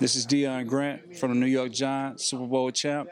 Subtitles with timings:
[0.00, 3.10] This is Deon Grant from the New York Giants, Super Bowl champ,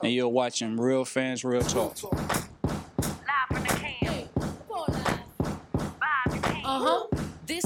[0.00, 1.96] and you're watching Real Fans Real Talk.
[6.62, 7.06] Uh huh.
[7.46, 7.64] This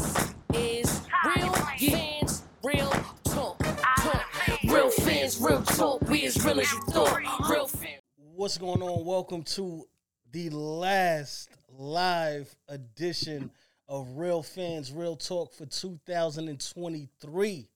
[0.54, 2.88] is Real Fans Real
[3.24, 3.58] Talk.
[3.58, 4.24] Talk.
[4.64, 6.00] Real Fans Real Talk.
[6.08, 7.20] We as real as you thought.
[7.50, 8.00] Real fans.
[8.16, 9.04] What's going on?
[9.04, 9.84] Welcome to
[10.32, 13.50] the last live edition
[13.88, 17.68] of Real Fans Real Talk for 2023.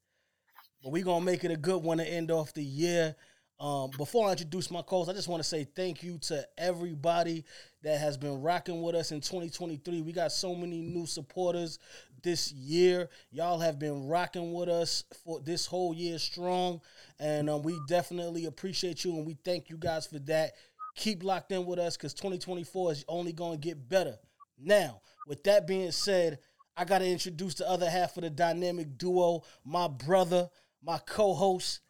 [0.82, 3.16] But we're gonna make it a good one to end off the year.
[3.60, 7.44] Um, before I introduce my calls, I just want to say thank you to everybody
[7.82, 10.00] that has been rocking with us in 2023.
[10.00, 11.80] We got so many new supporters
[12.22, 13.08] this year.
[13.32, 16.80] Y'all have been rocking with us for this whole year strong,
[17.18, 20.52] and um, we definitely appreciate you and we thank you guys for that.
[20.94, 24.18] Keep locked in with us because 2024 is only going to get better.
[24.56, 26.38] Now, with that being said,
[26.76, 30.48] I got to introduce the other half of the dynamic duo, my brother,
[30.82, 31.80] my co-host,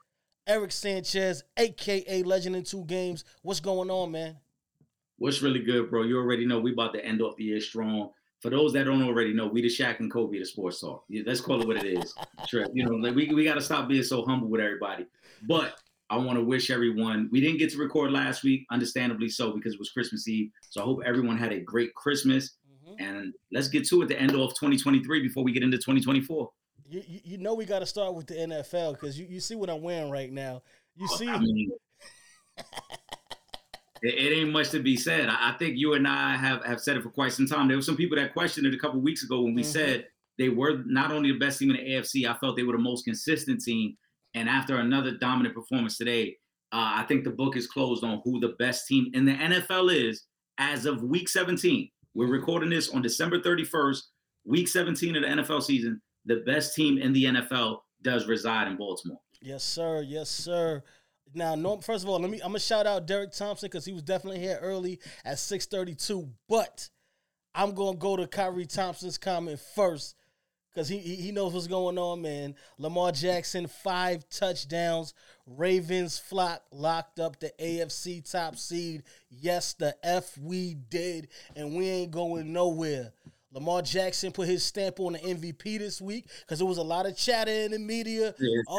[0.47, 3.25] Eric Sanchez, aka Legend in Two Games.
[3.43, 4.37] What's going on, man?
[5.19, 6.05] What's really good, bro?
[6.05, 8.11] You already know we about to end off the year strong.
[8.41, 11.05] For those that don't already know, we the Shaq and Kobe the sports talk.
[11.09, 12.15] Yeah, let's call it what it is.
[12.47, 15.07] Sure, you know, like we, we got to stop being so humble with everybody.
[15.49, 15.75] But
[16.09, 17.29] I want to wish everyone.
[17.33, 20.51] We didn't get to record last week, understandably so, because it was Christmas Eve.
[20.71, 22.55] So I hope everyone had a great Christmas.
[22.89, 23.05] Mm-hmm.
[23.05, 24.09] And let's get to it.
[24.09, 26.49] The end of 2023 before we get into 2024.
[26.91, 29.69] You, you, know we got to start with the NFL because you, you see what
[29.69, 30.63] I'm wearing right now.
[30.97, 31.71] You see, I mean,
[34.03, 35.29] it, it ain't much to be said.
[35.29, 37.69] I, I think you and I have, have said it for quite some time.
[37.69, 39.67] There were some people that questioned it a couple weeks ago when we Mhm.
[39.67, 40.07] said
[40.39, 42.83] they were not only the best team in the AFC, I felt they were the
[42.83, 43.97] most consistent team.
[44.35, 46.37] And after another dominant performance today,
[46.73, 49.91] uh, I think the book is closed on who the best team in the NFL
[49.95, 50.25] is
[50.59, 51.91] as of week 17.
[52.15, 54.01] We're recording this on December 31st,
[54.45, 56.01] week 17 of the NFL season.
[56.29, 59.21] The best team in the NFL does reside in Baltimore.
[59.43, 60.83] yes sir, yes sir.
[61.35, 62.39] Now, no, first of all, let me.
[62.41, 66.31] I'm gonna shout out Derek Thompson because he was definitely here early at 6:32.
[66.49, 66.89] But
[67.55, 70.15] I'm gonna go to Kyrie Thompson's comment first
[70.73, 72.55] because he he knows what's going on, man.
[72.79, 75.13] Lamar Jackson five touchdowns.
[75.47, 79.03] Ravens flock locked up the AFC top seed.
[79.29, 83.13] Yes, the F we did, and we ain't going nowhere.
[83.53, 87.07] Lamar Jackson put his stamp on the MVP this week because there was a lot
[87.07, 88.35] of chatter in the media.
[88.39, 88.79] Yeah, Oh,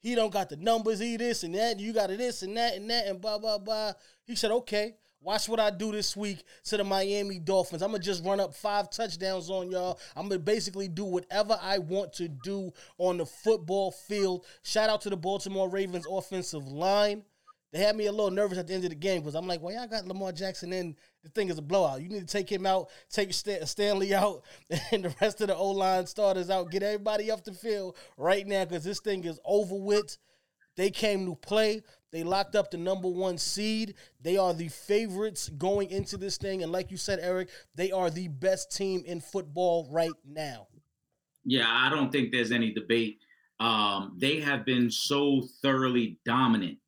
[0.00, 2.74] he don't got the numbers, he this and that, and you got this and that
[2.74, 3.92] and that and blah blah blah.
[4.24, 7.82] He said, okay, watch what I do this week to the Miami Dolphins.
[7.82, 9.98] I'm gonna just run up five touchdowns on y'all.
[10.14, 14.44] I'm gonna basically do whatever I want to do on the football field.
[14.62, 17.24] Shout out to the Baltimore Ravens offensive line.
[17.72, 19.60] They had me a little nervous at the end of the game because I'm like,
[19.60, 20.96] well, y'all got Lamar Jackson in.
[21.22, 22.00] The thing is a blowout.
[22.00, 24.44] You need to take him out, take Stan- Stanley out,
[24.92, 26.70] and the rest of the O line starters out.
[26.70, 30.16] Get everybody off the field right now because this thing is over with.
[30.76, 31.82] They came to play.
[32.10, 33.94] They locked up the number one seed.
[34.22, 36.62] They are the favorites going into this thing.
[36.62, 40.68] And like you said, Eric, they are the best team in football right now.
[41.44, 43.18] Yeah, I don't think there's any debate.
[43.60, 46.78] Um, they have been so thoroughly dominant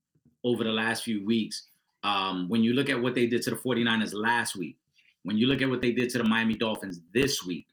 [0.44, 1.68] over the last few weeks.
[2.02, 4.76] Um, when you look at what they did to the 49ers last week,
[5.24, 7.66] when you look at what they did to the Miami Dolphins this week,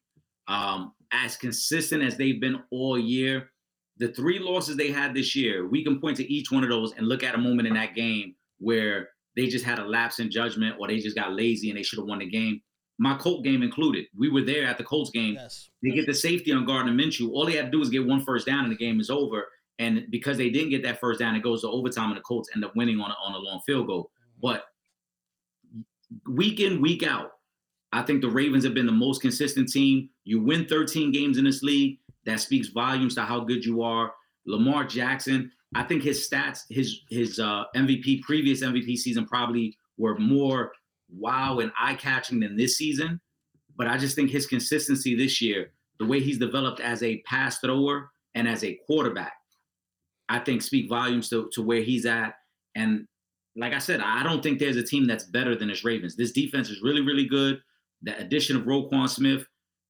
[0.47, 3.51] um, as consistent as they've been all year,
[3.97, 6.94] the three losses they had this year, we can point to each one of those
[6.94, 10.29] and look at a moment in that game where they just had a lapse in
[10.29, 12.61] judgment or they just got lazy and they should have won the game.
[13.00, 14.06] My Colt game included.
[14.17, 15.35] We were there at the Colts game.
[15.35, 15.69] Yes.
[15.83, 17.29] They get the safety on Gardner Minshew.
[17.31, 19.47] All they had to do is get one first down and the game is over.
[19.79, 22.49] And because they didn't get that first down, it goes to overtime and the Colts
[22.55, 24.09] end up winning on a, on a long field goal.
[24.41, 24.65] But
[26.27, 27.31] week in, week out,
[27.93, 30.09] I think the Ravens have been the most consistent team.
[30.23, 31.99] You win 13 games in this league.
[32.25, 34.11] That speaks volumes to how good you are.
[34.45, 40.17] Lamar Jackson, I think his stats, his his uh, MVP, previous MVP season probably were
[40.17, 40.71] more
[41.09, 43.19] wow and eye catching than this season.
[43.77, 47.59] But I just think his consistency this year, the way he's developed as a pass
[47.59, 49.33] thrower and as a quarterback,
[50.29, 52.33] I think speak volumes to, to where he's at.
[52.75, 53.07] And
[53.56, 56.15] like I said, I don't think there's a team that's better than this Ravens.
[56.15, 57.59] This defense is really, really good.
[58.03, 59.45] The addition of Roquan Smith,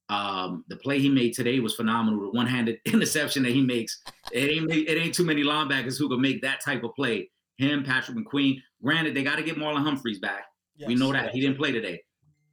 [0.09, 2.31] um, the play he made today was phenomenal.
[2.31, 4.01] The one-handed interception that he makes,
[4.31, 7.29] it ain't it ain't too many linebackers who can make that type of play.
[7.57, 8.61] Him, Patrick McQueen.
[8.83, 10.43] Granted, they got to get Marlon Humphreys back.
[10.85, 12.01] We know that he didn't play today,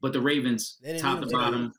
[0.01, 1.73] but the Ravens, top to bottom,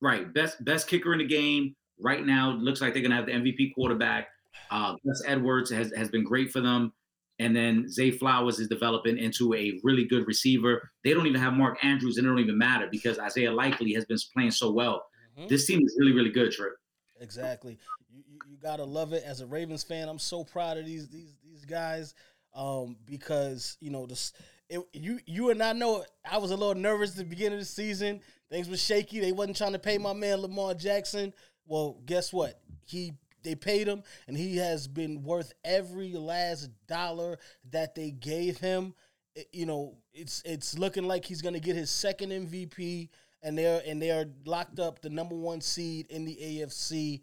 [0.00, 2.52] right, best best kicker in the game right now.
[2.52, 4.28] Looks like they're gonna have the MVP quarterback.
[4.70, 6.92] Uh, Gus Edwards has has been great for them,
[7.38, 10.90] and then Zay Flowers is developing into a really good receiver.
[11.04, 14.04] They don't even have Mark Andrews, and it don't even matter because Isaiah Likely has
[14.04, 15.04] been playing so well.
[15.38, 15.48] Mhm.
[15.48, 16.74] This team is really really good, Trip.
[17.20, 17.78] Exactly.
[18.10, 19.22] You, you you gotta love it.
[19.24, 22.14] As a Ravens fan, I'm so proud of these these these guys
[22.54, 24.32] um, because you know this.
[24.68, 27.60] It, you you and I know I was a little nervous at the beginning of
[27.60, 28.20] the season.
[28.50, 29.20] Things were shaky.
[29.20, 31.32] They wasn't trying to pay my man Lamar Jackson.
[31.66, 32.60] Well, guess what?
[32.84, 33.12] He
[33.42, 37.38] they paid him, and he has been worth every last dollar
[37.70, 38.94] that they gave him.
[39.34, 43.10] It- you know, it's it's looking like he's gonna get his second MVP,
[43.42, 47.22] and they're and they are locked up the number one seed in the AFC.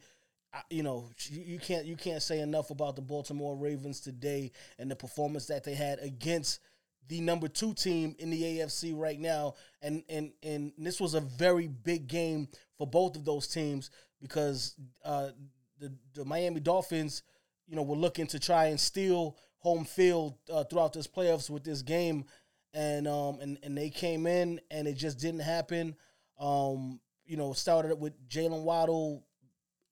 [0.53, 4.51] I- You know, you, you can't you can't say enough about the Baltimore Ravens today
[4.79, 6.59] and the performance that they had against
[7.07, 11.21] the number two team in the AFC right now, and and and this was a
[11.21, 13.89] very big game for both of those teams
[14.21, 15.29] because uh,
[15.79, 17.23] the the Miami Dolphins,
[17.67, 21.63] you know, were looking to try and steal home field uh, throughout this playoffs with
[21.63, 22.25] this game,
[22.73, 25.95] and um and and they came in and it just didn't happen.
[26.39, 29.23] Um, you know, started with Jaylen Waddle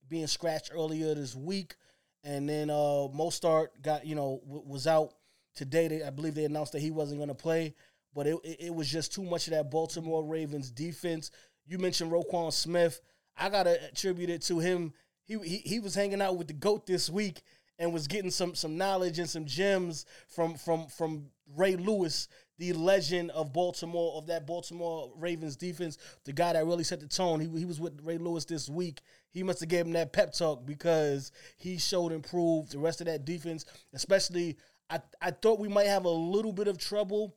[0.07, 1.75] being scratched earlier this week,
[2.23, 5.13] and then uh Mostert got you know w- was out
[5.55, 5.87] today.
[5.87, 7.75] They, I believe they announced that he wasn't going to play,
[8.13, 11.31] but it, it it was just too much of that Baltimore Ravens defense.
[11.65, 13.01] You mentioned Roquan Smith.
[13.37, 14.93] I gotta attribute it to him.
[15.27, 17.41] He, he he was hanging out with the goat this week
[17.79, 22.27] and was getting some some knowledge and some gems from from from Ray Lewis,
[22.57, 27.07] the legend of Baltimore of that Baltimore Ravens defense, the guy that really set the
[27.07, 27.39] tone.
[27.39, 29.01] He he was with Ray Lewis this week.
[29.31, 33.07] He must have gave him that pep talk because he showed improved the rest of
[33.07, 34.57] that defense, especially
[34.89, 37.35] I I thought we might have a little bit of trouble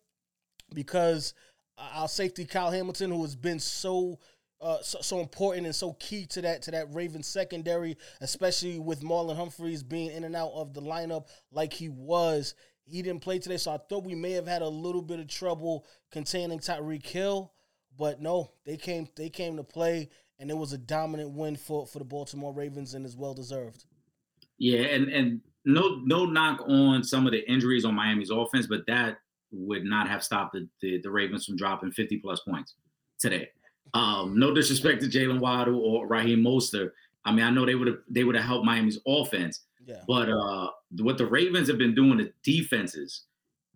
[0.73, 1.35] because
[1.77, 4.19] uh, our safety Kyle Hamilton, who has been so
[4.61, 9.03] uh, so, so important and so key to that to that Ravens secondary, especially with
[9.03, 12.55] Marlon Humphreys being in and out of the lineup like he was.
[12.85, 15.29] He didn't play today, so I thought we may have had a little bit of
[15.29, 17.53] trouble containing Tyreek Hill,
[17.97, 21.87] but no, they came they came to play, and it was a dominant win for
[21.87, 23.87] for the Baltimore Ravens, and is well deserved.
[24.59, 28.87] Yeah, and and no no knock on some of the injuries on Miami's offense, but
[28.89, 29.19] that
[29.53, 32.75] would not have stopped the, the, the Ravens from dropping 50 plus points
[33.19, 33.49] today.
[33.95, 36.91] Um, no disrespect to Jaylen Waddle or Raheem Mostert.
[37.25, 40.29] I mean, I know they would have they would have helped Miami's offense, Yeah, but
[40.31, 40.71] uh,
[41.01, 43.25] what the Ravens have been doing to defenses,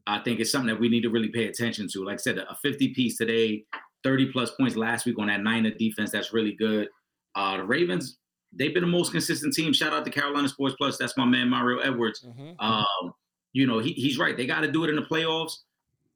[0.07, 2.05] I think is something that we need to really pay attention to.
[2.05, 3.65] Like I said, a 50 piece today,
[4.03, 6.11] 30 plus points last week on that Niner defense.
[6.11, 6.89] That's really good.
[7.35, 8.19] Uh, the Ravens,
[8.53, 9.73] they've been the most consistent team.
[9.73, 10.97] Shout out to Carolina Sports Plus.
[10.97, 12.25] That's my man Mario Edwards.
[12.25, 12.55] Mhm.
[12.61, 13.15] Um,
[13.53, 14.37] you know, he, he's right.
[14.37, 15.59] They got to do it in the playoffs.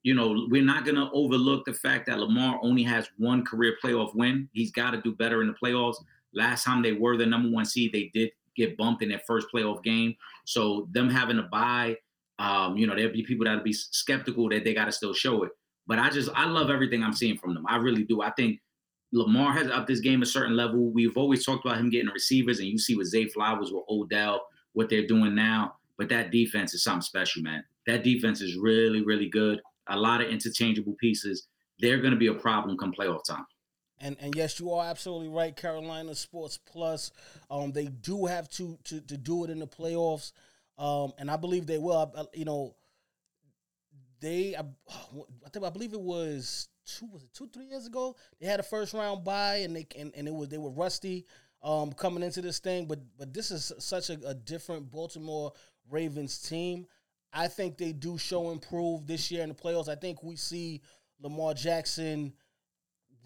[0.09, 3.77] You know, we're not going to overlook the fact that Lamar only has one career
[3.85, 4.49] playoff win.
[4.55, 5.97] He's got to do better in the playoffs.
[6.33, 9.49] Last time they were the number one seed, they did get bumped in their first
[9.55, 10.15] playoff game.
[10.47, 11.95] So them having a bye,
[12.39, 15.43] um, you know, there'll be people that'll be skeptical that they got to still show
[15.43, 15.51] it.
[15.87, 17.67] But I just, I love everything I'm seeing from them.
[17.69, 18.23] I really do.
[18.23, 18.61] I think
[19.13, 20.91] Lamar has upped this game a certain level.
[20.91, 24.41] We've always talked about him getting receivers, and you see with Zay Flowers, with Odell,
[24.73, 25.75] what they're doing now.
[25.99, 27.63] But that defense is something special, man.
[27.87, 29.61] That defense is really, really good.
[29.89, 31.47] A lot of interchangeable pieces.
[31.79, 33.47] They're going to be a problem come playoff time.
[34.01, 35.55] And and yes, you are absolutely right.
[35.55, 37.11] Carolina Sports Plus,
[37.51, 40.33] um, they do have to to to do it in the playoffs,
[40.79, 42.13] um, and I believe they will.
[42.17, 42.77] I, you know,
[44.21, 48.17] they I, I think I believe it was two was it two three years ago
[48.41, 51.27] they had a first round bye and they and, and it was they were rusty
[51.63, 55.53] um coming into this thing but but this is such a, a different Baltimore
[55.91, 56.87] Ravens team
[57.33, 60.83] I think they do show improve this year in the playoffs I think we see
[61.21, 62.33] Lamar Jackson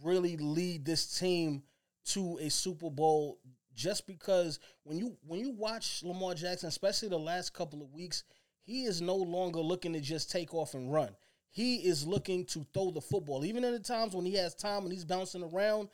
[0.03, 1.63] really lead this team
[2.07, 3.39] to a Super Bowl
[3.75, 8.25] just because when you when you watch Lamar Jackson, especially the last couple of weeks,
[8.63, 11.11] he is no longer looking to just take off and run.
[11.51, 13.45] He is looking to throw the football.
[13.45, 15.89] Even in the times when he has time and he's bouncing around,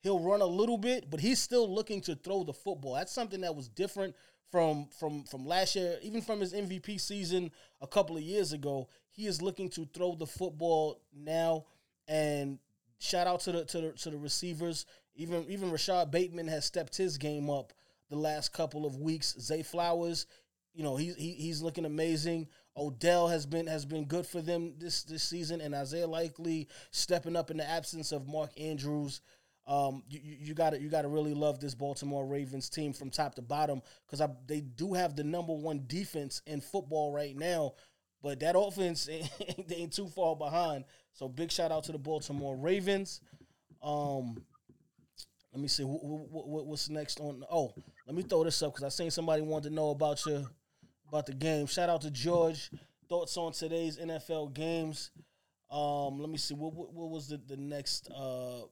[0.00, 2.94] he'll run a little bit, but he's still looking to throw the football.
[2.94, 4.14] That's something that was different
[4.50, 7.50] from from from last year, even from his MVP season
[7.80, 8.88] a couple of years ago.
[9.10, 11.64] He is looking to throw the football now,
[12.06, 12.58] and
[12.98, 14.86] shout out to the to the to the receivers.
[15.16, 17.72] Even even Rashod Bateman has stepped his game up
[18.08, 19.34] the last couple of weeks.
[19.40, 20.26] Zay Flowers,
[20.74, 22.48] you know, he's he, he's looking amazing.
[22.76, 27.36] Odell has been has been good for them this this season, and Isaiah Likely stepping
[27.36, 29.20] up in the absence of Mark Andrews.
[29.68, 33.34] Um, you, you you gotta you gotta really love this Baltimore Ravens team from top
[33.34, 37.74] to bottom because they do have the number one defense in football right now,
[38.22, 40.84] but that offense ain't, they ain't too far behind.
[41.12, 43.20] So big shout out to the Baltimore Ravens.
[43.82, 44.42] Um,
[45.52, 47.44] let me see wh- wh- wh- what's next on.
[47.50, 47.74] Oh,
[48.06, 50.44] let me throw this up because I seen somebody wanted to know about your
[51.08, 51.66] about the game.
[51.66, 52.70] Shout out to George.
[53.08, 55.10] Thoughts on today's NFL games.
[55.70, 58.62] Um, let me see what what, what was the the next uh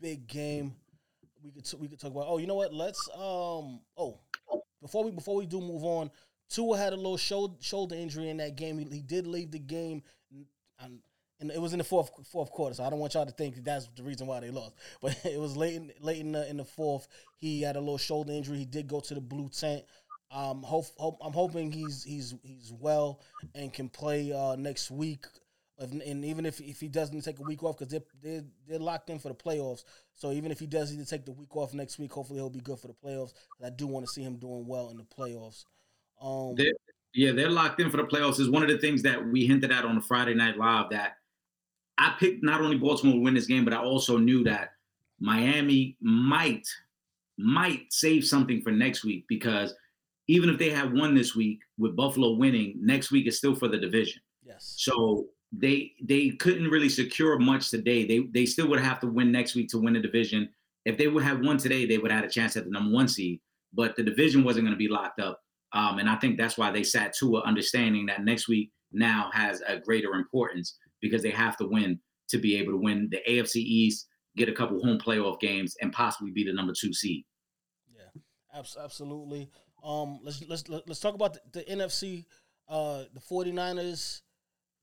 [0.00, 0.74] big game.
[1.42, 2.26] we could t- we could talk about.
[2.28, 2.72] Oh, you know what?
[2.72, 3.80] Let's um.
[3.96, 4.20] Oh,
[4.80, 6.10] before we before we do move on,
[6.48, 8.78] Tua had a little shoulder shoulder injury in that game.
[8.78, 10.02] He, he did leave the game,
[10.80, 11.00] and,
[11.50, 12.74] it was in the fourth fourth quarter.
[12.74, 14.74] So I don't want y'all to think that's the reason why they lost.
[15.00, 17.08] But it was late in, late in the in the fourth.
[17.38, 18.58] He had a little shoulder injury.
[18.58, 19.84] He did go to the blue tent.
[20.32, 23.20] Um, hope, hope I'm hoping he's he's he's well
[23.54, 25.26] and can play uh, next week.
[25.80, 29.08] And even if if he doesn't take a week off, because they're, they're they're locked
[29.08, 29.84] in for the playoffs.
[30.14, 32.50] So even if he does need to take the week off next week, hopefully he'll
[32.50, 33.32] be good for the playoffs.
[33.64, 35.64] I do want to see him doing well in the playoffs.
[36.20, 36.72] Um, They're,
[37.14, 38.38] yeah, they're locked in for the playoffs.
[38.38, 41.14] Is one of the things that we hinted at on the Friday Night Live that
[41.96, 44.72] I picked not only Baltimore to win this game, but I also knew that
[45.18, 46.66] Miami might
[47.38, 49.74] might save something for next week because
[50.28, 53.66] even if they have won this week with Buffalo winning, next week is still for
[53.66, 54.20] the division.
[54.44, 54.74] yes.
[54.76, 58.06] So they they couldn't really secure much today.
[58.06, 60.48] They they still would have to win next week to win the division.
[60.84, 62.94] If they would have won today, they would have had a chance at the number
[62.94, 63.40] one seed.
[63.72, 65.40] But the division wasn't going to be locked up,
[65.72, 69.30] um, and I think that's why they sat to a understanding that next week now
[69.32, 73.20] has a greater importance because they have to win to be able to win the
[73.28, 77.24] AFC East, get a couple home playoff games, and possibly be the number two seed.
[77.88, 79.50] Yeah, absolutely.
[79.82, 82.26] Um, let's let's let's talk about the, the NFC.
[82.68, 84.20] Uh, the 49ers,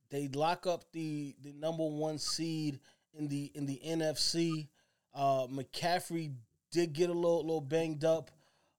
[0.09, 2.79] they lock up the the number one seed
[3.17, 4.67] in the in the NFC.
[5.13, 6.33] Uh, McCaffrey
[6.71, 8.31] did get a little little banged up.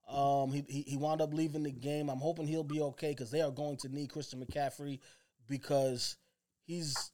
[0.08, 2.08] Um, he, he he wound up leaving the game.
[2.08, 5.00] I'm hoping he'll be okay because they are going to need Christian McCaffrey
[5.48, 6.16] because
[6.64, 7.10] he's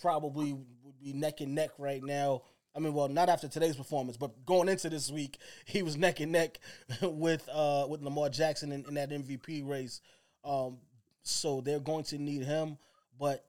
[0.00, 2.42] probably would be neck and neck right now.
[2.74, 6.20] I mean, well, not after today's performance, but going into this week, he was neck
[6.20, 6.58] and neck
[7.02, 10.00] with uh with Lamar Jackson in, in that MVP race.
[10.44, 10.78] Um,
[11.22, 12.78] so they're going to need him,
[13.18, 13.44] but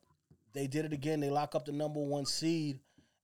[0.54, 1.20] they did it again.
[1.20, 2.80] They lock up the number one seed,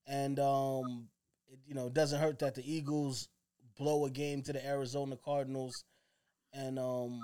[0.07, 1.07] and um,
[1.47, 3.29] it, you know, it doesn't hurt that the Eagles
[3.77, 5.83] blow a game to the Arizona Cardinals,
[6.53, 7.21] and um,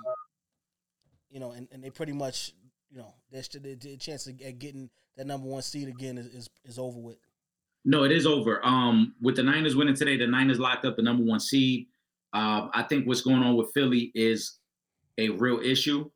[1.30, 2.52] you know, and, and they pretty much,
[2.90, 3.42] you know, their,
[3.76, 7.18] their chance of at getting that number one seed again is, is, is over with.
[7.84, 8.64] No, it is over.
[8.64, 11.86] Um, with the Niners winning today, the Niners locked up the number one seed.
[12.32, 14.58] Uh, I think what's going on with Philly is
[15.18, 16.10] a real issue.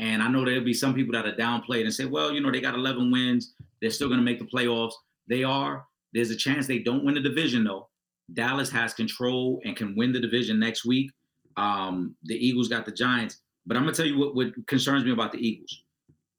[0.00, 2.52] And I know there'll be some people that are downplayed and say, well, you know,
[2.52, 3.54] they got 11 wins.
[3.80, 4.92] They're still going to make the playoffs.
[5.28, 5.84] They are.
[6.12, 7.88] There's a chance they don't win the division, though.
[8.32, 11.10] Dallas has control and can win the division next week.
[11.56, 13.40] Um, the Eagles got the Giants.
[13.66, 15.84] But I'm going to tell you what, what concerns me about the Eagles.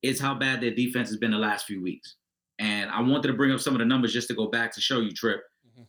[0.02, 2.16] It's how bad their defense has been the last few weeks.
[2.58, 4.82] And I wanted to bring up some of the numbers just to go back to
[4.82, 5.42] show you, Trip.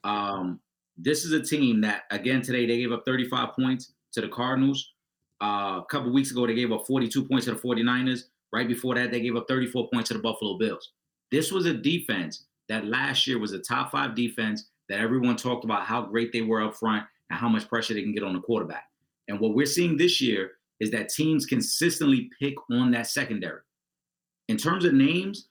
[0.04, 0.60] Um,
[0.96, 4.92] this is a team that, again, today they gave up 35 points to the Cardinals.
[5.42, 8.24] Uh, a couple weeks ago, they gave up 42 points to the 49ers.
[8.52, 10.92] Right before that, they gave up 34 points to the Buffalo Bills.
[11.30, 15.64] This was a defense that last year was a top five defense that everyone talked
[15.64, 18.34] about how great they were up front and how much pressure they can get on
[18.34, 18.84] the quarterback.
[19.28, 23.60] And what we're seeing this year is that teams consistently pick on that secondary.
[24.48, 25.48] In terms of names,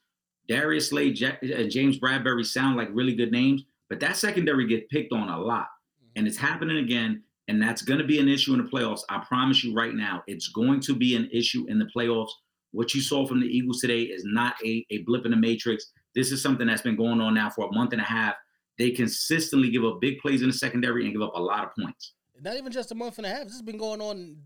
[0.48, 5.12] Darius Slay, uh, James Bradberry sound like really good names, but that secondary get picked
[5.12, 5.68] on a lot.
[6.16, 7.22] And it's happening again.
[7.50, 9.00] And that's going to be an issue in the playoffs.
[9.08, 12.30] I promise you right now, it's going to be an issue in the playoffs.
[12.70, 15.86] What you saw from the Eagles today is not a, a blip in the matrix.
[16.14, 18.36] This is something that's been going on now for a month and a half.
[18.78, 21.70] They consistently give up big plays in the secondary and give up a lot of
[21.74, 22.12] points.
[22.40, 23.42] Not even just a month and a half.
[23.42, 24.36] This has been going on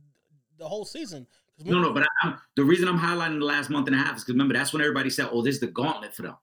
[0.57, 1.27] the whole season.
[1.63, 4.17] No, no, but I, I'm, the reason I'm highlighting the last month and a half
[4.17, 6.37] is because remember that's when everybody said, "Oh, this is the gauntlet for them.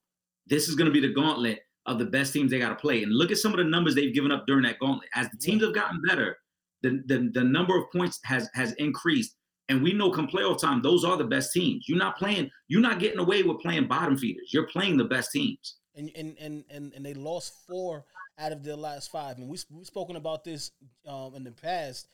[0.45, 3.01] This is going to be the gauntlet of the best teams they got to play."
[3.01, 5.09] And look at some of the numbers they've given up during that gauntlet.
[5.15, 6.37] As the teams have gotten better,
[6.81, 9.35] the, the the number of points has has increased.
[9.69, 11.85] And we know come playoff time, those are the best teams.
[11.87, 12.49] You're not playing.
[12.67, 14.49] You're not getting away with playing bottom feeders.
[14.51, 15.77] You're playing the best teams.
[15.95, 18.05] and and and and, and they lost four
[18.37, 19.37] out of their last five.
[19.37, 20.71] And we we've spoken about this
[21.07, 22.07] um, in the past.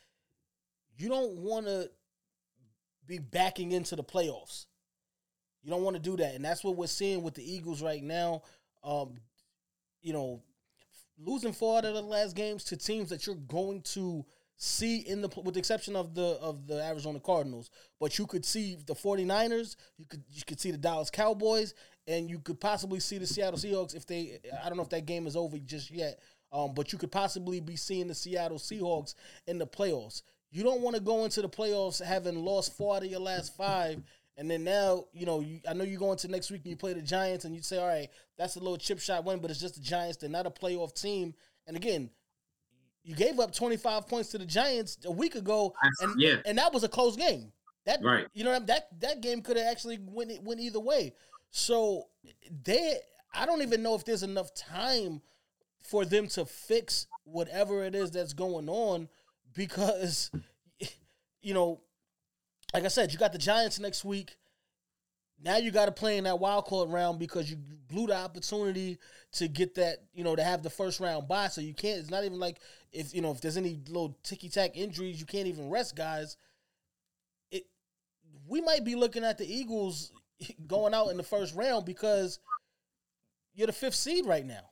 [0.97, 1.89] You don't want to
[3.05, 4.65] be backing into the playoffs.
[5.63, 8.03] You don't want to do that, and that's what we're seeing with the Eagles right
[8.03, 8.43] now.
[8.83, 9.15] Um,
[10.01, 10.41] you know,
[11.19, 14.25] losing four out of the last games to teams that you're going to
[14.57, 18.43] see in the with the exception of the of the Arizona Cardinals, but you could
[18.43, 21.73] see the 49ers, you could you could see the Dallas Cowboys
[22.07, 25.05] and you could possibly see the Seattle Seahawks if they I don't know if that
[25.05, 26.19] game is over just yet.
[26.51, 29.15] Um, but you could possibly be seeing the Seattle Seahawks
[29.47, 30.21] in the playoffs.
[30.49, 33.55] You don't want to go into the playoffs having lost four out of your last
[33.57, 34.01] five,
[34.37, 36.77] and then now you know you, I know you go into next week and you
[36.77, 39.51] play the Giants, and you say, all right, that's a little chip shot win, but
[39.51, 40.17] it's just the Giants.
[40.17, 41.33] They're not a playoff team.
[41.67, 42.09] And again,
[43.07, 46.35] you gave up 25 points to the Giants a week ago, and yeah.
[46.45, 47.53] and that was a close game.
[47.85, 48.27] That Right.
[48.33, 51.13] you know that that game could have actually went went either way.
[51.49, 52.09] So
[52.65, 52.97] they,
[53.33, 55.21] I don't even know if there's enough time
[55.81, 59.07] for them to fix whatever it is that's going on
[59.55, 60.29] because
[61.41, 61.79] you know,
[62.73, 64.35] like I said, you got the Giants next week.
[65.41, 67.55] Now you got to play in that wild card round because you
[67.87, 68.97] blew the opportunity
[69.33, 71.47] to get that, you know, to have the first round bye.
[71.47, 71.99] So you can't.
[71.99, 72.59] It's not even like
[72.91, 76.37] if you know if there's any little ticky tack injuries, you can't even rest guys.
[77.51, 77.65] It
[78.47, 80.11] we might be looking at the Eagles
[80.67, 82.39] going out in the first round because
[83.55, 84.69] you're the fifth seed right now.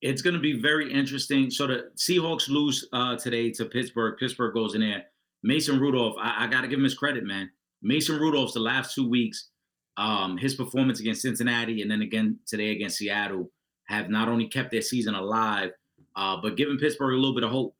[0.00, 1.50] It's going to be very interesting.
[1.50, 4.16] So the Seahawks lose uh, today to Pittsburgh.
[4.18, 5.04] Pittsburgh goes in there.
[5.44, 7.50] Mason Rudolph, I, I got to give him his credit, man.
[7.82, 9.50] Mason Rudolph's the last two weeks,
[9.96, 13.50] um, his performance against Cincinnati and then again today against Seattle
[13.86, 15.70] have not only kept their season alive,
[16.16, 17.74] uh, but giving Pittsburgh a little bit of hope.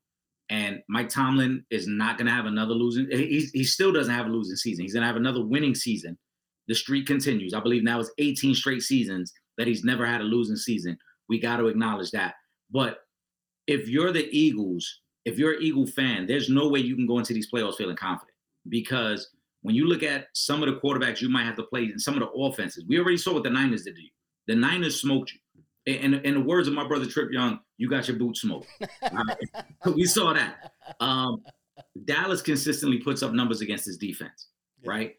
[0.49, 3.07] And Mike Tomlin is not going to have another losing.
[3.09, 4.83] He, he still doesn't have a losing season.
[4.83, 6.17] He's going to have another winning season.
[6.67, 7.53] The streak continues.
[7.53, 10.97] I believe now it's 18 straight seasons that he's never had a losing season.
[11.29, 12.35] We got to acknowledge that.
[12.71, 12.99] But
[13.67, 17.19] if you're the Eagles, if you're an Eagle fan, there's no way you can go
[17.19, 18.35] into these playoffs feeling confident
[18.69, 19.29] because
[19.61, 22.15] when you look at some of the quarterbacks you might have to play and some
[22.15, 24.09] of the offenses, we already saw what the Niners did to you.
[24.47, 25.39] The Niners smoked you.
[25.85, 28.67] In, in the words of my brother Trip Yung, you got your boot smoked.
[29.01, 29.37] right?
[29.95, 30.71] we saw that.
[30.99, 31.43] Um,
[32.05, 34.47] Dallas consistently puts up numbers against his defense,
[34.81, 34.89] yeah.
[34.89, 35.15] right?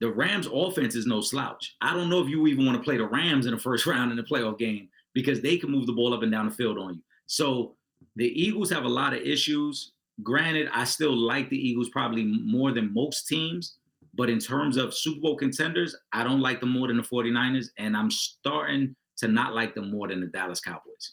[0.00, 1.76] The Rams' offense is no slouch.
[1.80, 4.10] I don't know if you even want to play the Rams in the first round
[4.10, 6.78] in the playoff game because they can move the ball up and down the field
[6.78, 7.02] on you.
[7.26, 7.74] So
[8.16, 9.92] the Eagles have a lot of issues.
[10.22, 13.76] Granted, I still like the Eagles probably more than most teams,
[14.14, 17.68] but in terms of Super Bowl contenders, I don't like them more than the 49ers,
[17.78, 21.12] and I'm starting to not like them more than the Dallas Cowboys.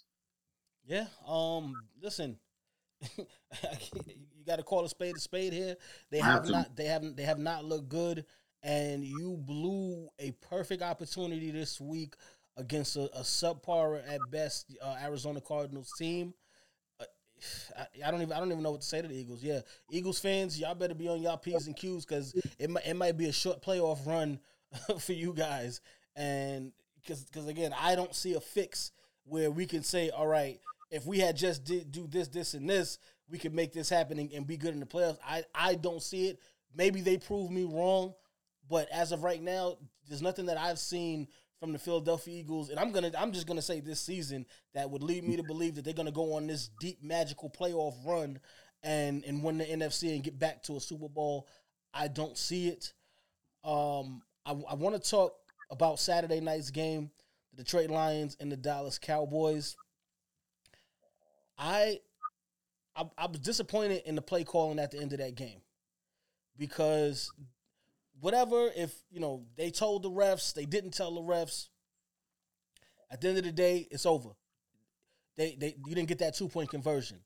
[0.86, 1.06] Yeah.
[1.28, 1.76] Um.
[2.02, 2.38] Listen,
[3.18, 3.26] you
[4.46, 5.76] got to call a spade a spade here.
[6.12, 6.76] They have, not.
[6.76, 7.18] They haven't.
[7.18, 8.26] They have not looked good,
[8.64, 12.16] and you blew a perfect opportunity this week
[12.58, 16.34] against a, a subpar at best uh, Arizona Cardinals team.
[17.78, 19.44] I, I, don't even I don't even know what to say to the Eagles.
[19.44, 22.96] Yeah, Eagles fans, y'all better be on y'all p's and q's because it might it
[22.96, 24.40] might be a short playoff run
[25.00, 25.82] for you guys.
[26.16, 28.92] And because because again, I don't see a fix
[29.26, 32.70] where we can say, all right, if we had just did do this, this, and
[32.70, 35.18] this, we could make this happen and, and be good in the playoffs.
[35.26, 36.40] I I don't see it.
[36.76, 38.14] Maybe they prove me wrong,
[38.70, 41.28] but as of right now, there's nothing that I've seen
[41.60, 45.04] from the Philadelphia Eagles, and I'm gonna I'm just gonna say this season that would
[45.04, 48.40] lead me to believe that they're gonna go on this deep magical playoff run
[48.84, 51.48] and and win the NFC and get back to a Super Bowl.
[51.94, 52.94] I don't see it.
[53.64, 55.34] Um, I, I want to talk
[55.72, 57.10] about Saturday night's game,
[57.54, 59.76] the Detroit Lions and the Dallas Cowboys.
[61.58, 62.00] I
[62.96, 65.62] I, I was disappointed in the play calling at the end of that game
[66.58, 67.32] because
[68.20, 71.70] whatever, if you know they told the refs, they didn't tell the refs.
[73.12, 74.30] At the end of the day, it's over.
[75.38, 77.20] They they you didn't get that two point conversion.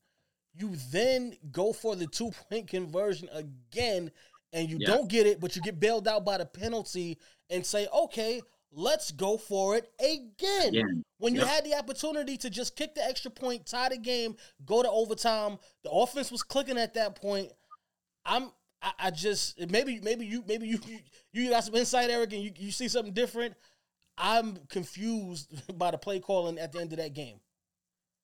[0.54, 4.10] You then go for the two point conversion again,
[4.52, 4.88] and you yeah.
[4.88, 8.40] don't get it, but you get bailed out by the penalty, and say, okay,
[8.72, 10.74] let's go for it again.
[10.74, 10.82] Yeah.
[11.18, 14.82] When you had the opportunity to just kick the extra point, tie the game, go
[14.82, 17.52] to overtime, the offense was clicking at that point.
[18.24, 18.50] I'm
[18.82, 20.78] I, I, just maybe maybe you maybe you,
[21.32, 23.54] you got some insight, Eric, and you, you see something different.
[24.16, 27.40] I'm confused by the play calling at the end of that game.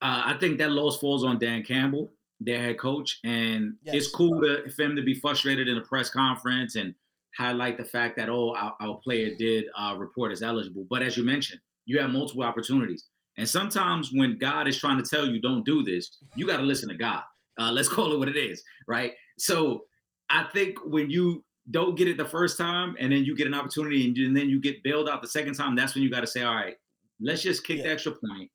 [0.03, 3.95] Uh, I think that loss falls on Dan Campbell, their head coach, and yes.
[3.95, 6.95] it's cool to, for him to be frustrated in a press conference and
[7.37, 10.87] highlight the fact that oh our, our player did uh, report as eligible.
[10.89, 13.07] But as you mentioned, you have multiple opportunities,
[13.39, 16.63] and sometimes when God is trying to tell you don't do this, you got to
[16.63, 17.23] listen to God.
[17.59, 19.13] Uh, let's call it what it is, right?
[19.39, 19.85] So
[20.31, 23.55] I think when you don't get it the first time and then you get an
[23.55, 26.27] opportunity and, then you get bailed out the second time, that's when you got to
[26.27, 26.77] say, all right,
[27.21, 27.85] let's just kick yeah.
[27.85, 28.51] the extra point.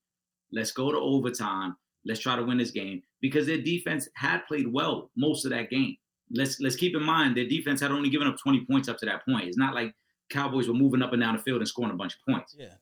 [0.52, 1.76] Let's go to overtime.
[2.06, 5.70] Let's try to win this game because their defense had played well most of that
[5.70, 5.96] game.
[6.34, 9.06] Let's let's keep in mind their defense had only given up 20 points up to
[9.06, 9.48] that point.
[9.48, 9.94] It's not like
[10.30, 12.56] Cowboys were moving up and down the field and scoring a bunch of points.
[12.58, 12.74] Yeah,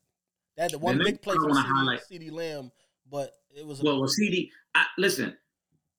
[0.58, 2.72] had the one big play from CeeDee Lamb,
[3.10, 4.00] but it was well.
[4.00, 5.36] Well, CeeDee, I, listen,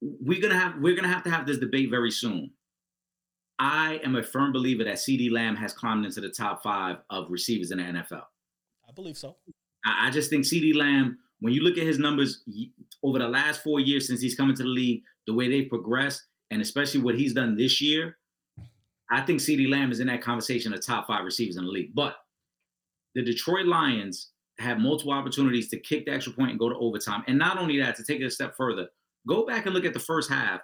[0.01, 2.51] we're gonna have we're gonna have to have this debate very soon
[3.61, 7.27] I am a firm believer that CeeDee Lamb has climbed into the top five of
[7.29, 8.23] receivers in the NFL.
[8.89, 9.37] I believe so.
[9.85, 12.43] I, I just think CD Lamb, when you look at his numbers
[13.03, 16.23] over the last four years since he's come into the league, the way they've progressed,
[16.51, 18.19] and especially what he's done this year,
[19.11, 21.95] I think CeeDee Lamb is in that conversation of top five receivers in the league.
[21.95, 22.17] But
[23.15, 27.25] the Detroit Lions have multiple opportunities to kick the extra point and go to overtime.
[27.27, 28.87] And not only that, to take it a step further,
[29.27, 30.61] go back and look at the first half.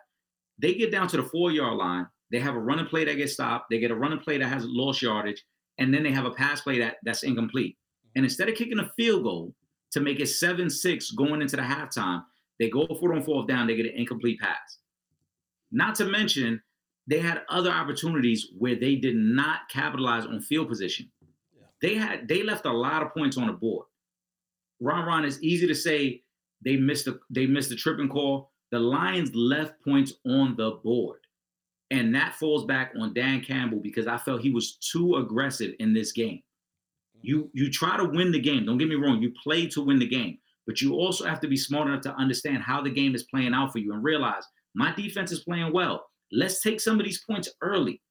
[0.58, 3.34] They get down to the four yard line they have a running play that gets
[3.34, 3.66] stopped.
[3.70, 5.44] They get a running play that has lost yardage,
[5.78, 7.76] and then they have a pass play that that's incomplete.
[8.16, 9.54] And instead of kicking a field goal,
[9.92, 12.22] to make it seven six going into the halftime.
[12.58, 13.66] They go for it on fourth down.
[13.66, 14.78] They get an incomplete pass.
[15.72, 16.60] Not to mention,
[17.06, 21.10] they had other opportunities where they did not capitalize on field position.
[21.56, 21.66] Yeah.
[21.80, 23.86] They had they left a lot of points on the board.
[24.80, 26.22] Ron Ron it's easy to say
[26.64, 28.50] they missed the they missed the tripping call.
[28.72, 31.20] The Lions left points on the board.
[31.92, 35.94] And that falls back on Dan Campbell because I felt he was too aggressive in
[35.94, 36.42] this game.
[37.16, 37.20] Mm-hmm.
[37.22, 38.66] You you try to win the game.
[38.66, 39.22] Don't get me wrong.
[39.22, 42.14] You play to win the game, but you also have to be smart enough to
[42.14, 44.44] understand how the game is playing out for you and realize
[44.76, 46.06] my defense is playing well.
[46.30, 48.02] Let's take some of these points early.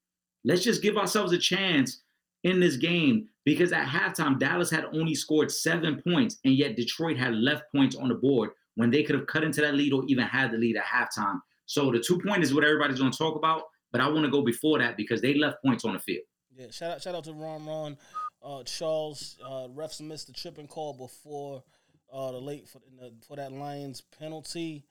[0.44, 2.02] Let's just give ourselves a chance
[2.44, 7.18] in this game because at halftime Dallas had only scored seven points, and yet Detroit
[7.18, 10.04] had left points on the board when they could have cut into that lead or
[10.08, 11.40] even had the lead at halftime.
[11.68, 14.32] So the two point is what everybody's going to talk about, but I want to
[14.32, 16.26] go before that because they left points on the field.
[16.56, 17.98] Yeah, shout out, shout out to Ron Ron,
[18.44, 19.38] uh, Charles.
[19.44, 21.64] Uh, refs missed the tripping call before
[22.12, 24.86] uh, the late for, the, for that Lions penalty.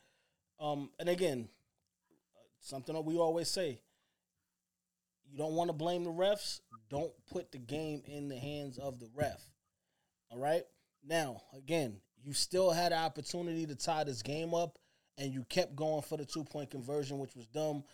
[0.61, 1.49] Um, and again,
[2.65, 3.81] something that we always say:
[5.31, 6.61] you don't want to blame the refs.
[6.91, 9.43] Don't put the game in the hands of the ref.
[10.31, 10.63] All right.
[11.07, 14.79] Now, again, you still had an opportunity to tie this game up,
[15.19, 17.85] and you kept going for the two point conversion, which was dumb.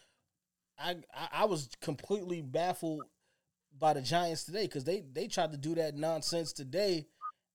[0.78, 3.02] I, I, I was completely baffled
[3.78, 7.06] by the Giants today because they they tried to do that nonsense today,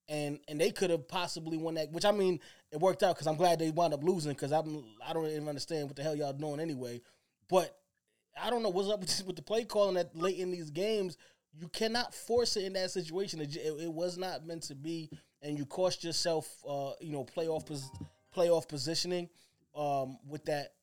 [0.07, 1.91] and and they could have possibly won that.
[1.91, 2.39] Which I mean,
[2.71, 5.47] it worked out because I'm glad they wound up losing because I'm I don't even
[5.47, 7.01] understand what the hell y'all doing anyway.
[7.49, 7.77] But
[8.41, 11.17] I don't know what's up with, with the play calling that late in these games.
[11.57, 13.39] You cannot force it in that situation.
[13.39, 15.09] It, it, it was not meant to be,
[15.41, 17.89] and you cost yourself, uh, you know, playoff pos-
[18.35, 19.29] playoff positioning
[19.75, 20.73] um, with that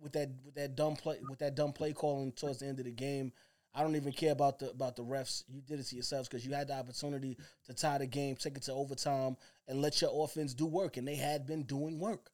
[0.00, 2.86] with that with that dumb play with that dumb play calling towards the end of
[2.86, 3.32] the game.
[3.74, 5.44] I don't even care about the about the refs.
[5.48, 8.56] You did it to yourselves because you had the opportunity to tie the game, take
[8.56, 10.96] it to overtime, and let your offense do work.
[10.98, 12.30] And they had been doing work.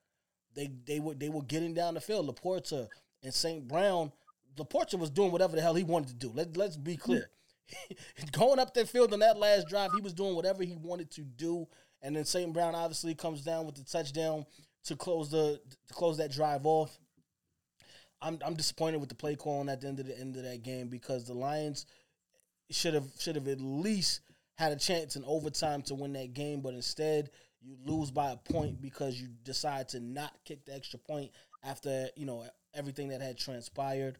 [0.54, 2.28] They they were they were getting down the field.
[2.28, 2.88] Laporta
[3.22, 3.66] and St.
[3.66, 4.12] Brown.
[4.56, 6.32] Laporta was doing whatever the hell he wanted to do.
[6.34, 7.30] Let let's be clear.
[8.32, 11.20] Going up that field on that last drive, he was doing whatever he wanted to
[11.20, 11.68] do.
[12.02, 12.52] And then St.
[12.52, 14.46] Brown obviously comes down with the touchdown
[14.84, 16.98] to close the to close that drive off.
[18.20, 20.62] I'm I'm disappointed with the play calling at the end of the end of that
[20.62, 21.86] game because the Lions
[22.70, 24.20] should have should have at least
[24.56, 28.36] had a chance in overtime to win that game, but instead you lose by a
[28.36, 31.30] point because you decide to not kick the extra point
[31.64, 34.18] after you know everything that had transpired.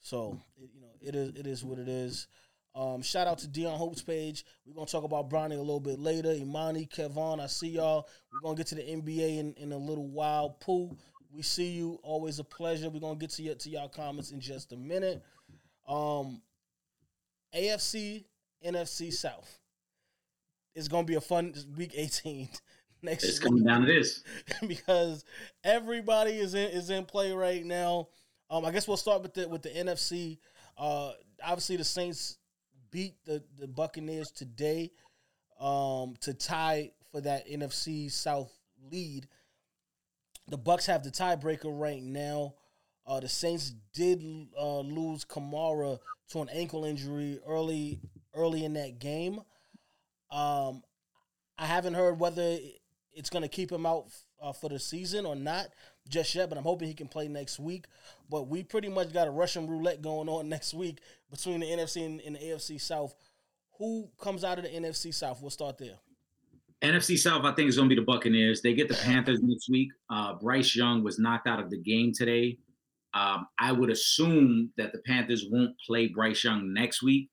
[0.00, 2.26] So you know it is it is what it is.
[2.74, 4.44] Um, shout out to Dion Hope's page.
[4.64, 6.32] We're gonna talk about Bronny a little bit later.
[6.32, 8.08] Imani, Kevon, I see y'all.
[8.32, 10.56] We're gonna get to the NBA in, in a little while.
[10.60, 10.96] Pooh,
[11.34, 11.98] we see you.
[12.02, 12.90] Always a pleasure.
[12.90, 15.22] We're gonna get to your to y'all comments in just a minute.
[15.88, 16.42] Um,
[17.54, 18.24] AFC,
[18.64, 19.58] NFC South.
[20.74, 22.48] It's gonna be a fun week 18
[23.02, 24.22] next It's week coming down to this.
[24.66, 25.24] because
[25.64, 28.08] everybody is in is in play right now.
[28.50, 30.38] Um, I guess we'll start with the with the NFC.
[30.76, 32.38] Uh, obviously the Saints
[32.90, 34.90] beat the the Buccaneers today
[35.60, 38.52] um, to tie for that NFC South
[38.90, 39.28] lead.
[40.48, 42.54] The Bucks have the tiebreaker right now.
[43.06, 44.22] Uh, the Saints did
[44.58, 45.98] uh, lose Kamara
[46.30, 48.00] to an ankle injury early
[48.34, 49.40] early in that game.
[50.30, 50.82] Um,
[51.58, 52.58] I haven't heard whether
[53.14, 54.06] it's going to keep him out
[54.42, 55.68] uh, for the season or not
[56.08, 57.86] just yet, but I'm hoping he can play next week.
[58.30, 61.00] But we pretty much got a Russian roulette going on next week
[61.30, 63.14] between the NFC and, and the AFC South.
[63.78, 65.40] Who comes out of the NFC South?
[65.40, 65.98] We'll start there.
[66.82, 68.60] NFC South, I think, is going to be the Buccaneers.
[68.60, 69.88] They get the Panthers next week.
[70.10, 72.58] Uh, Bryce Young was knocked out of the game today.
[73.14, 77.28] Um, I would assume that the Panthers won't play Bryce Young next week.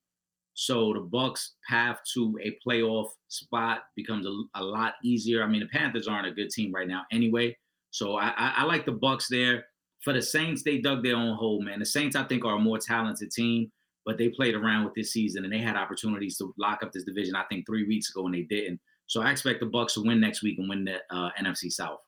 [0.53, 5.41] So the Bucks' path to a playoff spot becomes a, a lot easier.
[5.41, 7.57] I mean, the Panthers aren't a good team right now anyway.
[7.91, 9.65] So I, I, I like the Bucks there.
[10.03, 11.79] For the Saints, they dug their own hole, man.
[11.79, 13.71] The Saints, I think, are a more talented team,
[14.05, 17.03] but they played around with this season and they had opportunities to lock up this
[17.03, 17.35] division.
[17.35, 18.79] I think three weeks ago, and they didn't.
[19.10, 22.00] So I expect the Bucks to win next week and win the uh, NFC South.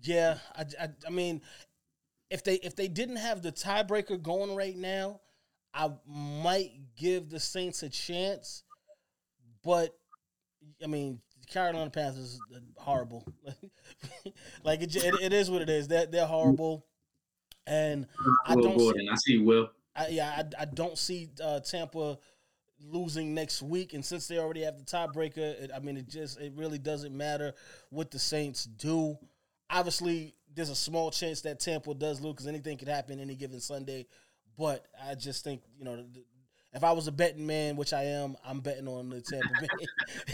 [0.00, 1.42] Yeah, I, I, I mean,
[2.30, 5.20] if they if they didn't have the tiebreaker going right now,
[5.74, 8.62] I might give the Saints a chance.
[9.62, 9.94] But
[10.82, 13.30] I mean, Carolina Panthers are horrible.
[14.64, 15.88] like it, it, it is what it is.
[15.88, 16.86] They're they're horrible,
[17.66, 18.06] and
[18.46, 18.78] I don't.
[18.78, 19.68] Gordon, See, I see Will.
[19.94, 22.16] I, yeah, I, I don't see uh, Tampa
[22.80, 26.40] losing next week, and since they already have the tiebreaker, it, I mean, it just
[26.40, 27.54] it really doesn't matter
[27.90, 29.18] what the Saints do.
[29.70, 33.60] Obviously, there's a small chance that Tampa does lose because anything could happen any given
[33.60, 34.06] Sunday.
[34.56, 36.04] But I just think you know,
[36.72, 39.48] if I was a betting man, which I am, I'm betting on the Tampa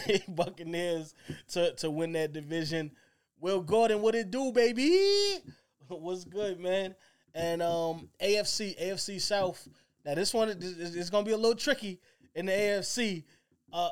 [0.07, 1.15] Bay Buccaneers
[1.53, 2.93] to to win that division.
[3.41, 5.39] Will Gordon, what it do, baby?
[5.89, 6.95] What's good, man?
[7.35, 9.69] And um, AFC, AFC South.
[10.05, 12.01] Now this one is, going to be a little tricky
[12.35, 13.25] in the AFC.
[13.73, 13.91] Uh,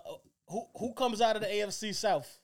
[0.48, 2.38] who who comes out of the AFC South?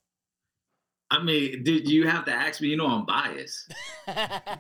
[1.11, 2.69] I mean, did you have to ask me?
[2.69, 3.73] You know, I'm biased.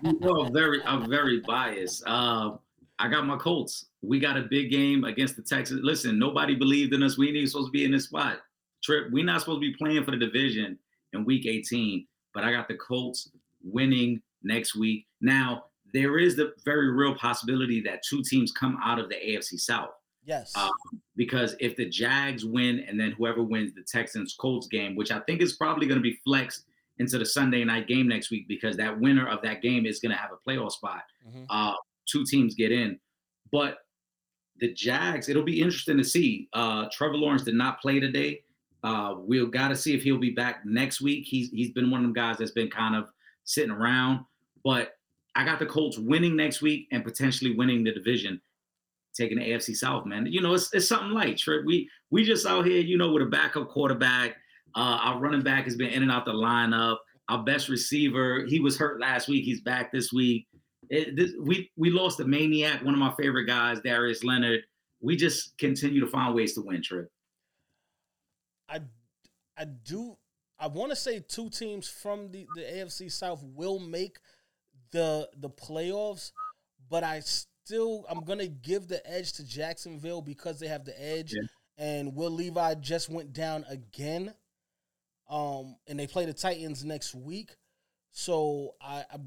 [0.03, 2.03] you know, I'm very, I'm very biased.
[2.07, 2.53] Uh,
[2.98, 3.87] I got my Colts.
[4.01, 5.83] We got a big game against the Texans.
[5.85, 7.18] Listen, nobody believed in us.
[7.18, 8.38] We ain't even supposed to be in this spot.
[8.83, 10.79] Trip, we're not supposed to be playing for the division
[11.12, 12.07] in Week 18.
[12.33, 13.31] But I got the Colts
[13.62, 15.07] winning next week.
[15.20, 19.59] Now, there is the very real possibility that two teams come out of the AFC
[19.59, 19.90] South.
[20.29, 20.53] Yes.
[20.55, 20.69] Uh,
[21.17, 25.21] because if the Jags win and then whoever wins the Texans Colts game, which I
[25.21, 26.67] think is probably going to be flexed
[26.99, 30.12] into the Sunday night game next week because that winner of that game is going
[30.12, 31.03] to have a playoff spot.
[31.27, 31.45] Mm-hmm.
[31.49, 31.73] Uh,
[32.07, 33.01] two teams get in.
[33.51, 33.79] But
[34.61, 36.49] the Jags, it'll be interesting to see.
[36.53, 38.43] Uh, Trevor Lawrence did not play today.
[38.85, 41.25] Uh, we'll got to see if he'll be back next week.
[41.27, 43.09] He's he's been one of them guys that's been kind of
[43.45, 44.25] sitting around.
[44.62, 44.93] But
[45.35, 48.41] I got the Colts winning next week and potentially winning the division
[49.19, 50.27] taking the AFC South, man.
[50.27, 51.65] You know, it's, it's something light, Trip.
[51.67, 54.37] We we just out here, you know, with a backup quarterback.
[54.75, 56.99] Uh, our running back has been in and out the lineup.
[57.29, 59.45] Our best receiver, he was hurt last week.
[59.45, 60.47] He's back this week.
[60.89, 64.61] It, this, we we lost a maniac, one of my favorite guys, Darius Leonard.
[65.01, 67.11] We just continue to find ways to win, Trip.
[68.69, 68.81] I
[69.57, 70.17] I do
[70.59, 74.19] I want to say two teams from the, the AFC South will make
[74.91, 76.33] the the playoffs,
[76.89, 77.23] but I
[77.69, 81.49] still I'm gonna give the edge to Jacksonville because they have the edge, yeah.
[81.77, 84.33] and Will Levis just went down again.
[85.29, 87.51] Um, and they play the Titans next week,
[88.11, 89.19] so I I,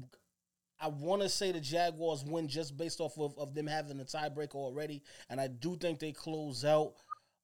[0.80, 4.04] I want to say the Jaguars win just based off of, of them having a
[4.04, 6.94] tiebreaker already, and I do think they close out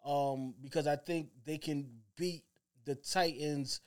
[0.05, 2.43] um, because I think they can beat
[2.85, 3.81] the Titans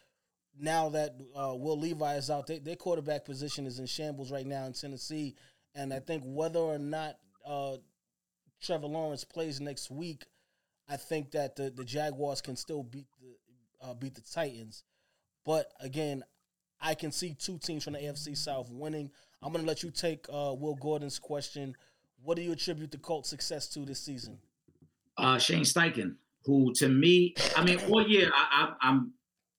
[0.58, 2.48] now that uh, Will Levi is out.
[2.48, 5.36] They, their quarterback position is in shambles right now in Tennessee,
[5.76, 7.78] and I think whether or not uh,
[8.62, 10.26] Trevor Lawrence plays next week,
[10.90, 14.84] I think that the, the Jaguars can still beat the uh, beat the Titans.
[15.46, 16.24] But again,
[16.80, 19.10] I can see two teams from the AFC South winning.
[19.42, 21.76] I'm going to let you take uh, Will Gordon's question.
[22.24, 24.38] What do you attribute the Colts' success to this season?
[25.18, 29.14] Uh, Shane Steichen, who to me, I mean, all year I, I, I'm,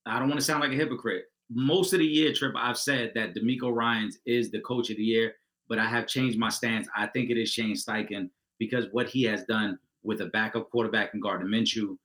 [0.05, 1.25] I don't want to sound like a hypocrite.
[1.49, 5.03] Most of the year, Trip, I've said that DeMeco Ryans is the coach of the
[5.03, 5.33] year
[5.69, 6.87] but I have changed my stance.
[6.95, 11.13] I think it is Shane Steichen because what he has done with a backup quarterback
[11.13, 11.97] in Gardner Minshew,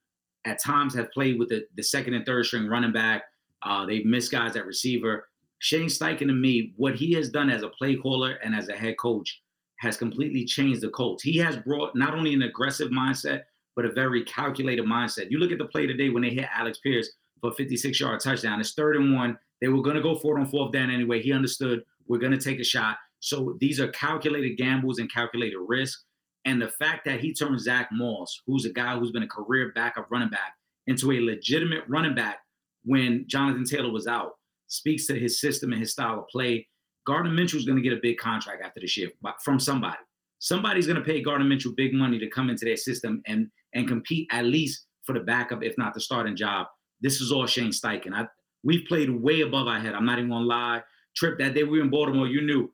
[0.44, 3.24] at times have played with the, the second and third string running back.
[3.62, 5.28] Uh, they've missed guys at receiver.
[5.58, 8.76] Shane Steichen to me, what he has done as a play caller and as a
[8.76, 9.42] head coach
[9.78, 11.22] has completely changed the Colts.
[11.22, 13.42] He has brought not only an aggressive mindset,
[13.76, 15.30] but a very calculated mindset.
[15.30, 18.20] You look at the play today when they hit Alex Pierce for a 56 yard
[18.20, 18.60] touchdown.
[18.60, 19.38] It's third and one.
[19.60, 21.22] They were going to go for it on fourth down anyway.
[21.22, 22.96] He understood we're going to take a shot.
[23.20, 26.00] So these are calculated gambles and calculated risk.
[26.44, 29.72] And the fact that he turned Zach Moss, who's a guy who's been a career
[29.74, 30.54] backup running back,
[30.86, 32.38] into a legitimate running back
[32.84, 34.32] when Jonathan Taylor was out,
[34.68, 36.66] speaks to his system and his style of play.
[37.06, 39.10] Gardner Minshew is going to get a big contract after this year
[39.44, 39.98] from somebody.
[40.38, 43.86] Somebody's going to pay Gardner Minshew big money to come into their system and and
[43.86, 46.66] compete at least for the backup, if not the starting job.
[47.00, 48.14] This is all Shane Steichen.
[48.14, 48.26] I,
[48.62, 49.94] we've played way above our head.
[49.94, 50.82] I'm not even to lie.
[51.16, 52.70] Trip that day we were in Baltimore, you knew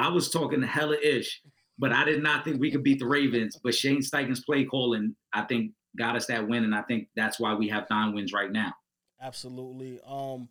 [0.00, 1.42] I was talking hella ish,
[1.78, 3.60] but I did not think we could beat the Ravens.
[3.62, 7.38] But Shane Steichen's play calling, I think, got us that win, and I think that's
[7.38, 8.72] why we have nine wins right now.
[9.20, 10.00] Absolutely.
[10.06, 10.48] Um,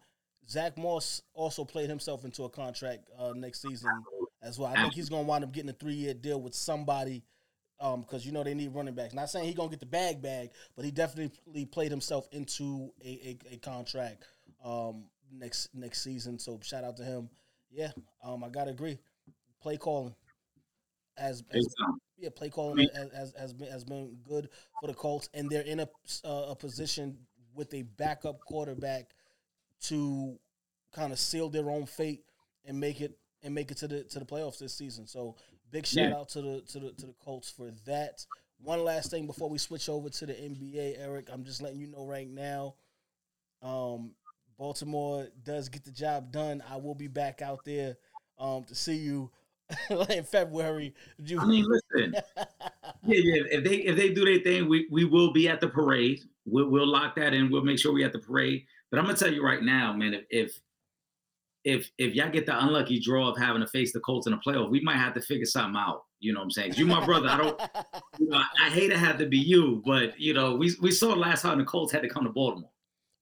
[0.48, 3.90] Zach Moss also played himself into a contract uh, next season
[4.44, 4.72] as well.
[4.72, 7.24] I think he's going to wind up getting a three year deal with somebody
[7.80, 9.16] because um, you know they need running backs.
[9.16, 12.92] Not saying he's going to get the bag bag, but he definitely played himself into
[13.04, 14.26] a, a, a contract
[14.64, 16.38] um, next next season.
[16.38, 17.30] So shout out to him.
[17.72, 17.92] Yeah,
[18.24, 19.00] um, I gotta agree
[19.62, 20.16] play calling
[21.20, 21.68] as, as
[22.18, 25.62] yeah, play calling has, has, has, been has been good for the Colts, and they're
[25.62, 25.90] in a
[26.24, 27.18] uh, a position
[27.54, 29.10] with a backup quarterback
[29.84, 30.38] to
[30.94, 32.24] kind of seal their own fate
[32.66, 35.08] and make it and make it to the to the playoffs this season.
[35.08, 35.36] So
[35.72, 36.18] big shout yeah.
[36.18, 38.26] out to the to the to the Colts for that.
[38.62, 41.88] One last thing before we switch over to the NBA, Eric, I'm just letting you
[41.88, 42.76] know right now.
[43.62, 44.12] Um,
[44.58, 46.62] Baltimore does get the job done.
[46.70, 47.96] I will be back out there
[48.38, 49.32] um, to see you
[50.10, 50.94] in February.
[51.38, 53.44] I mean, listen, yeah, yeah.
[53.52, 56.22] If they if they do their thing, we we will be at the parade.
[56.46, 57.52] We'll, we'll lock that in.
[57.52, 58.66] We'll make sure we at the parade.
[58.90, 60.14] But I'm gonna tell you right now, man.
[60.14, 60.60] If if
[61.64, 64.40] if if y'all get the unlucky draw of having to face the Colts in the
[64.40, 66.04] playoff, we might have to figure something out.
[66.20, 66.74] You know what I'm saying?
[66.76, 67.28] You my brother.
[67.30, 67.62] I don't.
[68.18, 71.14] You know, I hate to have to be you, but you know, we we saw
[71.14, 72.70] last time the Colts had to come to Baltimore.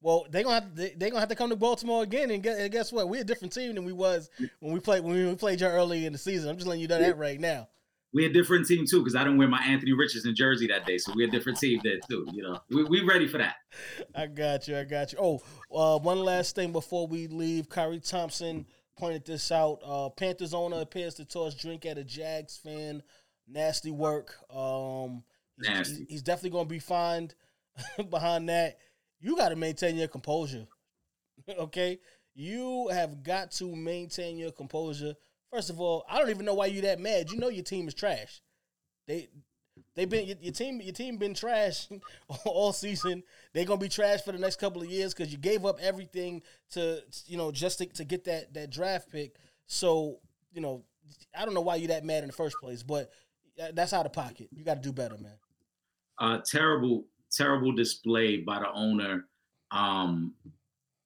[0.01, 2.59] Well, they gonna have to, they, gonna have to come to Baltimore again, and, get,
[2.59, 3.09] and guess what?
[3.09, 4.29] We're a different team than we was
[4.59, 6.49] when we played when we played you early in the season.
[6.49, 7.67] I'm just letting you know that right now.
[8.13, 10.97] We're a different team too, because I didn't wear my Anthony Richardson jersey that day,
[10.97, 12.27] so we're a different team there too.
[12.31, 13.55] You know, we we ready for that.
[14.15, 14.77] I got you.
[14.77, 15.19] I got you.
[15.19, 15.41] Oh,
[15.75, 18.65] uh, one last thing before we leave, Kyrie Thompson
[18.97, 19.79] pointed this out.
[19.85, 23.03] Uh, Panthers owner appears to toss drink at a Jags fan.
[23.47, 24.35] Nasty work.
[24.53, 25.23] Um,
[25.57, 26.05] he's, Nasty.
[26.09, 27.35] he's definitely going to be fined
[28.09, 28.77] behind that.
[29.19, 30.67] You got to maintain your composure.
[31.49, 31.99] okay?
[32.35, 35.15] You have got to maintain your composure.
[35.51, 37.31] First of all, I don't even know why you that mad.
[37.31, 38.41] You know your team is trash.
[39.07, 39.29] They
[39.95, 41.87] they've been your, your team your team been trash
[42.45, 43.23] all season.
[43.53, 46.41] They're gonna be trash for the next couple of years because you gave up everything
[46.71, 49.35] to you know just to, to get that that draft pick.
[49.65, 50.19] So
[50.51, 50.83] you know
[51.35, 53.09] I don't know why you that mad in the first place, but
[53.61, 54.49] uh, that's out of pocket.
[54.51, 55.37] You got to do better, man.
[56.19, 59.25] uh, terrible, terrible display by the owner.
[59.71, 60.33] Um,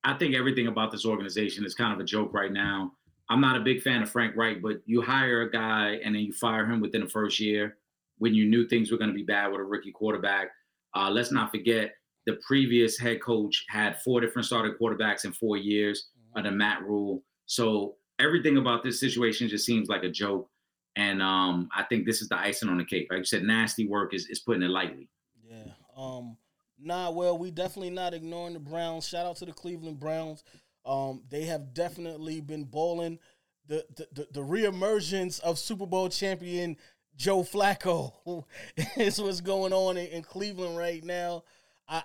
[0.04, 2.94] I think everything about this organization is kind of a joke right now.
[3.30, 6.24] I'm not a big fan of Frank Reich, but you hire a guy and then
[6.24, 7.78] you fire him within the first year
[8.18, 10.50] when you knew things were going to be bad with a rookie quarterback.
[10.96, 11.94] Uh, let's not forget
[12.26, 17.24] the previous head coach had four different starting quarterbacks in four years under Matt Rhule.
[17.46, 20.50] So everything about this situation just seems like a joke.
[20.96, 23.08] And um, I think this is the icing on the cake.
[23.10, 25.10] Like you said, nasty work is, is putting it lightly.
[25.50, 25.72] Yeah.
[25.98, 26.38] Um.
[26.80, 27.12] Nah.
[27.12, 29.08] Well, we definitely not ignoring the Browns.
[29.08, 30.44] Shout out to the Cleveland Browns.
[30.86, 31.24] Um.
[31.30, 33.20] They have definitely been bowling.
[33.68, 36.76] The the the, reemergence of Super Bowl champion
[37.16, 38.44] Joe Flacco
[38.98, 41.44] is what's going on in, in Cleveland right now.
[41.88, 42.02] I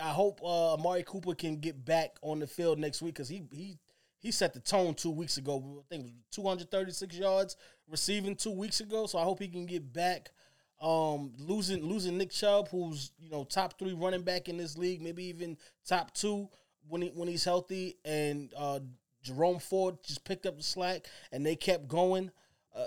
[0.00, 3.28] I I hope uh, Amari Cooper can get back on the field next week because
[3.28, 3.78] he he
[4.18, 5.84] he set the tone two weeks ago.
[5.84, 7.56] I think it was 236 yards
[7.88, 9.06] receiving two weeks ago.
[9.06, 10.30] So I hope he can get back.
[10.80, 15.00] Um, losing losing Nick Chubb, who's you know top three running back in this league,
[15.00, 16.48] maybe even top two
[16.88, 18.80] when he when he's healthy, and uh,
[19.22, 22.30] Jerome Ford just picked up the slack, and they kept going.
[22.74, 22.86] Uh,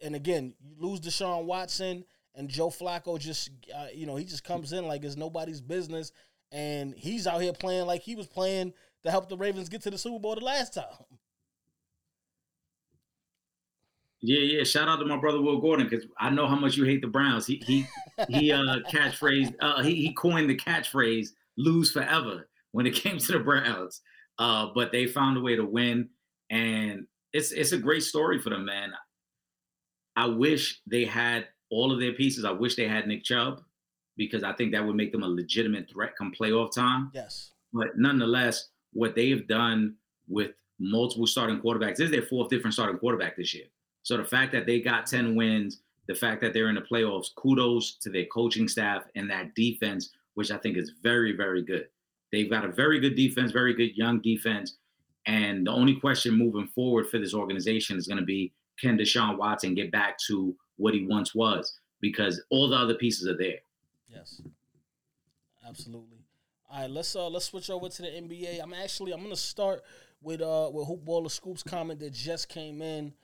[0.00, 4.44] and again, you lose Deshaun Watson, and Joe Flacco just uh, you know he just
[4.44, 6.12] comes in like it's nobody's business,
[6.52, 8.74] and he's out here playing like he was playing
[9.04, 10.84] to help the Ravens get to the Super Bowl the last time.
[14.26, 14.64] Yeah, yeah.
[14.64, 17.08] Shout out to my brother Will Gordon because I know how much you hate the
[17.08, 17.46] Browns.
[17.46, 17.86] He he
[18.28, 23.32] he uh catchphrase uh he, he coined the catchphrase lose forever when it came to
[23.32, 24.00] the Browns.
[24.38, 26.08] Uh but they found a way to win
[26.48, 28.92] and it's it's a great story for them, man.
[30.16, 32.46] I wish they had all of their pieces.
[32.46, 33.60] I wish they had Nick Chubb
[34.16, 37.10] because I think that would make them a legitimate threat come playoff time.
[37.12, 37.50] Yes.
[37.74, 39.96] But nonetheless, what they have done
[40.28, 43.66] with multiple starting quarterbacks this is their fourth different starting quarterback this year.
[44.04, 47.34] So the fact that they got 10 wins, the fact that they're in the playoffs,
[47.34, 51.88] kudos to their coaching staff and that defense, which I think is very, very good.
[52.30, 54.76] They've got a very good defense, very good young defense.
[55.26, 59.38] And the only question moving forward for this organization is going to be can Deshaun
[59.38, 61.78] Watson get back to what he once was?
[62.00, 63.60] Because all the other pieces are there.
[64.08, 64.42] Yes.
[65.66, 66.18] Absolutely.
[66.70, 68.60] All right, let's uh let's switch over to the NBA.
[68.60, 69.82] I'm actually I'm gonna start
[70.20, 73.14] with uh with Hoopballer Scoops comment that just came in.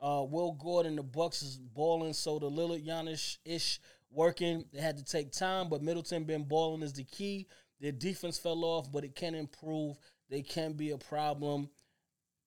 [0.00, 4.64] Uh Will Gordon, the Bucks is balling, so the Lillard Giannis ish working.
[4.72, 7.46] They had to take time, but Middleton been balling is the key.
[7.80, 9.96] Their defense fell off, but it can improve.
[10.28, 11.70] They can be a problem.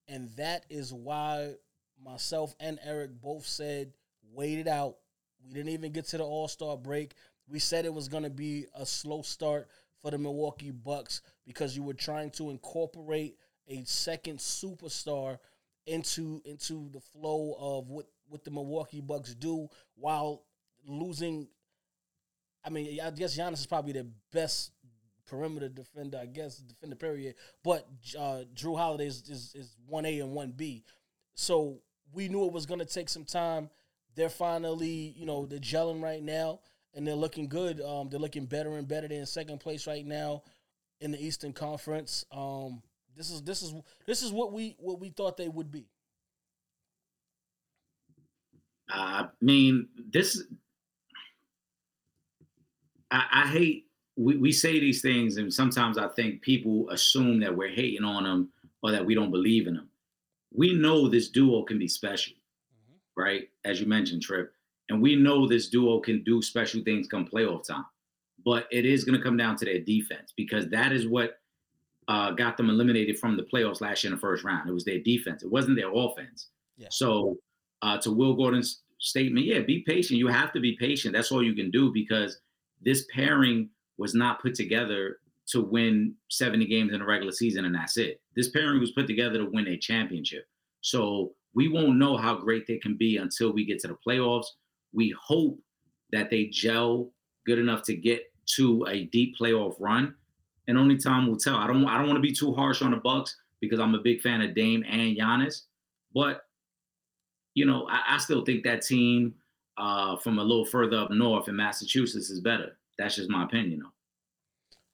[0.08, 1.54] And that is why
[2.02, 3.92] myself and Eric both said,
[4.32, 4.96] wait it out.
[5.44, 7.14] We didn't even get to the All Star break.
[7.46, 9.68] We said it was going to be a slow start
[10.00, 13.36] for the Milwaukee Bucks because you were trying to incorporate
[13.68, 15.38] a second superstar
[15.86, 20.44] into into the flow of what what the Milwaukee Bucks do while
[20.86, 21.48] losing.
[22.64, 24.72] I mean, I guess Giannis is probably the best
[25.26, 27.34] perimeter defender, I guess, defender period.
[27.62, 27.86] But
[28.18, 30.84] uh, Jrue Holiday is, is is one A and one B,
[31.34, 31.80] so
[32.12, 33.70] we knew it was going to take some time.
[34.14, 36.60] They're finally, you know, they're gelling right now,
[36.94, 37.80] and they're looking good.
[37.80, 39.08] Um, they're looking better and better.
[39.08, 40.42] They're in second place right now
[41.00, 42.24] in the Eastern Conference.
[42.30, 42.82] Um,
[43.16, 43.74] this is this is
[44.06, 45.86] this is what we what we thought they would be.
[48.92, 50.42] Uh, I mean, this.
[53.10, 53.86] I, I hate
[54.16, 58.24] we, we say these things, and sometimes I think people assume that we're hating on
[58.24, 58.50] them
[58.82, 59.88] or that we don't believe in them.
[60.52, 63.20] We know this duo can be special, mm-hmm.
[63.20, 63.48] right?
[63.64, 64.52] As you mentioned, Trip,
[64.88, 67.86] and we know this duo can do special things come playoff time.
[68.44, 71.38] But it is going to come down to their defense because that is what
[72.08, 74.68] uh, got them eliminated from the playoffs last year in the first round.
[74.68, 75.42] It was their defense.
[75.42, 76.48] It wasn't their offense.
[76.76, 76.88] Yeah.
[76.90, 77.36] So
[77.82, 80.18] uh, to Will Gordon's statement, yeah, be patient.
[80.18, 81.14] You have to be patient.
[81.14, 82.38] That's all you can do because
[82.82, 87.74] this pairing was not put together to win 70 games in a regular season and
[87.74, 88.20] that's it.
[88.34, 90.46] This pairing was put together to win a championship.
[90.80, 94.46] So we won't know how great they can be until we get to the playoffs.
[94.92, 95.58] We hope
[96.12, 97.10] that they gel
[97.46, 98.22] good enough to get
[98.56, 100.14] to a deep playoff run,
[100.66, 101.56] and only time will tell.
[101.56, 104.00] I don't I don't want to be too harsh on the Bucks because I'm a
[104.00, 105.62] big fan of Dame and Giannis,
[106.14, 106.42] but
[107.54, 109.34] you know I, I still think that team
[109.76, 112.76] uh, from a little further up north in Massachusetts is better.
[112.98, 113.92] That's just my opinion, though.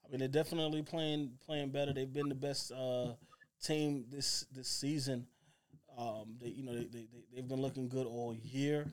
[0.05, 1.93] I mean, they're definitely playing playing better.
[1.93, 3.12] They've been the best uh,
[3.62, 5.27] team this this season.
[5.99, 8.87] Um, they, you know, they, they, they've been looking good all year.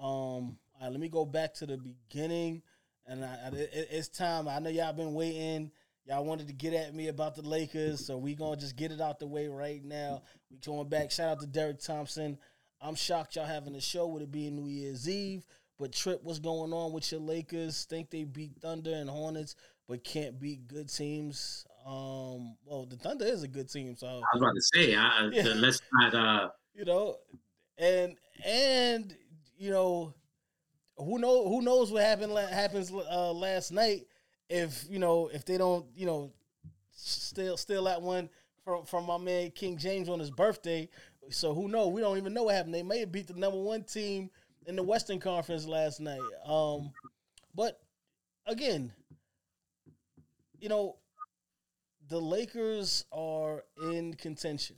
[0.00, 2.62] Um, all right, let me go back to the beginning,
[3.06, 4.48] and I, I, it, it's time.
[4.48, 5.70] I know y'all been waiting.
[6.06, 9.00] Y'all wanted to get at me about the Lakers, so we gonna just get it
[9.00, 10.22] out the way right now.
[10.50, 11.10] We going back.
[11.12, 12.38] Shout out to Derek Thompson.
[12.80, 15.44] I'm shocked y'all having a show with it being New Year's Eve.
[15.78, 17.84] But Trip, what's going on with your Lakers?
[17.84, 19.54] Think they beat Thunder and Hornets,
[19.88, 21.64] but can't beat good teams.
[21.86, 25.28] Um, well, the Thunder is a good team, so I was about to say, I,
[25.32, 25.52] Yeah.
[25.56, 26.14] let's not.
[26.14, 27.18] Uh, you know,
[27.78, 29.16] and and
[29.56, 30.14] you know,
[30.96, 34.06] who know who knows what happened happens uh, last night
[34.48, 36.32] if you know if they don't you know
[36.92, 38.28] still still that one
[38.64, 40.88] from from my man King James on his birthday.
[41.30, 41.92] So who knows?
[41.92, 42.74] We don't even know what happened.
[42.74, 44.30] They may have beat the number one team
[44.66, 46.20] in the Western Conference last night.
[46.44, 46.92] Um,
[47.54, 47.80] but
[48.46, 48.92] again,
[50.60, 50.96] you know,
[52.08, 54.76] the Lakers are in contention.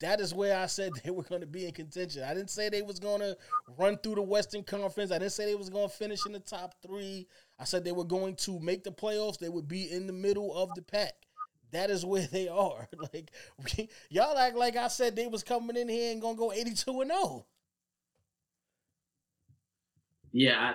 [0.00, 2.22] That is where I said they were going to be in contention.
[2.22, 3.36] I didn't say they was going to
[3.78, 5.10] run through the Western Conference.
[5.10, 7.26] I didn't say they was going to finish in the top three.
[7.58, 9.38] I said they were going to make the playoffs.
[9.38, 11.14] They would be in the middle of the pack.
[11.72, 12.88] That is where they are.
[13.12, 16.52] Like we, y'all act like I said they was coming in here and gonna go
[16.52, 17.28] eighty two and oh.
[17.28, 17.46] zero.
[20.32, 20.72] Yeah,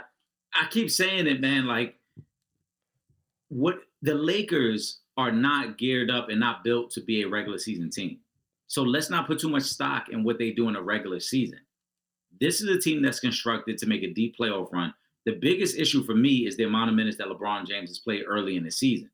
[0.55, 1.67] I, I keep saying it, man.
[1.67, 1.95] Like,
[3.49, 7.89] what the Lakers are not geared up and not built to be a regular season
[7.89, 8.19] team.
[8.67, 11.59] So let's not put too much stock in what they do in a regular season.
[12.41, 14.93] This is a team that's constructed to make a deep playoff run.
[15.25, 18.23] The biggest issue for me is the amount of minutes that LeBron James has played
[18.27, 19.09] early in the season.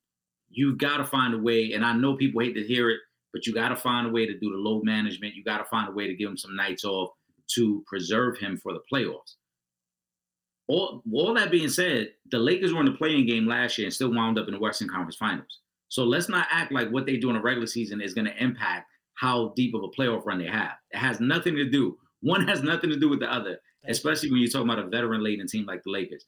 [0.49, 2.99] You've got to find a way, and I know people hate to hear it,
[3.31, 5.35] but you got to find a way to do the load management.
[5.35, 7.11] You got to find a way to give him some nights off
[7.55, 9.35] to preserve him for the playoffs
[10.69, 13.93] all, all that being said, the Lakers were in the play-in game last year and
[13.93, 15.59] still wound up in the Western Conference Finals.
[15.89, 18.43] So let's not act like what they do in a regular season is going to
[18.43, 18.85] impact
[19.15, 20.73] how deep of a playoff run they have.
[20.91, 21.97] It has nothing to do.
[22.21, 23.57] One has nothing to do with the other,
[23.87, 26.25] especially when you're talking about a veteran-laden team like the Lakers.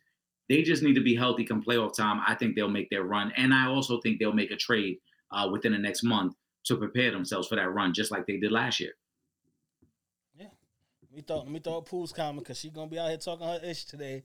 [0.49, 2.21] They just need to be healthy come playoff time.
[2.27, 4.97] I think they'll make their run, and I also think they'll make a trade
[5.31, 6.35] uh, within the next month
[6.65, 8.91] to prepare themselves for that run, just like they did last year.
[11.11, 13.17] Let me throw, let me throw a Pooh's comment because she gonna be out here
[13.17, 14.23] talking her ish today.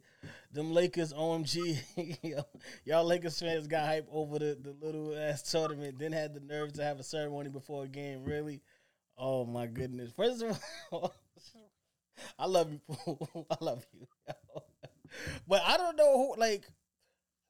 [0.52, 2.44] Them Lakers, OMG,
[2.84, 5.98] y'all Lakers fans got hype over the, the little ass tournament.
[5.98, 8.22] Then had the nerve to have a ceremony before a game.
[8.22, 8.62] Really?
[9.18, 10.12] Oh my goodness!
[10.16, 10.60] First of
[10.92, 11.12] all,
[12.38, 13.44] I love you, Pooh.
[13.50, 14.06] I love you.
[15.48, 16.64] but I don't know who like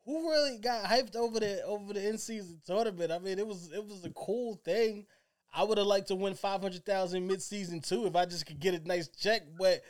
[0.04, 3.12] who really got hyped over the over the in season tournament.
[3.12, 5.06] I mean, it was it was a cool thing.
[5.52, 8.46] I would have liked to win five hundred thousand mid season too if I just
[8.46, 9.42] could get a nice check.
[9.58, 9.82] But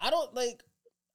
[0.00, 0.62] I don't like.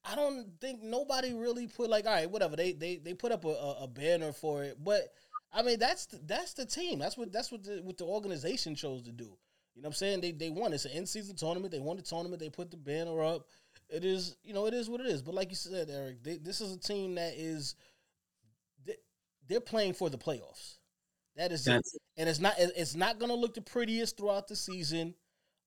[0.09, 2.55] I don't think nobody really put like all right, whatever.
[2.55, 3.49] They they they put up a,
[3.81, 5.01] a, banner for it, but
[5.51, 6.99] I mean that's the, that's the team.
[6.99, 9.37] That's what that's what the, what the organization chose to do.
[9.77, 10.21] You know what I'm saying?
[10.21, 10.73] They they won.
[10.73, 11.71] It's an in season tournament.
[11.71, 12.41] They won the tournament.
[12.41, 13.45] They put the banner up.
[13.89, 15.21] It is you know it is what it is.
[15.21, 17.75] But like you said, Eric, they, this is a team that is
[18.83, 18.95] they,
[19.47, 20.77] they're playing for the playoffs.
[21.35, 22.01] That is That's it.
[22.17, 25.13] And it's not it's not gonna look the prettiest throughout the season.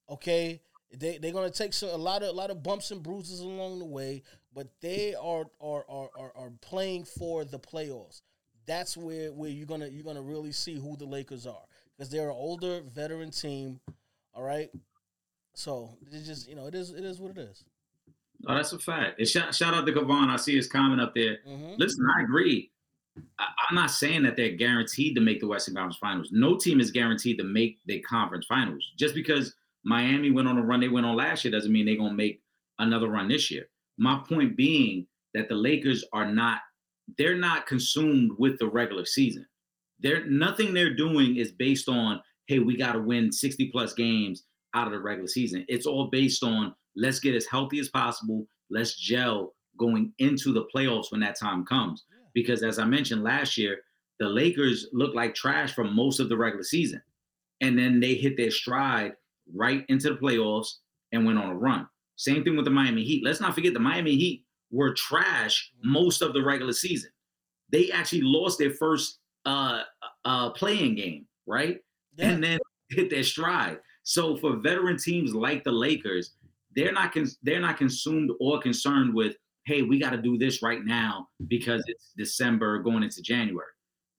[0.08, 0.60] Okay.
[0.92, 3.78] They they're gonna take so, a lot of a lot of bumps and bruises along
[3.78, 8.22] the way, but they are are are are, are playing for the playoffs.
[8.66, 11.62] That's where, where you're gonna you're gonna really see who the Lakers are.
[11.96, 13.78] Because they're an older veteran team.
[14.34, 14.70] All right.
[15.54, 17.64] So it's just you know, it is it is what it is.
[18.46, 19.18] Oh, that's a fact.
[19.18, 20.28] And shout, shout out to Gavon.
[20.28, 21.38] I see his comment up there.
[21.46, 21.78] Mhm.
[21.78, 22.70] Listen, I agree.
[23.38, 26.28] I, I'm not saying that they're guaranteed to make the Western Conference Finals.
[26.32, 28.82] No team is guaranteed to make the conference finals.
[28.96, 29.54] Just because
[29.84, 32.40] Miami went on a run they went on last year doesn't mean they're gonna make
[32.78, 33.68] another run this year.
[33.98, 36.60] My point being that the Lakers are not
[37.18, 39.44] they're not consumed with the regular season.
[39.98, 44.42] They're nothing they're doing is based on, hey, we got to win 60 plus games
[44.74, 45.64] out of the regular season.
[45.68, 50.66] It's all based on let's get as healthy as possible, let's gel going into the
[50.74, 52.04] playoffs when that time comes.
[52.34, 53.78] Because as I mentioned last year,
[54.18, 57.00] the Lakers looked like trash for most of the regular season.
[57.60, 59.12] And then they hit their stride
[59.54, 60.68] right into the playoffs
[61.12, 61.86] and went on a run.
[62.16, 63.24] Same thing with the Miami Heat.
[63.24, 67.10] Let's not forget the Miami Heat were trash most of the regular season.
[67.70, 69.82] They actually lost their first uh
[70.24, 71.78] uh play-in game, right?
[72.20, 72.30] Yeah.
[72.30, 72.58] And then
[72.90, 73.78] hit their stride.
[74.02, 76.34] So for veteran teams like the Lakers,
[76.74, 80.84] they're not they're not consumed or concerned with, hey, we got to do this right
[80.84, 83.66] now because it's December going into January.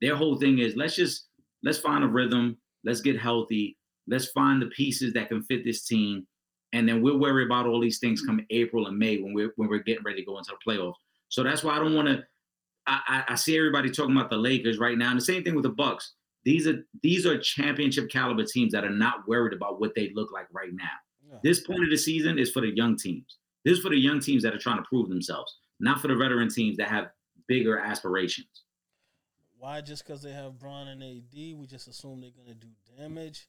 [0.01, 1.27] Their whole thing is let's just
[1.63, 3.77] let's find a rhythm, let's get healthy,
[4.07, 6.27] let's find the pieces that can fit this team,
[6.73, 9.69] and then we'll worry about all these things come April and May when we're when
[9.69, 10.95] we're getting ready to go into the playoffs.
[11.29, 12.23] So that's why I don't want to.
[12.87, 15.55] I, I, I see everybody talking about the Lakers right now, and the same thing
[15.55, 16.13] with the Bucks.
[16.43, 20.31] These are these are championship caliber teams that are not worried about what they look
[20.31, 20.85] like right now.
[21.29, 21.37] Yeah.
[21.43, 23.37] This point of the season is for the young teams.
[23.63, 26.15] This is for the young teams that are trying to prove themselves, not for the
[26.15, 27.09] veteran teams that have
[27.47, 28.63] bigger aspirations.
[29.59, 33.47] Why just because they have Bron and AD, we just assume they're gonna do damage?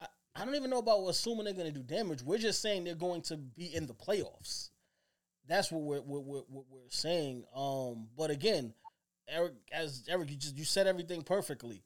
[0.00, 2.22] I, I don't even know about assuming they're gonna do damage.
[2.22, 4.70] We're just saying they're going to be in the playoffs.
[5.46, 7.44] That's what we're what we're, what we're saying.
[7.54, 8.72] Um, but again,
[9.28, 11.82] Eric, as Eric, you just you said everything perfectly.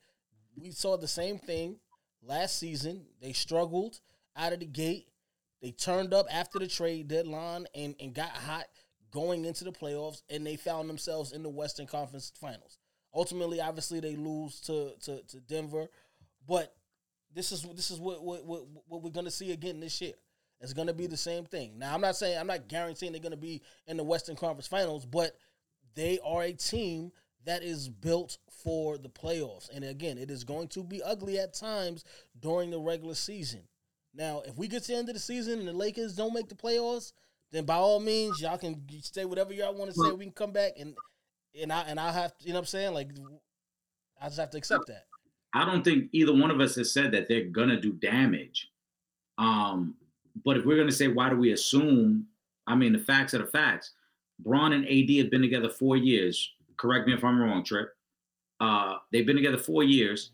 [0.57, 1.76] We saw the same thing
[2.22, 3.07] last season.
[3.20, 4.01] They struggled
[4.36, 5.07] out of the gate.
[5.62, 8.66] They turned up after the trade deadline and, and got hot
[9.11, 12.78] going into the playoffs, and they found themselves in the Western Conference Finals.
[13.14, 15.88] Ultimately, obviously, they lose to to, to Denver,
[16.46, 16.74] but
[17.34, 20.14] this is this is what what, what, what we're gonna see again this year.
[20.61, 21.78] It's gonna be the same thing.
[21.78, 25.05] Now, I'm not saying I'm not guaranteeing they're gonna be in the Western Conference Finals,
[25.05, 25.36] but
[25.94, 27.11] they are a team
[27.47, 29.70] that is built for the playoffs.
[29.74, 32.05] And again, it is going to be ugly at times
[32.38, 33.62] during the regular season.
[34.14, 36.49] Now, if we get to the end of the season and the Lakers don't make
[36.49, 37.12] the playoffs,
[37.53, 40.12] then by all means, y'all can say whatever y'all want to say.
[40.12, 40.95] We can come back and
[41.61, 42.95] and I and I have to, you know what I'm saying?
[42.95, 43.11] Like
[44.20, 45.05] I just have to accept that.
[45.53, 48.68] I don't think either one of us has said that they're gonna do damage.
[49.38, 49.97] Um,
[50.45, 52.26] but if we're gonna say why do we assume?
[52.66, 53.93] I mean, the facts are the facts.
[54.38, 56.53] Bron and AD have been together four years.
[56.81, 57.91] Correct me if I'm wrong, Trip.
[58.59, 60.33] Uh, they've been together four years.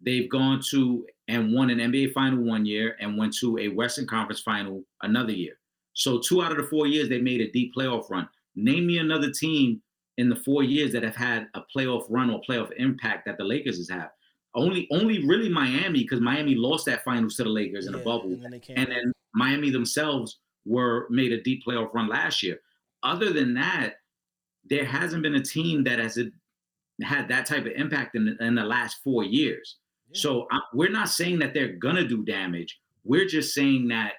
[0.00, 4.06] They've gone to and won an NBA final one year and went to a Western
[4.06, 5.54] Conference final another year.
[5.94, 8.28] So two out of the four years they made a deep playoff run.
[8.56, 9.80] Name me another team
[10.16, 13.44] in the four years that have had a playoff run or playoff impact that the
[13.44, 14.08] Lakers has had.
[14.54, 18.32] Only, only really Miami because Miami lost that finals to the Lakers in a bubble,
[18.32, 22.58] and then and then Miami themselves were made a deep playoff run last year.
[23.04, 23.97] Other than that,
[24.68, 26.18] there hasn't been a team that has
[27.02, 29.76] had that type of impact in the, in the last four years.
[30.10, 30.20] Yeah.
[30.20, 32.78] So I, we're not saying that they're gonna do damage.
[33.04, 34.14] We're just saying that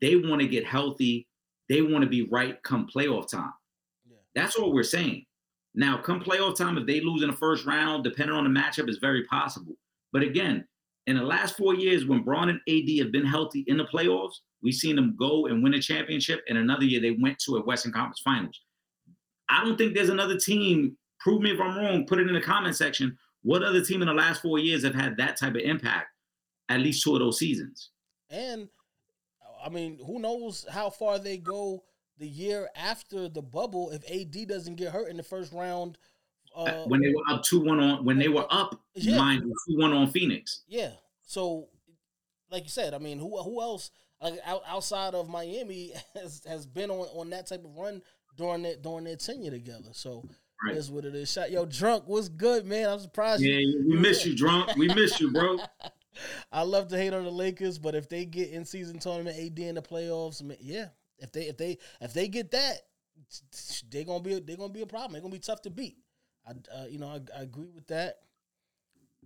[0.00, 1.28] they want to get healthy.
[1.68, 3.52] They want to be right come playoff time.
[4.08, 4.16] Yeah.
[4.34, 5.24] That's all we're saying.
[5.74, 8.90] Now, come playoff time, if they lose in the first round, depending on the matchup,
[8.90, 9.74] is very possible.
[10.12, 10.66] But again,
[11.06, 14.34] in the last four years, when Bron and AD have been healthy in the playoffs,
[14.62, 16.42] we've seen them go and win a championship.
[16.48, 18.60] And another year, they went to a Western Conference Finals.
[19.52, 20.96] I don't think there's another team.
[21.20, 22.06] Prove me if I'm wrong.
[22.06, 23.16] Put it in the comment section.
[23.42, 26.06] What other team in the last four years have had that type of impact?
[26.68, 27.90] At least two of those seasons.
[28.30, 28.68] And
[29.64, 31.84] I mean, who knows how far they go
[32.18, 35.98] the year after the bubble if AD doesn't get hurt in the first round.
[36.54, 39.16] Uh, when they were up two one on, when they were up, Yeah.
[39.16, 40.62] mind two one on Phoenix.
[40.68, 40.90] yeah,
[41.22, 41.68] so
[42.50, 43.90] like you said, I mean, who who else
[44.20, 48.02] like out, outside of Miami has has been on on that type of run
[48.36, 49.90] during that during their tenure together?
[49.92, 50.24] So
[50.64, 50.76] Right.
[50.76, 51.32] is what it is.
[51.32, 52.04] Shot yo, drunk.
[52.06, 52.88] What's good, man?
[52.88, 53.42] I'm surprised.
[53.42, 54.76] Yeah, you, we miss you, drunk.
[54.76, 55.58] We miss you, bro.
[56.52, 59.58] I love to hate on the Lakers, but if they get in season tournament AD
[59.58, 62.76] in the playoffs, I mean, yeah, if they if they if they get that,
[63.90, 65.12] they're gonna be they're gonna be a problem.
[65.12, 65.96] They're gonna be tough to beat.
[66.46, 68.18] I uh, you know I, I agree with that.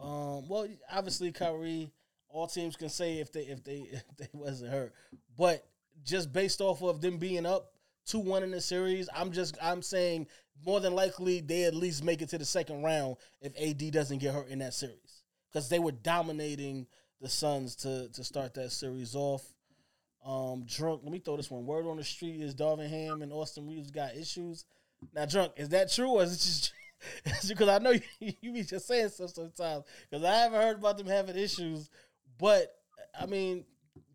[0.00, 1.90] Um, well, obviously Kyrie,
[2.28, 4.94] all teams can say if they if they if they wasn't hurt,
[5.36, 5.66] but
[6.02, 7.72] just based off of them being up
[8.06, 10.28] two one in the series, I'm just I'm saying
[10.64, 14.18] more than likely they at least make it to the second round if AD doesn't
[14.18, 16.86] get hurt in that series because they were dominating
[17.20, 19.42] the Suns to to start that series off.
[20.24, 21.02] Um, drunk.
[21.04, 21.66] Let me throw this one.
[21.66, 24.64] Word on the street is Darvin Ham and Austin Reaves got issues.
[25.14, 25.52] Now, drunk.
[25.56, 26.72] Is that true or is it just?
[27.46, 28.00] Because I know you,
[28.40, 29.84] you be just saying stuff sometimes.
[30.10, 31.90] Because I haven't heard about them having issues,
[32.38, 32.74] but
[33.18, 33.64] I mean,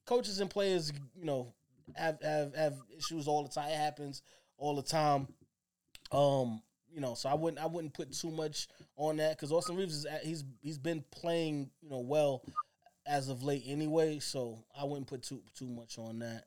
[0.06, 1.54] coaches and players, you know,
[1.98, 3.70] have have have issues all the time.
[3.70, 4.22] It happens
[4.58, 5.28] all the time.
[6.12, 6.62] Um,
[6.94, 8.68] you know, so I wouldn't I wouldn't put too much
[8.98, 12.44] on that because Austin Reaves is at- he's he's been playing you know well
[13.08, 16.46] as of late anyway, so I wouldn't put too too much on that.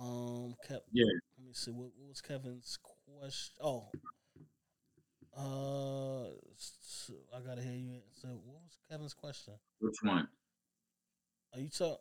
[0.00, 1.04] Um, Kev, Yeah.
[1.38, 3.54] let me see what, what was Kevin's question.
[3.60, 3.88] Oh,
[5.36, 6.26] uh,
[7.36, 8.00] I gotta hear you.
[8.14, 9.54] So, what was Kevin's question?
[9.80, 10.28] Which one?
[11.54, 12.00] Are you talk?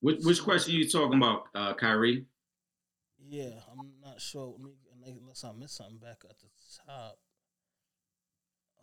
[0.00, 2.24] Which, which question are you talking about, uh, Kyrie?
[3.28, 4.54] Yeah, I'm not sure.
[5.06, 6.46] Unless I missed something back at the
[6.86, 7.18] top.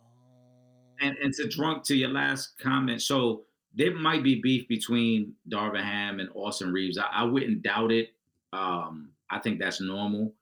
[0.00, 3.44] Um, And and to drunk to your last comment, so
[3.74, 6.98] there might be beef between Darvin Ham and Austin Reaves.
[6.98, 8.10] I, I wouldn't doubt it.
[8.52, 10.32] Um, I think that's normal.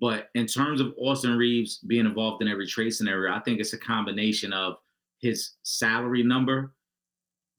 [0.00, 3.72] But in terms of Austin Reaves being involved in every trade scenario, I think it's
[3.72, 4.76] a combination of
[5.18, 6.72] his salary number.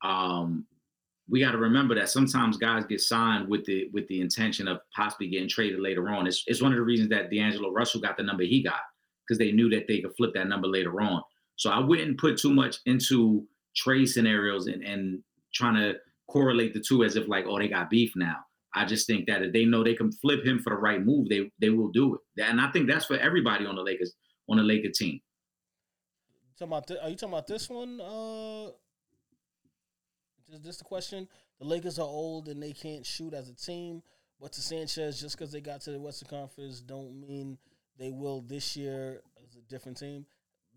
[0.02, 0.66] Um,
[1.30, 4.80] we got to remember that sometimes guys get signed with the with the intention of
[4.96, 6.28] possibly getting traded later on.
[6.28, 8.82] It's, it's one of the reasons that D'Angelo Russell got the number he got
[9.28, 11.22] because they knew that they could flip that number later on.
[11.56, 15.20] So I wouldn't put too much into trade scenarios and, and
[15.54, 15.96] trying to
[16.28, 18.38] correlate the two as if like, oh, they got beef now.
[18.74, 21.28] I just think that if they know they can flip him for the right move,
[21.30, 22.44] they they will do it.
[22.44, 24.14] And I think that's for everybody on the Lakers
[24.50, 25.20] on the Laker team.
[26.58, 26.88] talking about?
[26.88, 28.00] Th- are you talking about this one?
[28.00, 28.72] Uh,
[30.52, 31.28] is this the question?
[31.60, 34.02] The Lakers are old and they can't shoot as a team.
[34.40, 37.58] But to Sanchez, just because they got to the Western Conference, don't mean
[38.00, 40.26] they will this year as a different team.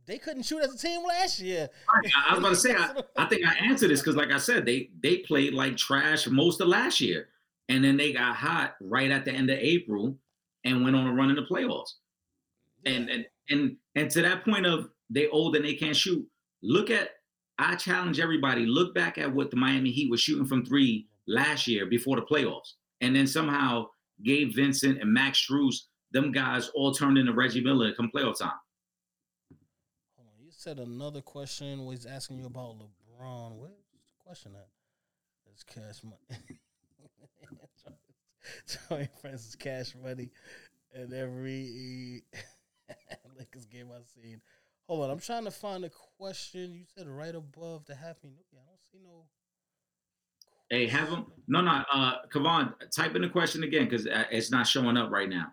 [0.07, 1.70] They couldn't shoot as a team last year.
[1.89, 4.37] I, I was about to say, I, I think I answered this because, like I
[4.37, 7.29] said, they they played like trash most of last year,
[7.70, 10.18] and then they got hot right at the end of April
[10.64, 11.93] and went on a run in the playoffs.
[12.85, 16.27] And and and and to that point of they old and they can't shoot.
[16.62, 17.09] Look at
[17.59, 18.67] I challenge everybody.
[18.67, 22.23] Look back at what the Miami Heat was shooting from three last year before the
[22.23, 23.87] playoffs, and then somehow
[24.23, 25.77] Gabe Vincent and Max Strus,
[26.13, 28.53] them guys all turned into Reggie Miller come playoff time.
[30.17, 33.57] Hold on, you said another question was asking you about LeBron.
[33.57, 34.69] Where's the question at?
[35.53, 36.61] It's cash money.
[38.89, 40.31] Tony Francis cash money
[40.95, 42.23] and every
[43.39, 44.41] Lakers game I've seen.
[44.87, 46.74] Hold on, I'm trying to find a question.
[46.74, 48.61] You said right above the happy new year.
[48.62, 49.24] I don't see no.
[50.70, 51.26] Hey, have them.
[51.49, 51.82] No, no.
[51.93, 55.53] Uh, Kavan, type in the question again because it's not showing up right now.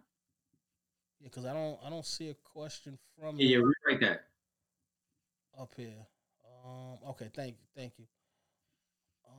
[1.19, 4.23] Yeah, because I don't I don't see a question from Yeah, yeah, rewrite that.
[5.59, 6.07] up here.
[6.65, 8.05] Um, okay, thank you, thank you.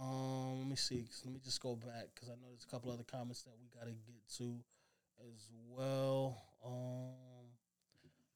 [0.00, 1.04] Um, let me see.
[1.24, 3.68] Let me just go back because I know there's a couple other comments that we
[3.78, 4.54] got to get to
[5.20, 6.42] as well.
[6.64, 7.41] Um,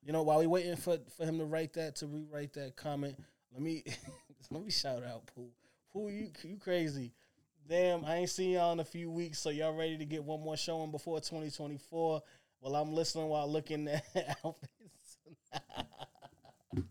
[0.06, 3.16] you know, while we waiting for for him to write that to rewrite that comment,
[3.52, 3.82] let me
[4.50, 5.50] let me shout out Pooh.
[5.92, 7.12] Pooh, you you crazy.
[7.68, 10.40] Damn, I ain't seen y'all in a few weeks, so y'all ready to get one
[10.40, 12.22] more showing before 2024.
[12.60, 15.18] Well, I'm listening while looking at outfits.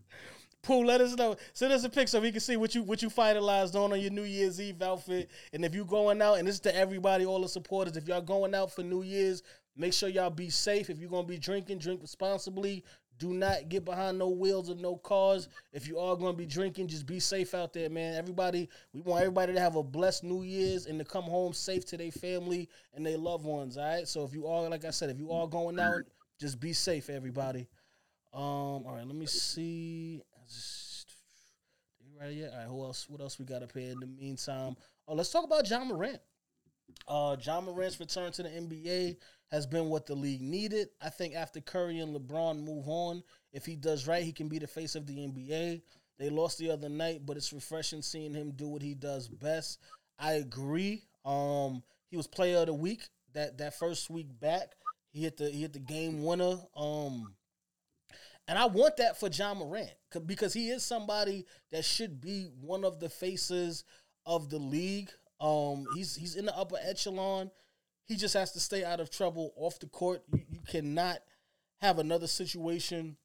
[0.62, 1.36] Pooh, let us know.
[1.54, 4.00] Send us a pic so we can see what you what you finalized on on
[4.00, 5.30] your New Year's Eve outfit.
[5.54, 8.20] And if you going out, and this is to everybody, all the supporters, if y'all
[8.20, 9.42] going out for New Year's,
[9.76, 10.90] make sure y'all be safe.
[10.90, 12.84] If you're gonna be drinking, drink responsibly.
[13.18, 15.48] Do not get behind no wheels of no cars.
[15.72, 18.14] If you are gonna be drinking, just be safe out there, man.
[18.14, 21.86] Everybody, we want everybody to have a blessed New Year's and to come home safe
[21.86, 23.78] to their family and their loved ones.
[23.78, 24.06] All right.
[24.06, 26.02] So if you are, like I said, if you are going out,
[26.38, 27.68] just be safe, everybody.
[28.34, 30.22] Um, all right, let me see.
[32.30, 32.50] Yet?
[32.52, 33.08] All right, who else?
[33.08, 34.76] What else we got up here in the meantime?
[35.06, 36.18] Oh, let's talk about Ja Morant.
[37.06, 39.16] Uh, Ja Morant's return to the NBA
[39.50, 40.88] has been what the league needed.
[41.00, 43.22] I think after Curry and LeBron move on,
[43.52, 45.82] if he does right, he can be the face of the NBA.
[46.18, 49.78] They lost the other night, but it's refreshing seeing him do what he does best.
[50.18, 51.04] I agree.
[51.24, 54.72] Um, he was player of the week that that first week back.
[55.12, 56.56] He hit the he hit the game winner.
[56.76, 57.34] Um,
[58.48, 59.90] and I want that for Ja Morant
[60.24, 63.84] because he is somebody that should be one of the faces
[64.24, 65.10] of the league.
[65.40, 67.50] Um, he's he's in the upper echelon.
[68.06, 70.22] He just has to stay out of trouble off the court.
[70.32, 71.18] You, you cannot
[71.80, 73.16] have another situation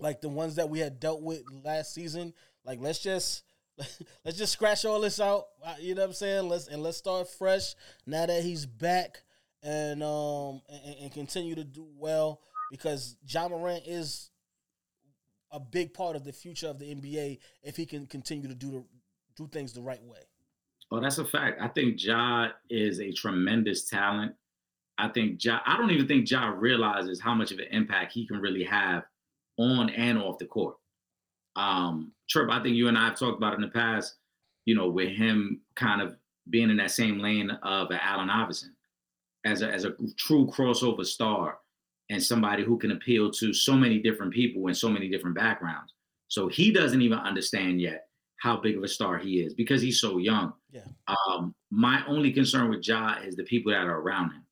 [0.00, 2.34] like the ones that we had dealt with last season.
[2.64, 3.44] Like let's just
[4.24, 5.46] let's just scratch all this out.
[5.64, 6.48] uh, You know what I'm saying?
[6.48, 7.74] Let's and let's start fresh
[8.06, 9.22] now that he's back
[9.62, 12.40] and um and, and continue to do well
[12.70, 14.30] because Ja Morant is
[15.50, 18.70] a big part of the future of the NBA if he can continue to do
[18.70, 18.84] the
[19.36, 20.18] do things the right way.
[20.94, 21.60] Oh, that's a fact.
[21.60, 24.32] I think Ja is a tremendous talent.
[24.96, 25.58] I think Ja.
[25.66, 29.02] I don't even think Ja realizes how much of an impact he can really have
[29.58, 30.76] on and off the court.
[31.56, 34.14] Um, Trip, I think you and I have talked about in the past.
[34.66, 36.14] You know, with him kind of
[36.48, 38.76] being in that same lane of Allen Iverson
[39.44, 41.58] as a as a true crossover star
[42.08, 45.92] and somebody who can appeal to so many different people and so many different backgrounds.
[46.28, 48.06] So he doesn't even understand yet
[48.40, 50.52] how big of a star he is because he's so young.
[50.70, 50.82] Yeah.
[51.06, 54.44] Um, my only concern with Ja is the people that are around him.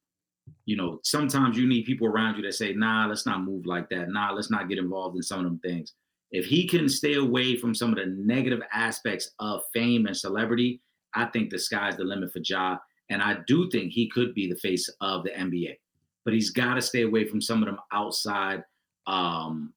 [0.64, 3.88] You know, sometimes you need people around you that say, "Nah, let's not move like
[3.90, 4.10] that.
[4.10, 5.94] Nah, let's not get involved in some of them things."
[6.30, 10.80] If he can stay away from some of the negative aspects of fame and celebrity,
[11.14, 12.78] I think the sky's the limit for Ja.
[13.10, 15.78] And I do think he could be the face of the NBA.
[16.24, 18.64] But he's got to stay away from some of them outside
[19.06, 19.74] um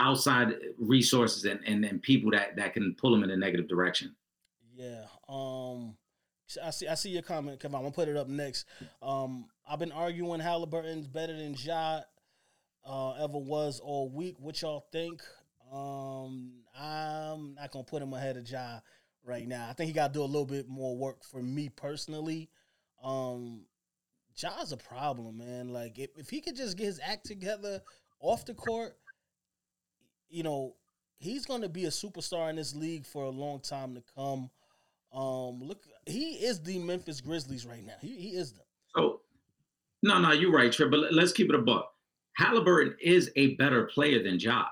[0.00, 4.14] outside resources and, and, and people that, that can pull him in a negative direction.
[4.74, 5.04] Yeah.
[5.28, 5.96] Um
[6.64, 7.76] I see I see your comment, Kevin.
[7.76, 8.66] I'm gonna put it up next.
[9.02, 12.00] Um I've been arguing Halliburton's better than Ja
[12.84, 14.36] uh, ever was all week.
[14.40, 15.22] What y'all think?
[15.72, 18.80] Um I'm not gonna put him ahead of Ja
[19.24, 19.68] right now.
[19.68, 22.48] I think he gotta do a little bit more work for me personally.
[23.04, 23.66] Um
[24.34, 25.68] Ja's a problem, man.
[25.68, 27.82] Like if, if he could just get his act together
[28.20, 28.96] off the court,
[30.30, 30.74] you know,
[31.18, 34.50] he's going to be a superstar in this league for a long time to come.
[35.12, 37.94] Um, look, he is the Memphis Grizzlies right now.
[38.00, 38.64] He, he is them.
[38.96, 39.20] So,
[40.02, 40.90] no, no, you're right, Trip.
[40.90, 41.90] But let's keep it a buck.
[42.36, 44.64] Halliburton is a better player than Ja.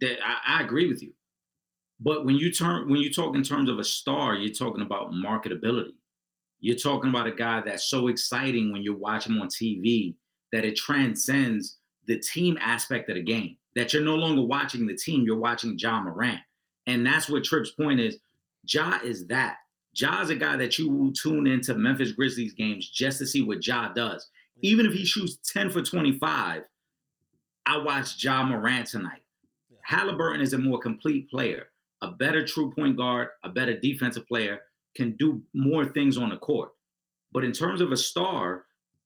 [0.00, 1.12] That I, I agree with you.
[2.00, 5.12] But when you turn when you talk in terms of a star, you're talking about
[5.12, 5.92] marketability.
[6.60, 10.14] You're talking about a guy that's so exciting when you watch him on TV
[10.52, 13.56] that it transcends the team aspect of the game.
[13.74, 16.40] That you're no longer watching the team, you're watching Ja Morant.
[16.86, 18.18] And that's what Tripp's point is.
[18.66, 19.56] Ja is that.
[19.94, 23.64] Ja's a guy that you will tune into Memphis Grizzlies games just to see what
[23.64, 24.28] Ja does.
[24.60, 26.64] Even if he shoots 10 for 25,
[27.66, 29.22] I watched Ja Morant tonight.
[29.82, 31.68] Halliburton is a more complete player,
[32.02, 34.60] a better true point guard, a better defensive player,
[34.96, 36.70] can do more things on the court.
[37.32, 38.64] But in terms of a star,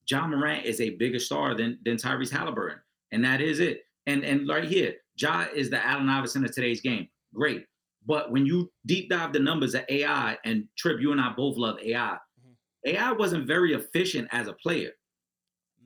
[0.08, 2.78] Ja Morant is a bigger star than than Tyrese Halliburton,
[3.12, 3.82] and that is it.
[4.09, 7.09] And and right here, Ja is the Allen Iverson of today's game.
[7.34, 7.66] Great,
[8.06, 11.59] but when you deep dive the numbers of AI and Trip, you and I both
[11.59, 12.16] love AI.
[12.40, 12.96] Mm-hmm.
[12.96, 14.92] AI wasn't very efficient as a player.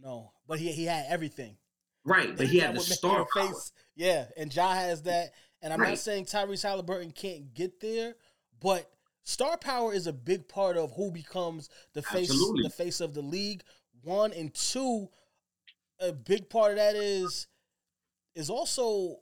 [0.00, 1.56] No, but he he had everything.
[2.04, 3.72] Right, but he had the star face.
[3.96, 5.32] Yeah, and Ja has that.
[5.60, 5.90] And I'm right.
[5.90, 8.14] not saying Tyrese Halliburton can't get there,
[8.60, 8.88] but
[9.24, 12.62] star power is a big part of who becomes the face Absolutely.
[12.62, 13.62] the face of the league.
[14.02, 15.08] One and two,
[16.00, 17.48] a big part of that is
[18.34, 19.18] is also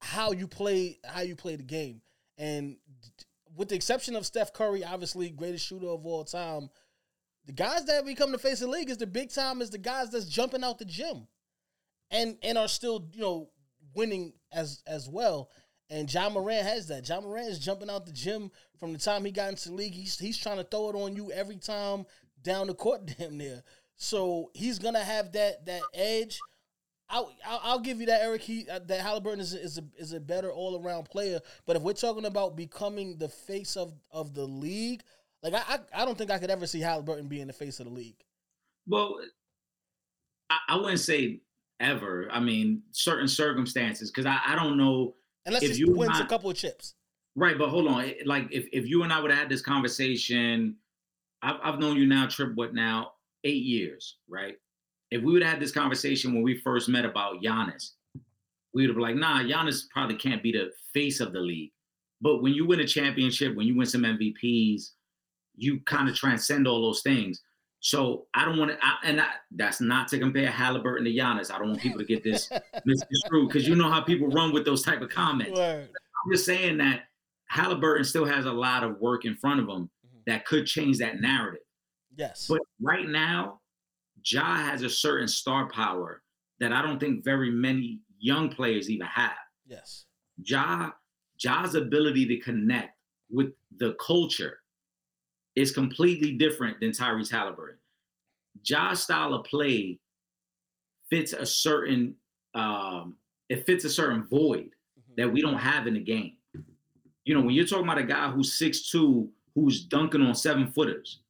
[0.00, 2.00] how you play how you play the game.
[2.38, 2.76] And
[3.56, 6.70] with the exception of Steph Curry, obviously greatest shooter of all time,
[7.46, 9.78] the guys that become the face of the league is the big time is the
[9.78, 11.26] guys that's jumping out the gym
[12.10, 13.50] and and are still, you know,
[13.94, 15.50] winning as as well.
[15.88, 17.08] And Ja Morant has that.
[17.08, 19.94] Ja Morant is jumping out the gym from the time he got into the league.
[19.94, 22.06] He's he's trying to throw it on you every time
[22.42, 23.62] down the court, damn near.
[23.96, 26.38] So he's gonna have that that edge.
[27.10, 28.42] I'll, I'll, I'll give you that, Eric.
[28.42, 31.40] He uh, that Halliburton is a, is a is a better all around player.
[31.66, 35.02] But if we're talking about becoming the face of of the league,
[35.42, 37.86] like I I, I don't think I could ever see Halliburton being the face of
[37.86, 38.22] the league.
[38.86, 39.18] Well,
[40.48, 41.40] I, I wouldn't say
[41.80, 42.28] ever.
[42.30, 45.14] I mean, certain circumstances, because I, I don't know
[45.46, 46.94] Unless if you wins a couple of chips.
[47.36, 48.12] Right, but hold on.
[48.26, 50.76] Like if, if you and I would have had this conversation,
[51.42, 53.12] I've, I've known you now, Trip, what now?
[53.44, 54.56] Eight years, right?
[55.10, 57.92] If we would have had this conversation when we first met about Giannis,
[58.72, 61.72] we would have been like, nah, Giannis probably can't be the face of the league.
[62.20, 64.90] But when you win a championship, when you win some MVPs,
[65.56, 67.42] you kind of transcend all those things.
[67.80, 71.50] So I don't want to, and I, that's not to compare Halliburton to Giannis.
[71.50, 72.50] I don't want people to get this
[72.84, 75.58] misconstrued because you know how people run with those type of comments.
[75.58, 75.88] Word.
[75.88, 77.04] I'm just saying that
[77.46, 80.18] Halliburton still has a lot of work in front of him mm-hmm.
[80.26, 81.62] that could change that narrative.
[82.16, 82.46] Yes.
[82.46, 83.59] But right now,
[84.24, 86.22] Ja has a certain star power
[86.58, 89.32] that I don't think very many young players even have.
[89.66, 90.04] Yes.
[90.44, 90.90] Ja,
[91.38, 92.96] Ja's ability to connect
[93.30, 94.58] with the culture
[95.56, 97.78] is completely different than Tyrese Halliburton.
[98.62, 99.98] Ja's style of play
[101.08, 102.14] fits a certain
[102.54, 103.16] um,
[103.48, 105.14] it fits a certain void mm-hmm.
[105.16, 106.36] that we don't have in the game.
[107.24, 110.72] You know, when you're talking about a guy who's six two, who's dunking on seven
[110.72, 111.20] footers,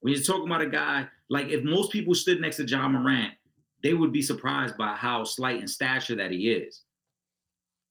[0.00, 3.32] when you're talking about a guy like if most people stood next to Ja Morant,
[3.82, 6.82] they would be surprised by how slight in stature that he is.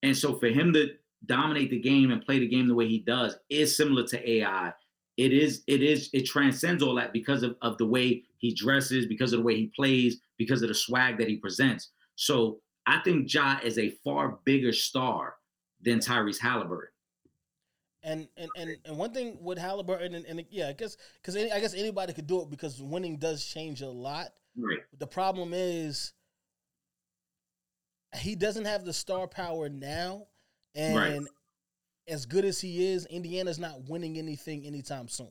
[0.04, 0.92] And so for him to
[1.26, 4.72] dominate the game and play the game the way he does is similar to AI
[5.20, 9.06] it is it is it transcends all that because of, of the way he dresses
[9.06, 11.90] because of the way he plays because of the swag that he presents.
[12.16, 15.36] So i think ja is a far bigger star
[15.82, 16.94] than tyrese halliburton
[18.04, 21.60] and and and, and one thing with halliburton and, and yeah i guess because i
[21.60, 26.14] guess anybody could do it because winning does change a lot right the problem is
[28.16, 30.28] he doesn't have the star power now
[30.76, 31.22] and right
[32.10, 35.30] as good as he is, Indiana's not winning anything anytime soon.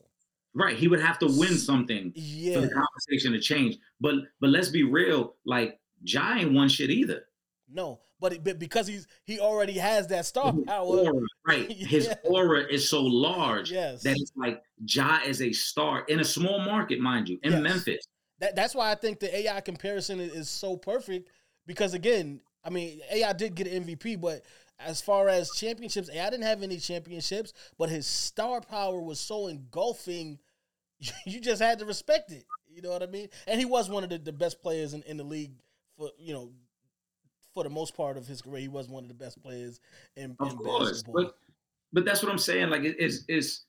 [0.55, 0.75] Right.
[0.75, 2.55] He would have to win something yeah.
[2.55, 3.77] for the conversation to change.
[4.01, 7.25] But but let's be real, like Ja ain't won shit either.
[7.71, 10.85] No, but, it, but because he's he already has that star His power.
[10.85, 11.71] aura, right.
[11.71, 12.15] His Yeah.
[12.23, 14.03] aura is so large Yes.
[14.03, 17.61] that it's like Ja is a star in a small market, mind you, in Yes.
[17.61, 18.05] Memphis.
[18.39, 21.29] That, that's why I think the AI comparison is, is so perfect
[21.65, 24.43] because again, I mean, AI did get an MVP, but
[24.79, 29.47] as far as championships, AI didn't have any championships, but his star power was so
[29.47, 30.39] engulfing,
[31.25, 32.45] you just had to respect it.
[32.69, 33.27] You know what I mean?
[33.47, 35.51] And he was one of the, the best players in, in the league
[35.97, 36.51] for you know
[37.59, 38.61] for the most part of his career.
[38.61, 39.81] He was one of the best players
[40.15, 41.23] in, Of in course, basketball.
[41.23, 41.35] but
[41.91, 42.69] but that's what I'm saying.
[42.69, 43.61] Like it is is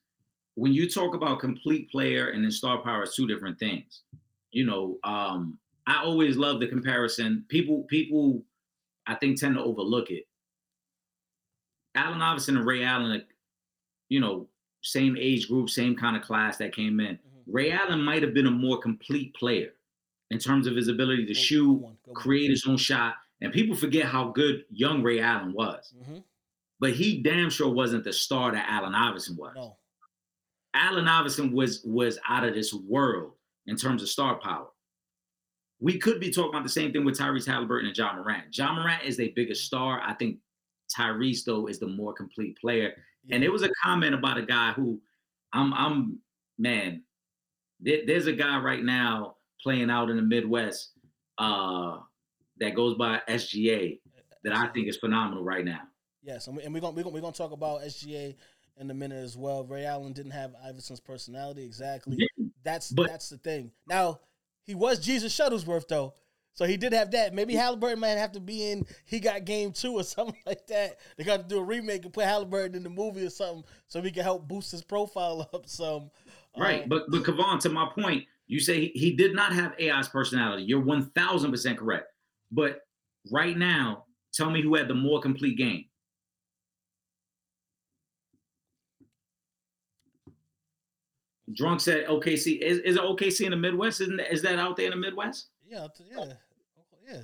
[0.55, 4.03] when you talk about complete player and then star power, it's two different things.
[4.53, 7.45] You know, um, I always love the comparison.
[7.49, 8.45] People people
[9.09, 10.25] I think tend to overlook it.
[11.97, 13.27] Allen Iverson and Ray Allen, like,
[14.09, 14.47] you know,
[14.83, 17.17] same age group, same kind of class that came in.
[17.17, 17.43] Mhm.
[17.49, 19.73] Ray Allen might have been a more complete player
[20.31, 22.15] in terms of his ability to shoot, one, good one.
[22.15, 23.17] create his own shot.
[23.41, 25.95] And people forget how good young Ray Allen was.
[25.99, 26.23] Mhm.
[26.79, 29.55] But he damn sure wasn't the star that Allen Iverson was.
[29.55, 29.79] No,
[30.75, 33.35] Allen Iverson was was out of this world
[33.67, 34.69] in terms of star power.
[35.79, 38.57] We could be talking about the same thing with Tyrese Halliburton and Ja Morant.
[38.57, 40.01] Ja Morant is the biggest star.
[40.03, 40.39] I think
[40.95, 42.89] Tyrese though is the more complete player.
[43.25, 43.39] And Yeah.
[43.41, 45.01] there was a comment about a guy who
[45.53, 46.23] I'm I'm
[46.59, 47.05] man,
[47.81, 50.93] there- there's a guy right now playing out in the Midwest
[51.39, 52.01] uh
[52.61, 53.99] that goes by SGA
[54.45, 55.81] that I think is phenomenal right now.
[56.23, 58.37] Yes, and, we, and we're gonna we're gonna, we're gonna talk about SGA
[58.79, 59.65] in a minute as well.
[59.65, 62.19] Ray Allen didn't have Iverson's personality exactly.
[62.63, 63.73] That's But- that's the thing.
[63.87, 64.21] Now
[64.65, 66.15] he was Jesus Shuttlesworth though,
[66.53, 67.35] so he did have that.
[67.35, 68.87] Maybe Halliburton might have to be in.
[69.07, 70.99] He got game two or something like that.
[71.17, 74.01] They got to do a remake and put Halliburton in the movie or something so
[74.01, 76.11] we can help boost his profile up some.
[76.57, 79.73] Right, Um, but but Kavan, to my point, you say he, he did not have
[79.81, 80.65] AI's personality.
[80.65, 82.10] You're one thousand percent correct.
[82.51, 82.81] But
[83.31, 85.85] right now, tell me who had the more complete game.
[91.55, 92.61] Drunk said OKC.
[92.61, 94.01] Is, is it OKC in the Midwest?
[94.01, 95.49] Isn't that, is that out there in the Midwest?
[95.69, 96.25] yeah, yeah,
[97.09, 97.21] yeah.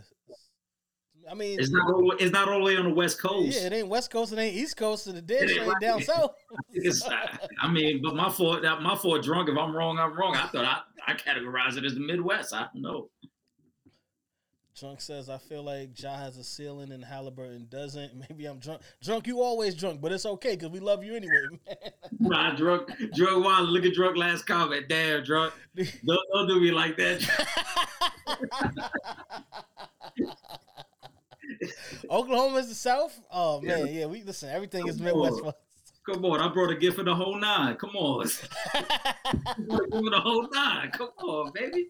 [1.28, 2.12] I mean, It's not all.
[2.12, 3.56] It's not all the way on the West Coast.
[3.56, 5.68] yeah, it ain't West Coast, it ain't East Coast, and the dead It shit ain't
[5.68, 6.30] ain't down south.
[6.72, 7.02] It's-
[7.60, 8.62] I mean, but my fault.
[8.62, 9.24] My fault.
[9.24, 9.48] Drunk.
[9.48, 10.36] If I'm wrong, I'm wrong.
[10.36, 12.52] I thought I, I categorize it as the Midwest.
[12.54, 13.10] I don't know.
[14.78, 18.12] Drunk says, I feel like Ja has a ceiling and Halliburton doesn't.
[18.28, 18.82] Maybe I'm drunk.
[19.02, 21.76] Drunk, you always drunk, but it's okay because we love you anyway, man.
[22.18, 23.42] Nah, drunk, drunk.
[23.44, 24.18] Wow, look at drunk.
[24.18, 24.86] Last comment.
[24.86, 25.54] Damn, drunk.
[25.76, 27.26] Don't, don't do me like that.
[32.10, 33.18] Oklahoma's the South?
[33.30, 33.86] Oh, man.
[33.86, 35.40] Yeah, we listen, everything is Come Midwest.
[35.40, 35.54] for us.
[36.04, 37.76] Come on, I brought a gift for the whole nine.
[37.76, 38.28] Come on,
[38.74, 40.90] I brought for the whole nine.
[40.90, 41.88] Come on, baby.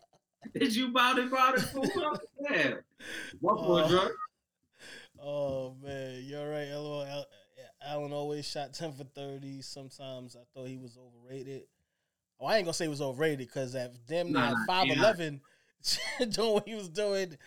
[0.55, 1.63] Did you it, bout it?
[1.63, 2.19] Fool?
[2.49, 2.79] Damn.
[3.41, 4.09] What for, Uh,
[5.23, 6.23] oh, man.
[6.25, 6.69] You're right.
[6.71, 7.25] LOL.
[7.87, 9.63] Allen always shot 10 for 30.
[9.63, 11.63] Sometimes I thought he was overrated.
[12.41, 15.41] Oh, I ain't to say he was overrated because at damn Nah, at nah, 5'11,
[16.31, 17.39] doing what he was doing.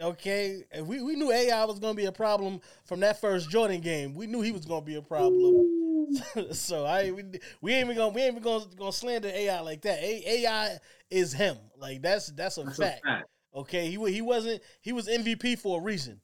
[0.00, 3.80] Okay, and we, we knew AI was to be a problem from that first Jordan
[3.80, 4.14] game.
[4.14, 5.73] We knew he was to be a problem.
[6.52, 7.24] so I we,
[7.60, 9.98] we ain't even gonna we ain't even gonna, gonna slander AI like that.
[10.00, 10.78] A, AI
[11.10, 11.56] is him.
[11.78, 13.04] Like that's that's a That's a fact.
[13.04, 13.28] fact.
[13.54, 16.20] Okay, he he wasn't he was MVP for a reason,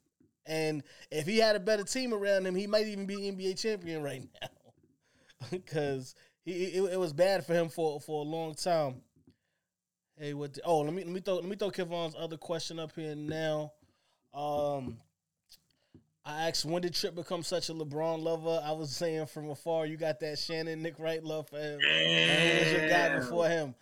[0.47, 4.03] and if he had a better team around him, he might even be NBA champion
[4.03, 4.49] right now.
[5.51, 6.15] Because
[6.45, 9.01] he it, it was bad for him for for a long time.
[10.19, 10.53] Hey, what?
[10.53, 13.15] The, oh, let me let me throw let me throw Kevon's other question up here
[13.15, 13.73] now.
[14.35, 14.99] Um,
[16.25, 18.61] I asked when did Trip become such a LeBron lover?
[18.63, 21.79] I was saying from afar, you got that Shannon Nick Wright love for him.
[21.79, 23.75] Was your guy before him?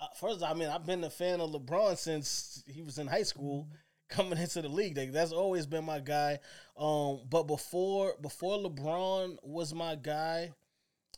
[0.00, 3.22] Uh, first, I mean, I've been a fan of LeBron since he was in high
[3.22, 3.68] school,
[4.08, 4.96] coming into the league.
[4.96, 6.38] Like, that's always been my guy.
[6.76, 10.50] Um, but before before LeBron was my guy,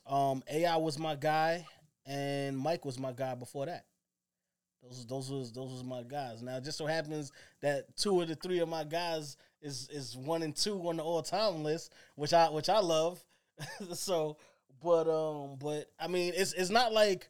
[0.07, 1.67] um, AI was my guy,
[2.05, 3.85] and Mike was my guy before that.
[4.83, 6.43] Those those was those was my guys.
[6.43, 10.17] Now, it just so happens that two of the three of my guys is is
[10.17, 13.25] one and two on the all time list, which I which I love.
[13.95, 14.37] so,
[14.83, 17.29] but um, but I mean, it's it's not like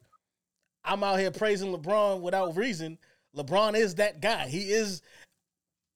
[0.83, 2.97] I'm out here praising LeBron without reason.
[3.35, 4.47] LeBron is that guy.
[4.47, 5.01] He is,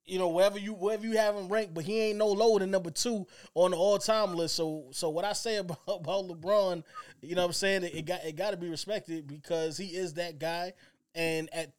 [0.06, 2.72] you know, wherever you wherever you have him ranked, but he ain't no lower than
[2.72, 4.56] number two on the all time list.
[4.56, 6.84] So so what I say about, about LeBron,
[7.22, 10.14] you know what I'm saying, it, it got it gotta be respected because he is
[10.16, 10.74] that guy.
[11.16, 11.74] And at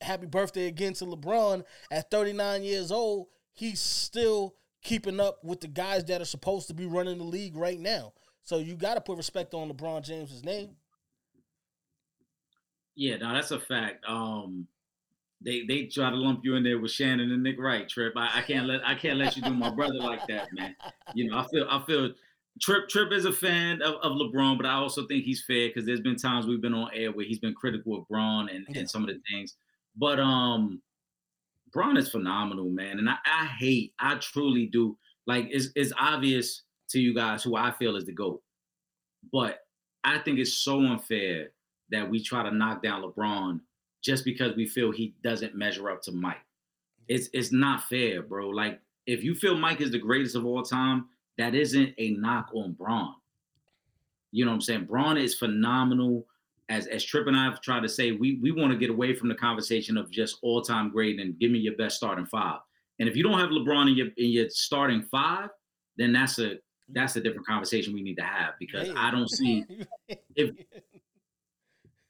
[0.00, 3.28] happy birthday again to LeBron at 39 years old,
[3.60, 7.54] he's still keeping up with the guys that are supposed to be running the league
[7.56, 8.12] right now.
[8.42, 10.70] So you gotta put respect on LeBron James's name.
[12.96, 14.04] Yeah, no, that's a fact.
[14.08, 14.66] Um,
[15.42, 18.12] they they try to lump you in there with Shannon and Nick Wright, Trip.
[18.16, 20.74] I, I can't let I can't let you do my brother like that, man.
[21.14, 22.12] You know, I feel I feel
[22.60, 25.86] Trip Trip is a fan of, of LeBron, but I also think he's fair because
[25.86, 28.80] there's been times we've been on air where he's been critical of Bron and, Yeah.
[28.80, 29.56] and some of the things.
[29.96, 30.82] But um
[31.72, 32.98] Bron is phenomenal, man.
[32.98, 34.96] And I, I hate, I truly do.
[35.26, 38.42] Like it's it's obvious to you guys who I feel is the GOAT.
[39.32, 39.60] But
[40.02, 41.52] I think it's so unfair
[41.90, 43.60] that we try to knock down LeBron
[44.02, 46.44] just because we feel he doesn't measure up to Mike.
[47.08, 48.48] It's it's not fair, bro.
[48.48, 51.06] Like if you feel Mike is the greatest of all time,
[51.38, 53.14] that isn't a knock on Bron.
[54.32, 54.84] You know what I'm saying?
[54.84, 56.26] Bron is phenomenal.
[56.70, 59.28] As as Trip and I've tried to say, we we want to get away from
[59.28, 62.60] the conversation of just all time great and give me your best starting five.
[62.98, 65.50] And if you don't have LeBron in your in your starting five,
[65.96, 66.54] then that's a
[66.92, 68.94] that's a different conversation we need to have because Hey.
[68.96, 69.64] I don't see
[70.36, 70.54] if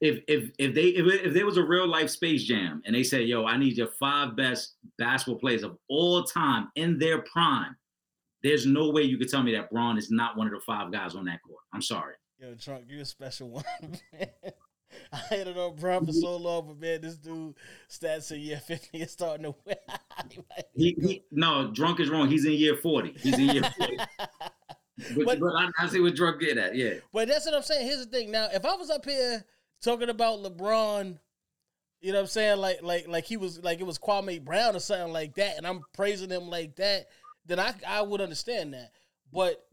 [0.00, 3.02] if if if they if, if there was a real life Space Jam and they
[3.02, 7.76] said, "Yo, I need your five best basketball players of all time in their prime,"
[8.42, 10.92] there's no way you could tell me that Bron is not one of the five
[10.92, 11.62] guys on that court.
[11.72, 12.14] I'm sorry.
[12.40, 13.64] Yo, Trunk, you're a special one,
[14.12, 14.28] man.
[15.12, 17.54] I hated on Bron for so long, but man, this dude
[17.88, 19.76] stats in year 50 is starting to win.
[20.74, 22.28] He, he no drunk is wrong.
[22.28, 23.14] He's in year forty.
[23.18, 23.96] He's in year forty.
[24.18, 26.74] but, But- but, I, I see what drunk get at.
[26.74, 27.86] Yeah, But that's what I'm saying.
[27.86, 28.30] Here's the thing.
[28.30, 29.44] Now, if I was up here
[29.82, 31.18] talking about LeBron,
[32.00, 34.74] you know what I'm saying, like like like he was like it was Kwame Brown
[34.74, 37.08] or something like that, and I'm praising him like that,
[37.46, 38.92] then I I would understand that.
[39.32, 39.64] But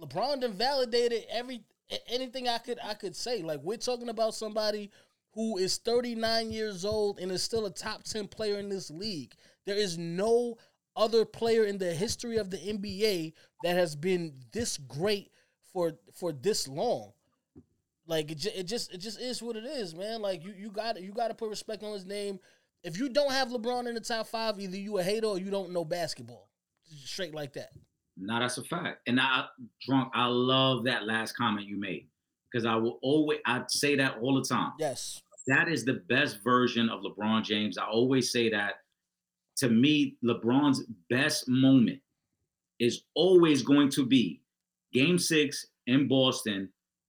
[0.00, 1.62] LeBron done validated every
[2.08, 3.42] anything I could I could say.
[3.42, 4.90] Like we're talking about somebody
[5.32, 9.34] who is 39 years old and is still a top 10 player in this league.
[9.66, 10.56] There is no
[10.96, 15.30] other player in the history of the NBA that has been this great
[15.72, 17.12] for for this long.
[18.06, 20.22] Like it, it just it just is what it is, man.
[20.22, 22.38] Like you you got you got to put respect on his name.
[22.82, 25.50] If you don't have LeBron in the top five, either you a hater or you
[25.50, 26.48] don't know basketball.
[27.04, 27.70] Straight like that.
[28.16, 29.00] No, that's a fact.
[29.06, 29.44] And I
[29.86, 30.10] drunk.
[30.14, 32.08] I love that last comment you made
[32.50, 34.72] because I will always I say that all the time.
[34.78, 35.20] Yes.
[35.46, 37.78] that is the best version of LeBron James.
[37.78, 38.74] I always say that.
[39.58, 42.00] To me, LeBron's best moment
[42.78, 44.42] is always going to be
[44.92, 46.68] game six in Boston,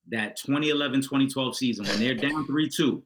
[0.10, 3.04] that 2011 2012 season when they're down 3 2.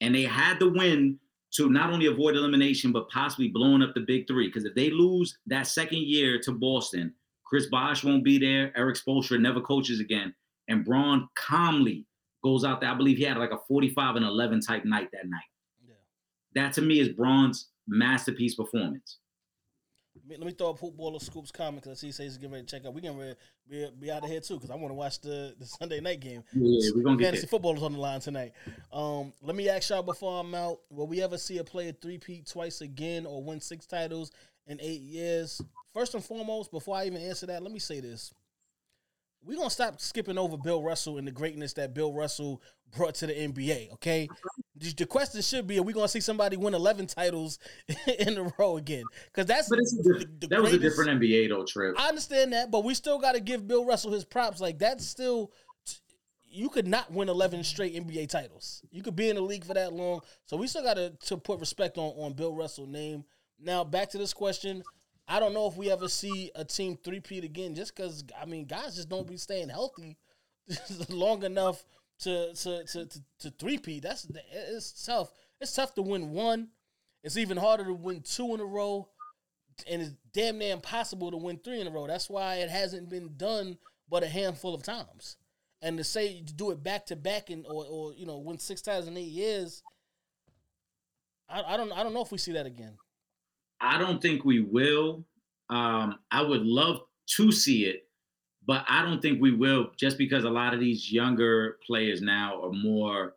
[0.00, 1.18] And they had to win
[1.56, 4.48] to not only avoid elimination, but possibly blowing up the big three.
[4.48, 8.76] Because if they lose that second year to Boston, Chris Bosh won't be there.
[8.76, 10.34] Erik Spoelstra never coaches again.
[10.68, 12.06] And Bron calmly
[12.42, 12.90] goes out there.
[12.90, 15.42] I believe he had like a 45 and 11 type night that night.
[15.86, 15.94] Yeah.
[16.54, 19.18] That to me is Bron's masterpiece performance.
[20.28, 22.86] Let me, throw up Footballer Scoops comment because he says he's getting ready to check
[22.86, 22.94] out.
[22.94, 23.34] We can ready
[23.68, 26.20] be, be out of here too because I want to watch the, the Sunday night
[26.20, 26.44] game.
[26.52, 27.48] Yeah, we're gonna get Fantasy there.
[27.48, 28.52] football is on the line tonight.
[28.92, 32.46] Um, let me ask y'all before I'm out: Will we ever see a player three-peat
[32.46, 34.30] twice again or win six titles
[34.66, 35.60] in eight years?
[35.92, 38.32] First and foremost, before I even answer that, let me say this:
[39.42, 42.62] We're gonna stop skipping over Bill Russell and the greatness that Bill Russell
[42.94, 43.92] brought to the NBA.
[43.94, 44.62] Okay, uh-huh.
[44.76, 47.58] the the question should be: Are we gonna see somebody win eleven titles
[48.18, 49.04] in a row again?
[49.26, 51.94] Because that's But it's a the- the that was a different NBA though, Trip.
[51.98, 54.60] I understand that, but we still got to give Bill Russell his props.
[54.60, 55.52] Like that's still,
[56.44, 58.82] you could not win eleven straight NBA titles.
[58.90, 61.36] You could be in the league for that long, so we still got to to
[61.36, 63.24] put respect on on Bill Russell name.
[63.60, 64.82] Now back to this question.
[65.26, 68.66] I don't know if we ever see a team three-peat again, just because I mean
[68.66, 70.18] guys just don't be staying healthy
[71.08, 71.84] long enough
[72.20, 74.00] to to to to, to three P.
[74.00, 75.30] That's it's tough.
[75.60, 76.68] It's tough to win one.
[77.22, 79.08] It's even harder to win two in a row
[79.88, 82.06] and it's damn near impossible to win three in a row.
[82.06, 85.36] That's why it hasn't been done but a handful of times.
[85.82, 88.58] And to say to do it back to back and or, or you know win
[88.58, 89.82] six times in eight years,
[91.48, 92.96] I, I don't I don't know if we see that again.
[93.80, 95.24] I don't think we will.
[95.68, 97.00] Um, I would love
[97.36, 98.06] to see it,
[98.66, 102.62] but I don't think we will just because a lot of these younger players now
[102.62, 103.34] are more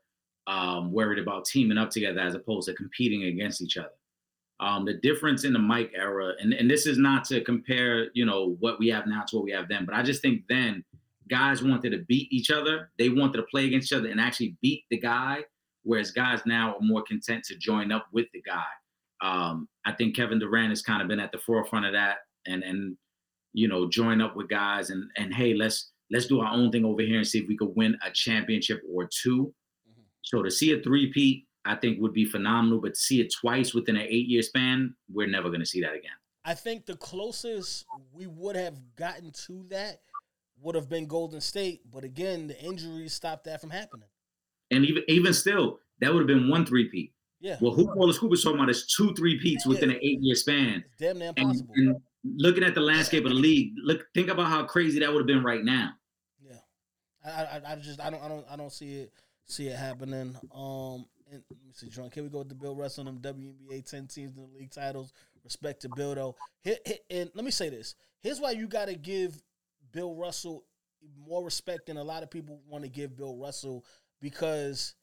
[0.48, 3.90] um, worried about teaming up together as opposed to competing against each other.
[4.60, 8.26] Um, the difference in the Mike era, and, and this is not to compare, you
[8.26, 10.84] know, what we have now to what we have then, but I just think then
[11.30, 12.90] guys wanted to beat each other.
[12.98, 15.44] They wanted to play against each other and actually beat the guy,
[15.84, 18.66] whereas guys now are more content to join up with the guy.
[19.22, 22.64] Um, I think Kevin Durant has kind of been at the forefront of that, and
[22.64, 22.98] and
[23.58, 26.86] you know join up with guys and and hey let's let's do our own thing
[26.86, 29.54] over here and see if we could win a championship or 2
[29.90, 30.04] Mhm.
[30.22, 32.80] So to see a three-peat, I think would be phenomenal.
[32.80, 35.94] But to see it twice within an eight-year span, we're never going to see that
[35.96, 36.18] again.
[36.46, 40.02] I think the closest we would have gotten to that
[40.62, 44.08] would have been Golden State, but again, the injuries stopped that from happening.
[44.72, 47.12] And even even still, that would have been one three-peat.
[47.40, 50.36] Yeah, Well, who Wallace Cooper's talking about is two three peats within an eight year
[50.36, 50.84] span.
[50.86, 51.74] it's damn near And, impossible.
[51.76, 51.96] and
[52.36, 55.28] looking at the landscape of the league, look think about how crazy that would have
[55.28, 55.92] been right now.
[56.42, 56.58] Yeah,
[57.26, 59.14] I, I, I just, I don't, I don't, I don't see it,
[59.46, 60.36] see it happening.
[60.54, 62.14] Um, and let me see, Drunk.
[62.14, 64.72] Here we go with the Bill Russell and them WNBA ten teams in the league
[64.72, 65.12] titles.
[65.44, 66.36] Respect to Bill though.
[66.64, 67.96] Here, here- and let me say this.
[68.22, 69.42] Here's why you got to give
[69.92, 70.64] Bill Russell
[71.18, 73.86] more respect than a lot of people want to give Bill Russell
[74.22, 74.96] because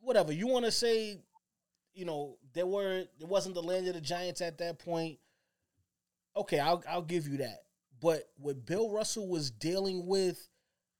[0.00, 1.18] whatever you want to say,
[1.94, 5.18] you know, there were it wasn't the land of the Giants at that point.
[6.36, 7.64] Okay, I'll I'll give you that.
[8.00, 10.48] But what Bill Russell was dealing with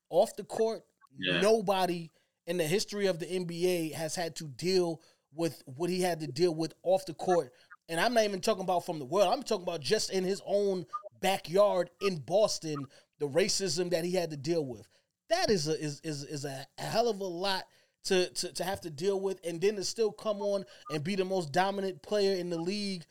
[0.09, 0.83] off the court,
[1.19, 1.41] Yeah.
[1.41, 2.11] nobody
[2.47, 5.03] in the history of the NBA has had to deal
[5.35, 7.53] with what he had to deal with off the court.
[7.89, 9.33] And I'm not even talking about from the world.
[9.33, 10.87] I'm talking about just in his own
[11.21, 12.87] backyard in Boston,
[13.19, 14.89] the racism that he had to deal with.
[15.29, 17.65] That is a is is, is a, hell of a lot
[18.05, 21.17] to, to to have to deal with and then to still come on and be
[21.17, 23.05] the most dominant player in the league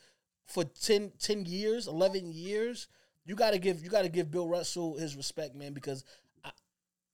[0.46, 2.88] for 10, 10 years, 11 years.
[3.24, 6.04] You got to give you got to give Bill Russell his respect, man, because
[6.44, 6.50] I,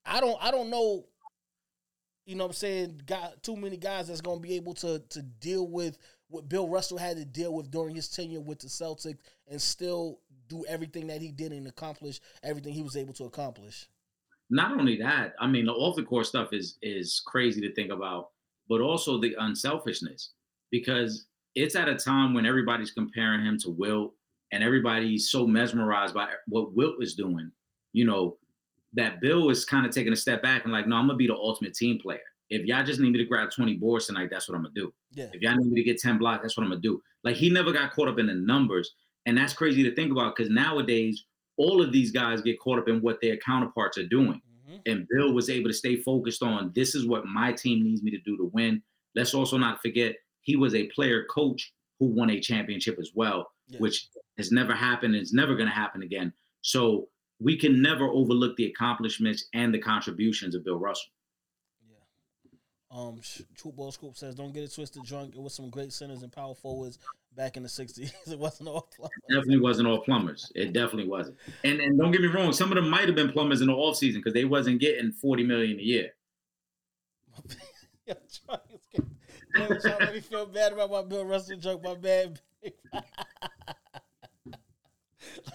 [0.05, 1.07] I don't I don't know
[2.25, 5.01] you know what I'm saying, got too many guys that's going to be able to
[5.11, 8.69] to deal with what Bill Russell had to deal with during his tenure with the
[8.69, 9.19] Celtics
[9.49, 13.89] and still do everything that he did and accomplish everything he was able to accomplish.
[14.51, 17.91] Not only that, I mean, the off the court stuff is is crazy to think
[17.91, 18.31] about,
[18.69, 20.31] but also the unselfishness
[20.71, 24.15] because it's at a time when everybody's comparing him to Wilt
[24.53, 27.51] and everybody's so mesmerized by what Wilt is doing,
[27.93, 28.37] you know,
[28.95, 31.27] that Bill is kind of taking a step back and like, no, I'm gonna be
[31.27, 32.21] the ultimate team player.
[32.51, 34.93] If y'all just need me to grab 20 boards tonight, that's what I'm gonna do.
[35.13, 35.29] Yeah.
[35.33, 37.03] If y'all need me to get 10 blocks, that's what I'm gonna do.
[37.25, 38.95] Like he never got caught up in the numbers.
[39.25, 41.25] And that's crazy to think about because nowadays
[41.57, 44.41] all of these guys get caught up in what their counterparts are doing.
[44.69, 44.77] Mm-hmm.
[44.87, 48.11] And Bill was able to stay focused on this is what my team needs me
[48.11, 48.83] to do to win.
[49.15, 53.51] Let's also not forget he was a player coach who won a championship as well,
[53.69, 53.79] Yeah.
[53.79, 56.33] which has never happened and it's never going to happen again.
[56.63, 57.09] So
[57.41, 61.11] we can never overlook the accomplishments and the contributions of Bill Russell.
[61.89, 61.97] Yeah.
[62.91, 63.21] Um,
[63.57, 65.35] Troop Ball Scoop says, "Don't get it twisted, drunk.
[65.35, 66.99] It was some great centers and power forwards
[67.35, 68.13] back in the '60s.
[68.31, 70.53] it wasn't all plumbers." Definitely wasn't all plumbers.
[70.55, 71.37] It definitely wasn't.
[71.65, 73.73] And and don't get me wrong, some of them might have been plumbers in the
[73.73, 76.11] offseason because they wasn't getting 40 million a year.
[78.07, 78.15] Yo,
[79.55, 81.83] Getting- Yo, Drunk me feel bad about my Bill Russell joke.
[81.83, 82.41] My bad.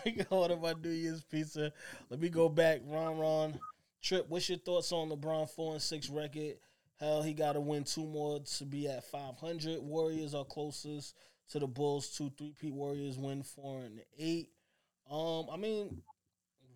[0.05, 1.71] Let go on to my New Year's pizza.
[2.09, 2.81] Let me go back.
[2.85, 3.59] Ron Ron.
[4.01, 6.55] Trip, what's your thoughts on LeBron 4 and 6 record?
[6.99, 9.81] Hell, he got to win two more to be at 500.
[9.81, 11.15] Warriors are closest
[11.49, 12.09] to the Bulls.
[12.09, 14.49] Two three-peat Warriors win 4 and 8.
[15.11, 16.01] Um, I mean,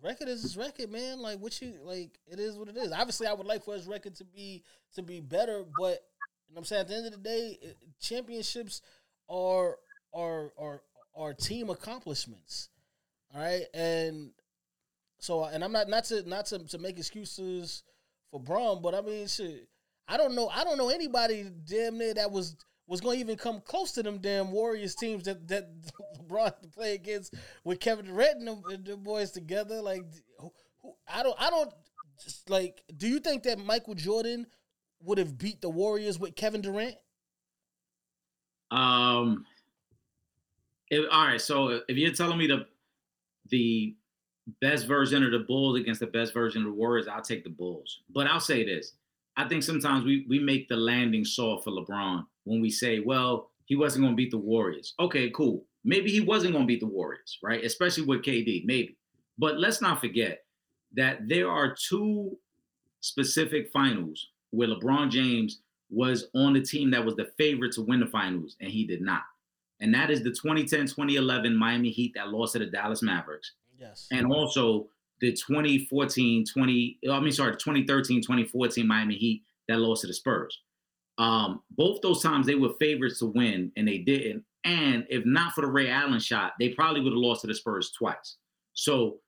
[0.02, 1.20] record is his record, man.
[1.20, 2.92] Like what you like, it is what it is.
[2.92, 4.62] Obviously, I would like for his record to be
[4.94, 6.04] to be better, but
[6.52, 7.68] what I'm saying at the end of the day, eh,
[8.00, 8.82] championships
[9.28, 9.76] are
[10.14, 10.82] are are
[11.14, 12.68] are team accomplishments.
[13.34, 14.32] All right, and
[15.18, 17.82] so and I'm not not to not to, to make excuses
[18.30, 19.68] for Bron, but I mean, shit,
[20.08, 23.36] I don't know, I don't know anybody damn near that was was going to even
[23.36, 25.68] come close to them damn Warriors teams that that
[26.18, 27.34] LeBron to play against
[27.64, 29.80] with Kevin Durant and and them boys together.
[29.80, 30.04] Like,
[30.38, 31.72] who, who, I don't, I don't
[32.22, 32.82] just like.
[32.96, 34.46] Do you think that Michael Jordan
[35.04, 36.96] would have beat the Warriors with Kevin Durant?
[38.70, 39.46] Um.
[40.90, 42.66] If, all right, so if you're telling me the
[43.48, 43.96] the
[44.60, 47.50] best version of the Bulls against the best version of the Warriors, I'll take the
[47.50, 48.00] Bulls.
[48.10, 48.92] But I'll say this:
[49.36, 53.50] I think sometimes we we make the landing soft for LeBron when we say, "Well,
[53.66, 55.64] he wasn't going to beat the Warriors." Okay, cool.
[55.84, 57.64] Maybe he wasn't going to beat the Warriors, right?
[57.64, 58.96] Especially with KD, maybe.
[59.38, 60.44] But let's not forget
[60.94, 62.38] that there are two
[63.00, 65.60] specific finals where LeBron James
[65.90, 69.02] was on the team that was the favorite to win the finals, and he did
[69.02, 69.22] not.
[69.80, 74.06] And that is the 2010 2011 Miami Heat that lost to the Dallas Mavericks, Yes.
[74.12, 74.88] and also
[75.20, 80.60] the 2014 20, I mean, sorry, 2013 2014 Miami Heat that lost to the Spurs.
[81.18, 84.44] Um, both those times they were favorites to win, and they didn't.
[84.64, 87.54] And if not for the Ray Allen shot, they probably would have lost to the
[87.54, 88.36] Spurs twice.
[88.74, 89.18] So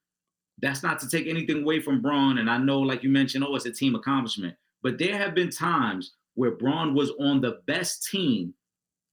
[0.59, 2.39] that's not to take anything away from Bron.
[2.39, 4.55] And I know, like you mentioned, oh, it's a team accomplishment.
[4.85, 8.55] But there have been times where Bron was on the best team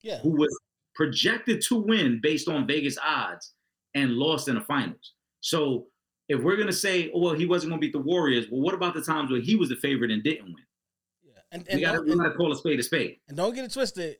[0.04, 0.20] yeah.
[0.20, 0.56] who was
[0.94, 3.54] projected to win based on Vegas odds
[3.96, 5.14] and lost in the finals.
[5.40, 5.88] So
[6.30, 8.94] if we're gonna say, oh well, he wasn't gonna beat the Warriors, well, what about
[8.94, 10.56] the times where he was the favorite and didn't win?
[11.24, 11.32] yeah.
[11.52, 13.18] And We gotta, we gotta call a spade a spade.
[13.28, 14.18] and don't get it twisted.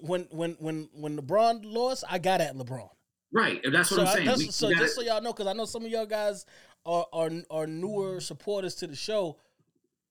[0.00, 2.88] When when when when LeBron lost, I got at LeBron.
[3.32, 3.60] Right.
[3.62, 4.26] That's what so I'm saying.
[4.26, 6.44] We- we so gotta- just so y'all know, because I know some of y'all guys
[6.84, 9.38] are, are are newer supporters to the show.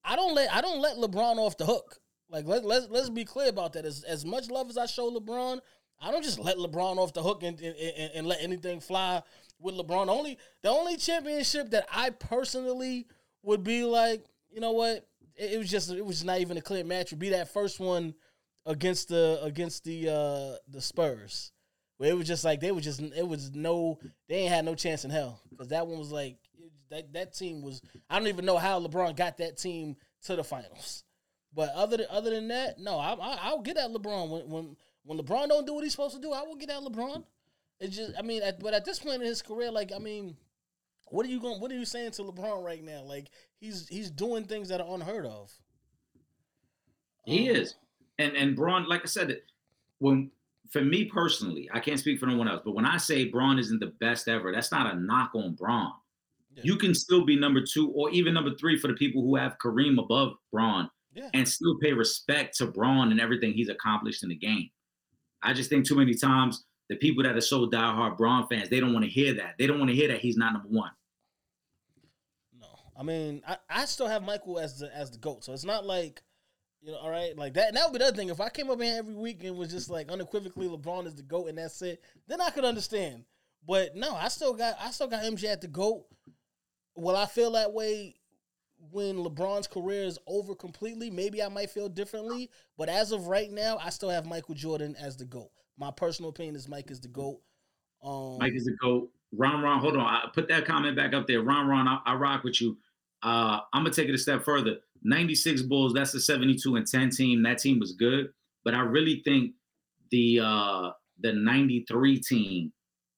[0.08, 2.00] I don't let I don't let LeBron off the hook.
[2.30, 3.86] Like let let's let's be clear about that.
[3.86, 5.60] As as much love as I show LeBron,
[6.02, 9.22] I don't just let LeBron off the hook and and, and, and let anything fly
[9.60, 10.08] with LeBron.
[10.08, 13.08] Only the only championship that I personally
[13.44, 15.08] would be like, you know what?
[15.36, 17.12] It, it was just it was not even a clear match.
[17.12, 18.14] Would be that first one
[18.66, 21.52] against the against the uh the Spurs.
[21.98, 24.76] Where it was just like they were just it was no they ain't had no
[24.76, 26.38] chance in hell because that one was like
[26.90, 30.44] that that team was I don't even know how LeBron got that team to the
[30.44, 31.04] finals.
[31.54, 34.78] But other than other than that, no, I, I I'll get at LeBron when when
[35.04, 36.34] when LeBron don't do what he's supposed to do.
[36.34, 37.24] I will get at LeBron.
[37.80, 40.38] It's just I mean, at, but at this point in his career, like I mean,
[41.10, 41.60] what are you going?
[41.62, 43.04] What are you saying to LeBron right now?
[43.04, 45.52] Like he's he's doing things that are unheard of.
[47.26, 47.76] He Um, is,
[48.18, 49.42] and and Bron, like I said,
[50.00, 50.32] when
[50.72, 53.58] for me personally, I can't speak for no one else, but when I say Bron
[53.60, 55.94] isn't the best ever, that's not a knock on Bron.
[56.58, 56.64] Yeah.
[56.66, 59.58] You can still be number two or even number three for the people who have
[59.64, 61.30] Kareem above Bron Yeah.
[61.36, 64.70] and still pay respect to Bron and everything he's accomplished in the game.
[65.44, 68.80] I just think too many times the people that are so diehard Bron fans, they
[68.80, 69.54] don't want to hear that.
[69.60, 70.92] They don't want to hear that he's not number one.
[72.60, 72.68] No,
[73.00, 75.86] I mean, I, I still have Michael as the as the goat, so it's not
[75.86, 76.24] like,
[76.82, 77.68] you know, all right, like that.
[77.68, 78.30] And that would be the other thing.
[78.30, 81.24] If I came up here every week and was just like unequivocally LeBron is the
[81.24, 83.26] goat and that's it, then I could understand.
[83.68, 86.06] But no, I still got I still got MJ at the goat.
[86.98, 88.16] Will I feel that way
[88.92, 91.10] when LeBron's career is over completely?
[91.10, 92.50] Maybe I might feel differently.
[92.78, 95.52] But as of right now, I still have Michael Jordan as the goat.
[95.78, 97.40] My personal opinion is Mike is the goat.
[98.04, 99.10] Um, Mike is the GOAT.
[99.34, 100.06] Ron Ron, hold on.
[100.06, 101.42] I put that comment back up there.
[101.42, 102.78] Ron Ron, I, I rock with you.
[103.24, 104.78] Uh, I'm gonna take it a step further.
[105.04, 107.44] 96 Bulls, that's a 72 and 10 team.
[107.44, 108.30] That team was good,
[108.64, 109.54] but I really think
[110.12, 112.72] the uh the 93 team,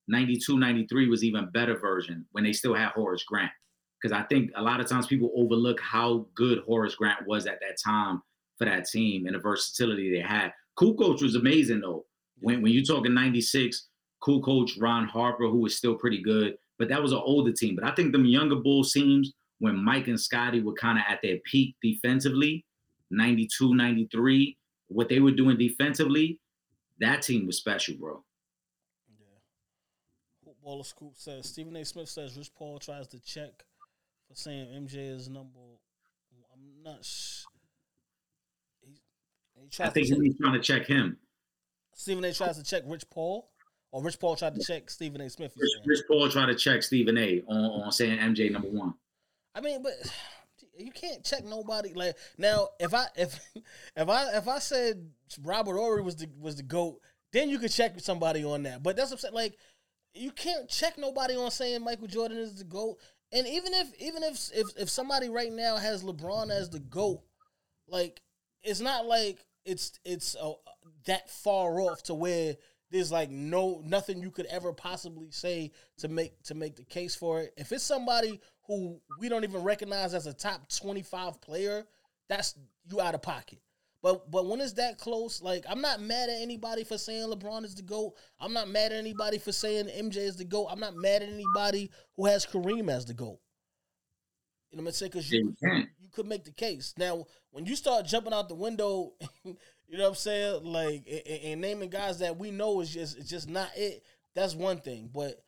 [0.07, 3.51] 92, 93 was even better version when they still had Horace Grant.
[4.01, 7.59] Because I think a lot of times people overlook how good Horace Grant was at
[7.59, 8.21] that time
[8.57, 10.53] for that team and the versatility they had.
[10.77, 12.05] Kukoc was amazing though.
[12.39, 13.87] When when you talking 96,
[14.23, 17.75] Kukoc Ron Harper, who was still pretty good, but that was an older team.
[17.75, 21.21] But I think them younger Bulls teams, when Mike and Scottie were kind of at
[21.21, 22.65] their peak defensively,
[23.11, 24.57] 92, 93,
[24.87, 26.39] what they were doing defensively,
[26.99, 28.23] that team was special, bro.
[29.19, 30.53] Yeah.
[30.65, 31.83] Baller Scoop says Stephen A.
[31.83, 33.63] Smith says Rich Paul tries to check
[34.29, 35.59] for saying MJ is number.
[36.53, 37.03] I'm not.
[37.03, 37.45] Sh-
[38.81, 39.01] he,
[39.55, 41.17] he I think he's trying to check him.
[41.93, 42.33] Stephen A.
[42.33, 43.49] tries to check Rich Paul,
[43.91, 45.29] or Rich Paul tried to check Stephen A.
[45.29, 45.53] Smith.
[45.57, 45.71] Rich.
[45.85, 47.41] Rich Paul tried to check Stephen A.
[47.47, 48.93] on, on saying MJ number one.
[49.55, 49.93] I mean, but
[50.77, 51.93] you can't check nobody.
[51.93, 53.39] Like now, if I if
[53.95, 55.09] if I if I said
[55.43, 56.99] Robert Horry was the was the goat,
[57.33, 58.83] then you could check somebody on that.
[58.83, 59.33] But that's what I'm saying.
[59.33, 59.57] Like
[60.13, 62.97] you can't check nobody on saying Michael Jordan is the goat.
[63.31, 67.21] And even if even if if if somebody right now has LeBron as the goat,
[67.87, 68.21] like
[68.63, 70.35] it's not like it's it's
[71.05, 72.55] that far off to where
[72.91, 77.15] there's like no nothing you could ever possibly say to make to make the case
[77.15, 77.53] for it.
[77.57, 81.85] If it's somebody who we don't even recognize as a top 25 player,
[82.27, 82.55] that's
[82.89, 83.59] you out of pocket.
[84.01, 87.65] But but when it's that close, like I'm not mad at anybody for saying LeBron
[87.65, 88.13] is the GOAT.
[88.39, 90.67] I'm not mad at anybody for saying MJ is the GOAT.
[90.71, 93.39] I'm not mad at anybody who has Kareem as the GOAT.
[94.71, 95.11] You know what I'm saying?
[95.11, 96.93] Because you, you could make the case.
[96.97, 99.13] Now, when you start jumping out the window,
[99.43, 99.57] you
[99.97, 103.29] know what I'm saying, like and, and naming guys that we know is just it's
[103.29, 104.03] just not it.
[104.33, 105.09] That's one thing.
[105.13, 105.43] But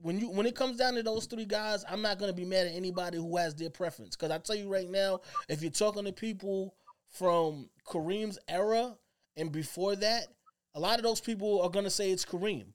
[0.00, 2.66] when you when it comes down to those three guys, I'm not gonna be mad
[2.66, 4.14] at anybody who has their preference.
[4.14, 6.74] Because I tell you right now, if you're talking to people
[7.10, 8.96] from Kareem's era
[9.38, 10.26] and before that,
[10.74, 12.66] a lot of those people are gonna say it's Kareem.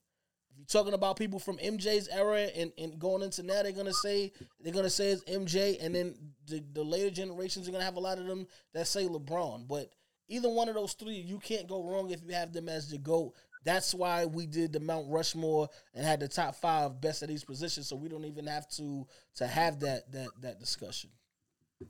[0.52, 3.94] If you're talking about people from MJ's era and, and going into now, they're gonna
[3.94, 4.32] say
[4.62, 6.16] they're gonna say it's MJ, and then
[6.48, 9.68] the, the later generations are gonna have a lot of them that say LeBron.
[9.68, 9.92] But
[10.30, 12.98] either one of those three, you can't go wrong if you have them as the
[12.98, 13.34] GOAT.
[13.66, 17.46] That's why we did the Mount Rushmore and had the top five best at each
[17.46, 19.06] position, so we don't even have to
[19.36, 21.10] to have that that that discussion.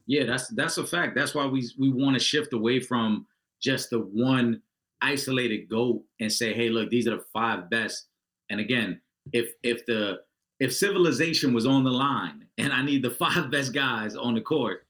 [0.08, 1.16] Yeah, that's that's a fact.
[1.16, 3.26] That's why we we want to shift away from
[3.62, 4.62] just the one
[5.02, 8.08] isolated goat and say, hey, look, these are the five best.
[8.50, 9.02] And again,
[9.32, 10.20] if if the
[10.60, 14.42] if civilization was on the line and I need the five best guys on the
[14.42, 14.86] court,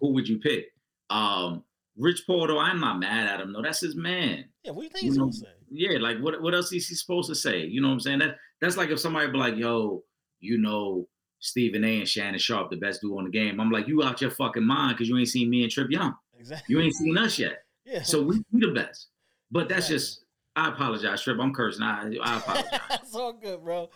[0.00, 0.66] who would you pick?
[1.10, 1.64] Um,
[1.96, 3.52] Rich though, I'm not mad at him.
[3.52, 4.44] No, that's his man.
[4.62, 5.46] Yeah, what do you think You he's know, gonna say?
[5.70, 7.64] Yeah, like what what else is he supposed to say?
[7.64, 8.20] You know what I'm saying?
[8.20, 10.04] That that's like if somebody be like, yo,
[10.40, 11.08] you know,
[11.40, 13.60] Stephen A and Shannon Sharpe, the best duo in the game.
[13.60, 16.14] I'm like, you out your fucking mind because you ain't seen me and Trip Yung.
[16.38, 16.74] Exactly.
[16.74, 17.62] You ain't seen us yet.
[17.84, 18.02] Yeah.
[18.02, 19.06] So we, we the best.
[19.50, 19.96] But that's Exactly.
[19.96, 20.24] just
[20.56, 21.38] I apologize, Trip.
[21.40, 21.82] I'm cursing.
[21.84, 22.80] I, I apologize.
[22.90, 23.88] it's all good, bro.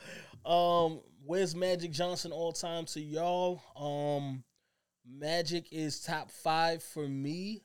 [0.46, 3.60] Um, where's Magic Johnson all time to y'all?
[3.76, 4.44] Um,
[5.06, 7.64] Magic is top five for me.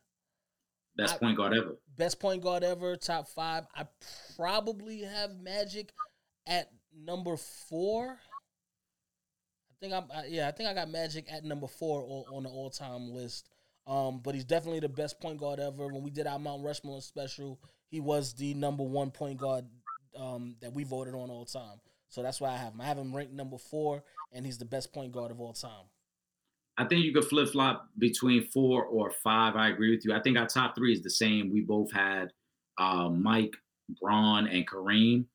[0.98, 1.78] Best I- point guard ever.
[1.98, 3.66] best point guard ever, top five.
[3.74, 3.86] I
[4.36, 5.94] probably have Magic
[6.46, 8.18] at number four.
[9.78, 12.44] I think I'm I, yeah, I think I got Magic at number four o- on
[12.44, 13.50] the all time list.
[13.86, 15.88] Um, but he's definitely the best point guard ever.
[15.88, 19.66] When we did our Mount Rushmore special, he was the number one point guard
[20.18, 21.80] um, that we voted on all time.
[22.10, 22.82] So that's why I have him.
[22.82, 25.86] I have him ranked number four, and he's the best point guard of all time.
[26.78, 29.56] I think you could flip flop between four or five.
[29.56, 30.14] I agree with you.
[30.14, 31.52] I think our top three is the same.
[31.52, 32.32] We both had
[32.78, 33.56] uh, Mike,
[34.02, 35.26] Bron, and Kareem.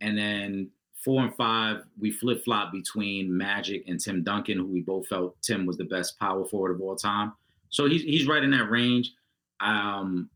[0.00, 0.70] And then
[1.04, 5.40] four and five, we flip flop between Magic and Tim Duncan, who we both felt
[5.42, 7.32] Tim was the best power forward of all time.
[7.68, 9.12] So he's he's right in that range.
[9.60, 10.30] Um,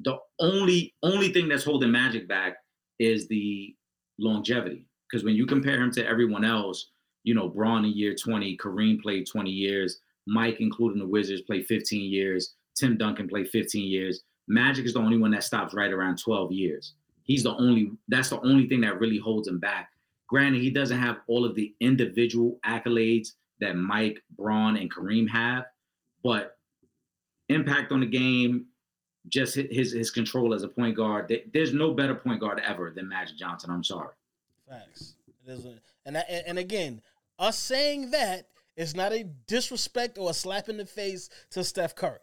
[0.00, 2.56] the only only thing that's holding Magic back
[2.98, 3.74] is the
[4.18, 4.86] longevity.
[5.08, 6.90] Because when you compare him to everyone else,
[7.24, 11.66] you know, Bron in year 20, Kareem played 20 years, Mike, including the Wizards, played
[11.66, 14.22] 15 years, Tim Duncan played 15 years.
[14.48, 16.94] Magic is the only one that stops right around 12 years.
[17.24, 19.90] He's the only, that's the only thing that really holds him back.
[20.28, 25.64] Granted, he doesn't have all of the individual accolades that Mike, Bron, and Kareem have,
[26.22, 26.56] but
[27.48, 28.66] impact on the game,
[29.28, 31.32] just his his control as a point guard.
[31.52, 33.70] There's no better point guard ever than Magic Johnson.
[33.70, 34.14] I'm sorry.
[34.68, 35.14] Facts.
[35.46, 35.74] It is a,
[36.06, 37.00] and, and again,
[37.38, 41.94] us saying that is not a disrespect or a slap in the face to Steph
[41.94, 42.18] Curry.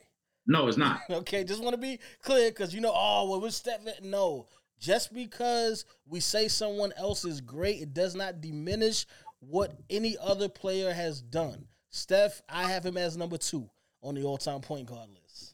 [0.46, 1.02] No, it's not.
[1.10, 3.82] Okay, just want to be clear because you know, oh, well, we're Steph.
[4.04, 4.48] No,
[4.82, 9.06] just because we say someone else is great, it does not diminish
[9.40, 11.68] what any other player has done.
[11.92, 13.70] Steph, I have him as number two
[14.02, 15.54] on the all-time point guard list.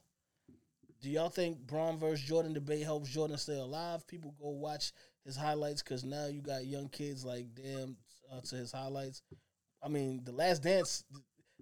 [1.01, 4.07] Do y'all think Bron versus Jordan debate helps Jordan stay alive?
[4.07, 4.93] People go watch
[5.25, 7.97] his highlights because now you got young kids like damn
[8.31, 9.21] uh, to his highlights.
[9.83, 11.03] I mean, the Last Dance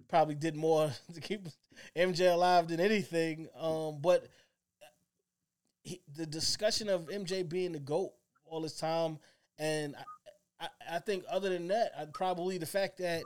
[0.08, 1.48] probably did more to keep
[1.96, 3.48] MJ alive than anything.
[3.60, 4.28] Um, but
[5.86, 8.12] he, the discussion of MJ being the goat
[8.46, 9.20] all this time,
[9.58, 9.96] and
[10.60, 13.24] I, I, I think other than that, I'd probably the fact that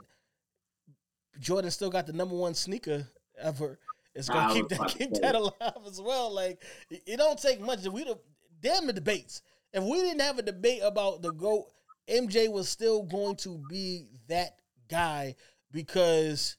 [1.40, 3.08] Jordan still got the number one sneaker
[3.40, 3.78] ever
[4.14, 6.32] is gonna keep that keep that alive as well.
[6.32, 7.86] Like it, it don't take much.
[7.88, 8.18] We the
[8.60, 9.42] damn the debates.
[9.72, 11.66] If we didn't have a debate about the goat,
[12.08, 14.56] MJ was still going to be that
[14.88, 15.36] guy
[15.72, 16.56] because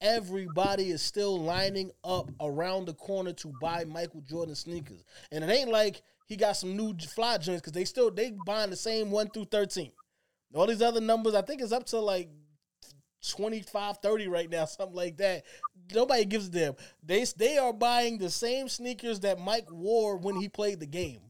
[0.00, 5.04] everybody is still lining up around the corner to buy Michael Jordan sneakers.
[5.30, 8.70] And it ain't like he got some new fly joints because they still they buying
[8.70, 9.92] the same one through thirteen.
[10.54, 12.28] All these other numbers, I think it's up to like
[13.28, 15.44] 25, 30 right now, something like that.
[15.92, 16.74] Nobody gives a damn.
[17.02, 21.20] They they are buying the same sneakers that Mike wore when he played the game.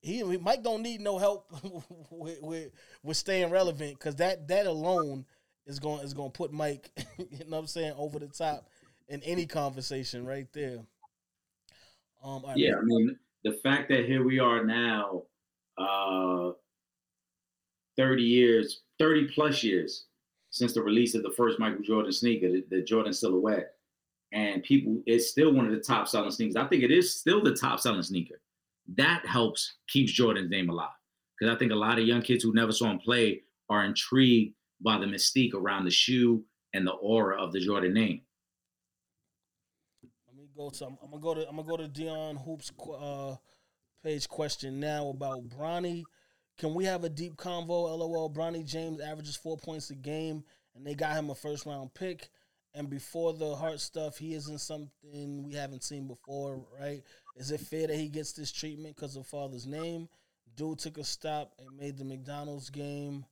[0.00, 1.50] He Mike don't need no help
[2.10, 2.70] with with,
[3.02, 5.24] with staying relevant because that that alone
[5.66, 8.68] is going is going to put Mike, you know what I'm saying, over the top
[9.08, 10.78] in any conversation right there.
[12.22, 15.22] Um, right, Yeah, I mean, the fact that here we are now,
[15.76, 16.52] uh,
[17.96, 20.06] 30 years, 30 plus years
[20.50, 23.74] since the release of the first Michael Jordan sneaker, the, the Jordan Silhouette,
[24.32, 26.56] and people, it's still one of the top selling sneakers.
[26.56, 28.40] I think it is still the top selling sneaker.
[28.96, 30.88] That helps keeps Jordan's name alive
[31.38, 34.54] because I think a lot of young kids who never saw him play are intrigued
[34.84, 36.44] by the mystique around the shoe
[36.74, 38.20] and the aura of the Jordan name.
[40.28, 40.86] Let me go to.
[40.86, 41.48] I'm, I'm gonna go to.
[41.48, 42.70] I'm gonna go to Dion Hoops
[43.00, 43.36] uh,
[44.02, 46.04] page question now about Bronny.
[46.58, 47.68] Can we have a deep convo?
[47.68, 48.30] LOL.
[48.30, 50.44] Bronny James averages four points a game,
[50.76, 52.28] and they got him a first round pick.
[52.76, 57.02] And before the heart stuff, he isn't something we haven't seen before, right?
[57.36, 60.08] Is it fair that he gets this treatment because of father's name?
[60.56, 63.24] Dude took a stop and made the McDonald's game.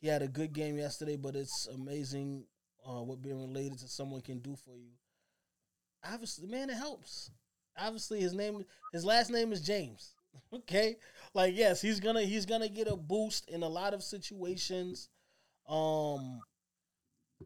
[0.00, 2.44] He had a good game yesterday, but it's amazing
[2.86, 4.90] uh, what being related to someone can do for you
[6.04, 7.30] obviously, man, it helps.
[7.78, 10.14] Obviously, his name, his last name is James.
[10.52, 10.96] Okay,
[11.34, 15.08] like yes, he's gonna he's gonna get a boost in a lot of situations.
[15.68, 16.40] Um,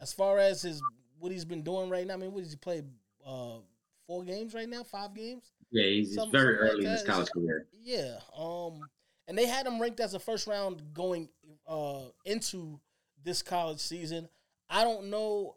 [0.02, 0.82] as far as his
[1.18, 2.82] what he's been doing right now, I mean, what does he play?
[3.26, 3.59] Uh,
[4.06, 5.44] four games right now, five games.
[5.70, 7.66] Yeah, he's, he's Some- very something like early in his college career.
[7.82, 8.18] Yeah.
[8.36, 8.81] Um,
[9.28, 11.31] and they had him ranked as a first round going
[11.66, 12.81] uh into
[13.23, 14.28] this college season.
[14.69, 15.57] I don't know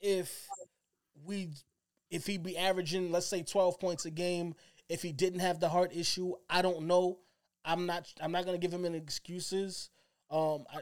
[0.00, 0.46] if
[1.24, 1.50] we
[2.10, 4.54] if he'd be averaging let's say 12 points a game
[4.88, 7.18] if he didn't have the heart issue i don't know.
[7.64, 9.90] I'm not i'm not going to give him any excuses.
[10.30, 10.80] Um i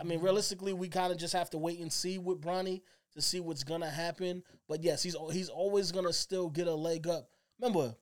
[0.00, 2.82] i mean realistically we kind of just have to wait and see with bronny
[3.14, 4.42] to see what's going to happen.
[4.68, 7.28] But yes he's he's always going to still get a leg up.
[7.60, 7.94] Remember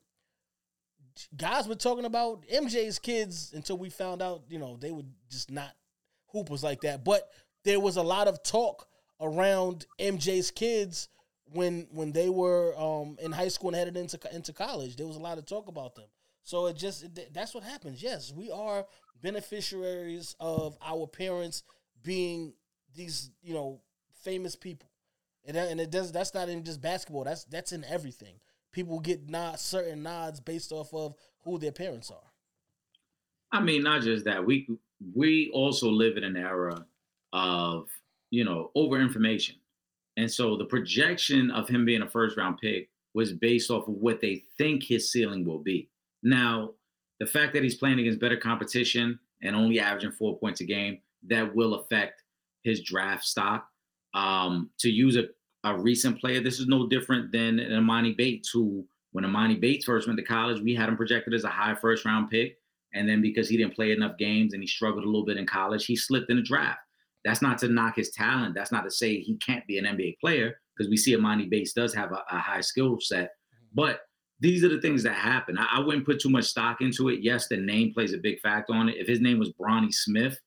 [1.36, 5.50] guys were talking about mj's kids until we found out you know they were just
[5.50, 5.70] not
[6.28, 7.30] hoopers like that but
[7.64, 8.88] there was a lot of talk
[9.20, 11.08] around mj's kids
[11.52, 14.96] when when they were um, in high school and headed into into college.
[14.96, 16.06] There was a lot of talk about them.
[16.42, 18.02] So it just that's what happens.
[18.02, 18.86] Yes, we are
[19.22, 21.62] beneficiaries of our parents
[22.02, 22.54] being
[22.94, 23.80] these you know
[24.22, 24.88] famous people,
[25.46, 27.24] and and it does that's not in just basketball.
[27.24, 28.34] That's that's in everything.
[28.74, 31.14] People get nod certain nods based off of
[31.44, 32.30] who their parents are.
[33.52, 34.44] I mean, not just that.
[34.44, 34.68] We
[35.14, 36.84] we also live in an era
[37.32, 37.88] of
[38.30, 39.54] you know over information,
[40.16, 43.94] and so the projection of him being a first round pick was based off of
[43.94, 45.88] what they think his ceiling will be.
[46.24, 46.72] Now,
[47.20, 50.98] the fact that he's playing against better competition and only averaging four points a game
[51.28, 52.24] that will affect
[52.64, 53.68] his draft stock.
[54.14, 55.24] Um, to use a,
[55.64, 60.06] a recent player, this is no different than Emoni Bates, who when Emoni Bates first
[60.06, 62.58] went to college, we had him projected as a high first round pick.
[62.94, 65.46] And then because he didn't play enough games and he struggled a little bit in
[65.46, 66.80] college, he slipped in the draft.
[67.24, 68.54] That's not to knock his talent.
[68.54, 71.72] That's not to say he can't be an NBA player because we see Emoni Bates
[71.72, 73.30] does have a, a high skill set.
[73.72, 74.00] But
[74.40, 75.58] these are the things that happen.
[75.58, 77.20] I, I, wouldn't put too much stock into it.
[77.22, 78.96] Yes, the name plays a big factor on it.
[78.98, 80.38] If his name was Bronny Smith,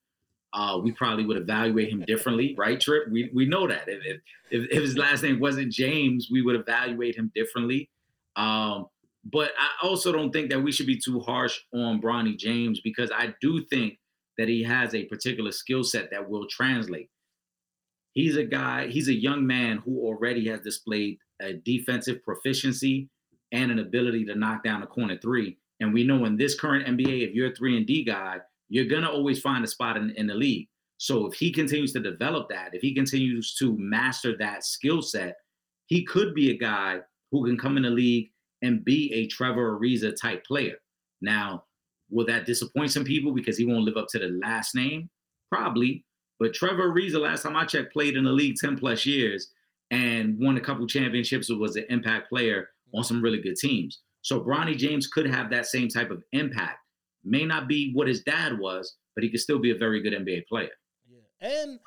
[0.53, 2.79] uh, we probably would evaluate him differently, right?
[2.79, 3.87] Trip, we we know that.
[3.87, 7.89] If, if if his last name wasn't James, we would evaluate him differently.
[8.35, 8.87] Um,
[9.29, 13.11] but I also don't think that we should be too harsh on Bronny James because
[13.11, 13.99] I do think
[14.37, 17.09] that he has a particular skill set that will translate.
[18.13, 23.09] He's a guy, he's a young man who already has displayed a defensive proficiency
[23.51, 25.57] and an ability to knock down a corner three.
[25.79, 28.37] And we know in this current NBA, if you're a three and D guy,
[28.69, 30.67] you're gonna always find a spot in, in the league.
[30.97, 35.37] So if he continues to develop that, if he continues to master that skill set,
[35.85, 36.99] he could be a guy
[37.31, 38.31] who can come in the league
[38.61, 40.75] and be a Trevor Ariza type player.
[41.21, 41.63] Now,
[42.09, 45.09] will that disappoint some people because he won't live up to the last name?
[45.51, 46.03] Probably.
[46.39, 49.51] But Trevor Ariza, last time I checked, played in the league 10 plus years
[49.91, 51.49] and won a couple championships.
[51.49, 54.01] Was an impact player on some really good teams.
[54.21, 56.79] So Bronny James could have that same type of impact.
[57.27, 60.13] May not be what his dad was, but he could still be a very good
[60.13, 60.69] NBA player.
[61.09, 61.49] Yeah.
[61.49, 61.79] And,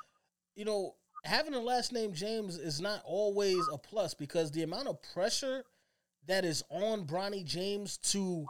[0.55, 4.87] you know, having a last name James is not always a plus because the amount
[4.87, 5.63] of pressure
[6.27, 8.45] that is on Bronny James to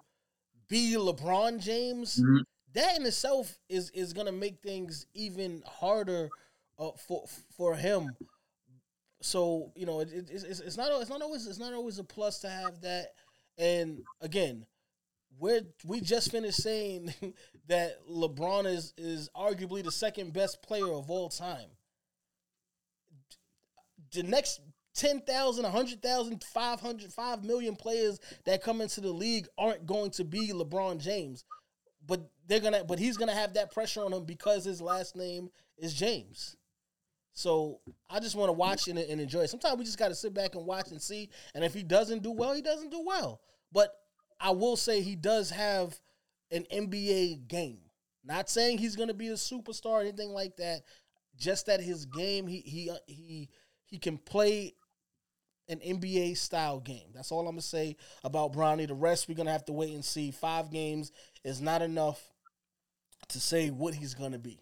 [0.68, 2.38] be LeBron James, mm-hmm.
[2.74, 6.30] that in itself is is gonna make things even harder
[6.80, 8.16] uh, for for him.
[9.22, 12.04] So you know, it, it, it's, it's not it's not always it's not always a
[12.04, 13.14] plus to have that.
[13.58, 14.66] And again,
[15.42, 17.14] we're we just finished saying
[17.68, 21.68] that LeBron is is arguably the second best player of all time.
[24.14, 24.62] The next
[24.94, 30.52] 10,000, 100,000, 500, 5 million players that come into the league aren't going to be
[30.52, 31.44] LeBron James.
[32.06, 34.82] But they're going to but he's going to have that pressure on him because his
[34.82, 36.56] last name is James.
[37.34, 39.48] So I just want to watch and, and enjoy.
[39.48, 41.30] Sometimes we just got to sit back and watch and see.
[41.56, 43.42] And if he doesn't do well, he doesn't do well.
[43.72, 43.96] But
[44.42, 46.00] I will say he does have
[46.52, 47.80] an NBA game.
[48.24, 50.82] Not saying he's going to be a superstar or anything like that.
[51.38, 53.50] Just that his game, he he he
[53.86, 54.74] he can play
[55.70, 57.08] an NBA style game.
[57.14, 58.88] That's all I'm gonna say about Bronny.
[58.88, 60.30] The rest we're gonna have to wait and see.
[60.30, 61.12] Five games
[61.44, 62.22] is not enough
[63.30, 64.60] to say what he's gonna be.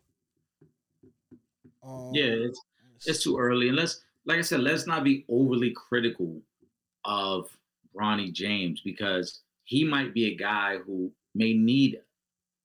[1.84, 2.62] Um, yeah, it's
[3.06, 6.42] it's too early, and let's like I said, let's not be overly critical
[7.04, 7.50] of
[7.96, 12.00] Bronny James because he might be a guy who may need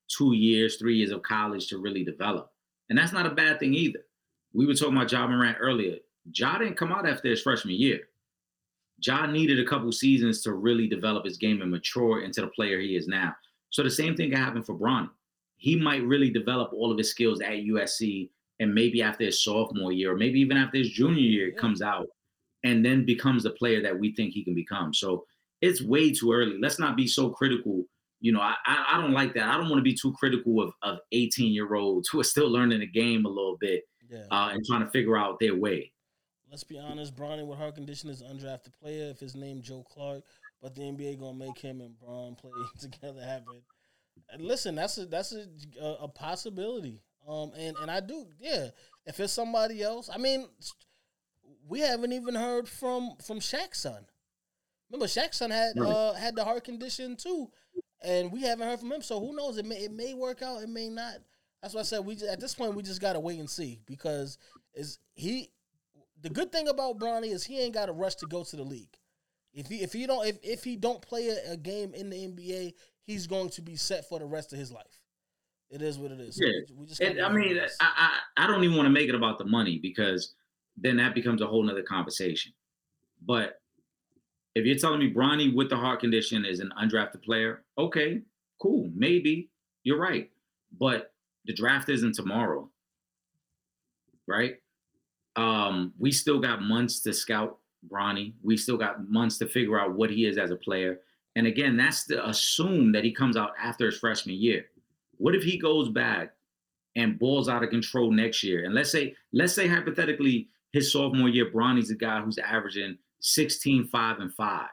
[0.08, 2.50] two years, three years of college to really develop,
[2.88, 4.06] and that's not a bad thing either.
[4.54, 5.96] We were talking about Ja Morant earlier.
[6.32, 8.08] Ja didn't come out after his freshman year.
[9.04, 12.80] Ja needed a couple seasons to really develop his game and mature into the player
[12.80, 13.34] he is now.
[13.68, 15.10] So the same thing can happen for Bronny.
[15.58, 19.92] He might really develop all of his skills at USC, and maybe after his sophomore
[19.92, 22.06] year, or maybe even after his junior year, it comes out
[22.62, 24.94] and then becomes the player that we think he can become.
[24.94, 25.26] So
[25.64, 26.56] it's way too early.
[26.60, 27.84] Let's not be so critical.
[28.20, 29.48] You know, I, I don't like that.
[29.48, 32.50] I don't want to be too critical of, of 18 year olds who are still
[32.50, 34.24] learning the game a little bit yeah.
[34.30, 35.92] uh, and trying to figure out their way
[36.54, 39.10] let's be honest, Bronny with heart condition is undrafted player.
[39.10, 40.22] If his name Joe Clark,
[40.62, 43.60] but the NBA gonna make him and Bron play together happen.
[44.30, 47.02] And listen, that's a that's a, a, possibility.
[47.26, 48.68] Um, and and I do, yeah.
[49.04, 50.46] If it's somebody else, I mean,
[51.66, 54.06] we haven't even heard from from Shaq's son.
[54.94, 57.50] Remember, Shaq's son had uh, had the heart condition too,
[58.00, 59.02] and we haven't heard from him.
[59.02, 59.58] So who knows?
[59.58, 60.62] It may it may work out.
[60.62, 61.14] It may not.
[61.60, 63.80] That's why I said we just, at this point we just gotta wait and see
[63.86, 64.38] because
[64.72, 65.50] is he
[66.22, 68.62] the good thing about Bronny is he ain't got a rush to go to the
[68.62, 68.96] league.
[69.52, 72.16] If he if he don't if, if he don't play a, a, game in the
[72.16, 75.00] NBA, he's going to be set for the rest of his life.
[75.70, 76.38] It is what it is.
[76.40, 76.52] Yeah.
[76.68, 79.16] So we, just and, I mean, I, I, I don't even want to make it
[79.16, 80.34] about the money because
[80.76, 82.52] then that becomes a whole nother conversation.
[83.26, 83.60] But
[84.54, 88.22] if you're telling me Bronny with the heart condition is an undrafted player, okay,
[88.60, 89.50] cool, maybe
[89.82, 90.30] you're right.
[90.78, 91.12] But
[91.44, 92.70] the draft isn't tomorrow,
[94.26, 94.56] right?
[95.36, 97.58] Um, we still got months to scout
[97.90, 98.34] Bronny.
[98.42, 101.00] We still got months to figure out what he is as a player.
[101.36, 104.66] And again, that's to assume that he comes out after his freshman year.
[105.16, 106.32] What if he goes back
[106.96, 108.64] and balls out of control next year?
[108.64, 113.88] And let's say, let's say hypothetically, his sophomore year, Bronny's a guy who's averaging 16,
[113.88, 114.68] 5, and 5.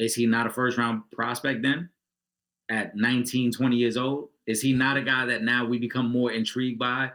[0.00, 1.88] Is he not a first round prospect then?
[2.70, 4.28] At 19, 20 years old?
[4.46, 7.10] Is he not a guy that now we become more intrigued by?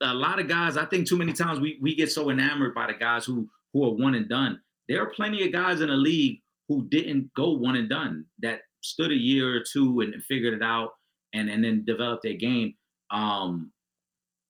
[0.00, 2.86] A lot of guys, I think too many times we, we get so enamored by
[2.86, 4.60] the guys who who are one and done.
[4.88, 8.60] There are plenty of guys in the league who didn't go one and done that
[8.82, 10.90] stood a year or two and figured it out
[11.32, 12.74] and, and then developed their game.
[13.10, 13.72] Um,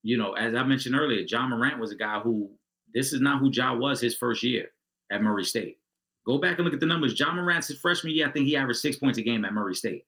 [0.03, 2.51] you know, as I mentioned earlier, Ja Morant was a guy who
[2.95, 4.69] this is not who Ja was his first year
[5.11, 5.79] at Murray State.
[6.27, 7.19] Go back and look at the numbers.
[7.19, 9.75] Ja Morant's his freshman year, I think he averaged six points a game at Murray
[9.75, 10.07] State.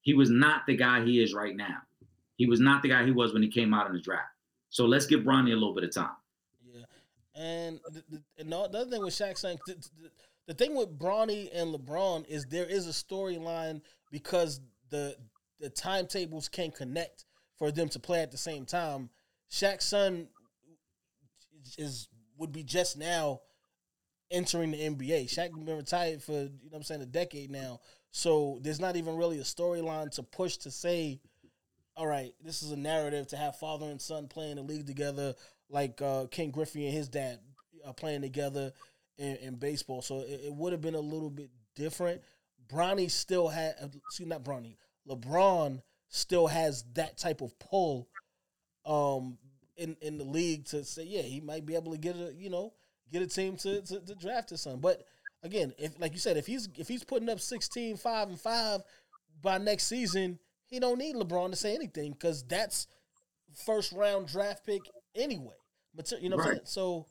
[0.00, 1.78] He was not the guy he is right now.
[2.36, 4.30] He was not the guy he was when he came out in the draft.
[4.70, 6.16] So let's give Bronny a little bit of time.
[6.64, 6.84] Yeah,
[7.34, 10.10] and the, the, and the other thing with Shaq saying the, the,
[10.46, 14.60] the thing with Bronny and LeBron is there is a storyline because
[14.90, 15.16] the
[15.60, 17.24] the timetables can connect
[17.58, 19.10] for them to play at the same time.
[19.50, 20.28] Shaq's son
[21.76, 23.40] is would be just now
[24.30, 25.24] entering the NBA.
[25.24, 27.80] Shaq been retired for you know I'm saying a decade now.
[28.10, 31.20] So there's not even really a storyline to push to say,
[31.96, 35.34] all right, this is a narrative to have father and son playing the league together,
[35.68, 37.38] like uh, Ken Griffey and his dad
[37.84, 38.72] uh, playing together
[39.18, 40.00] in, in baseball.
[40.00, 42.22] So it, it would have been a little bit different.
[42.68, 43.74] Bronny still had,
[44.06, 44.76] excuse not Bronny,
[45.08, 48.08] LeBron still has that type of pull
[48.84, 49.38] um,
[49.78, 52.50] in in the league to say, yeah, he might be able to get a you
[52.50, 52.74] know
[53.10, 54.80] get a team to to, to draft his son.
[54.80, 55.04] But
[55.42, 58.82] again, if like you said, if he's if he's putting up 16, 5, and five
[59.40, 62.86] by next season, he don't need LeBron to say anything because that's
[63.64, 64.82] first round draft pick
[65.14, 65.54] anyway.
[65.94, 66.60] But you know what I'm saying?
[66.64, 67.06] So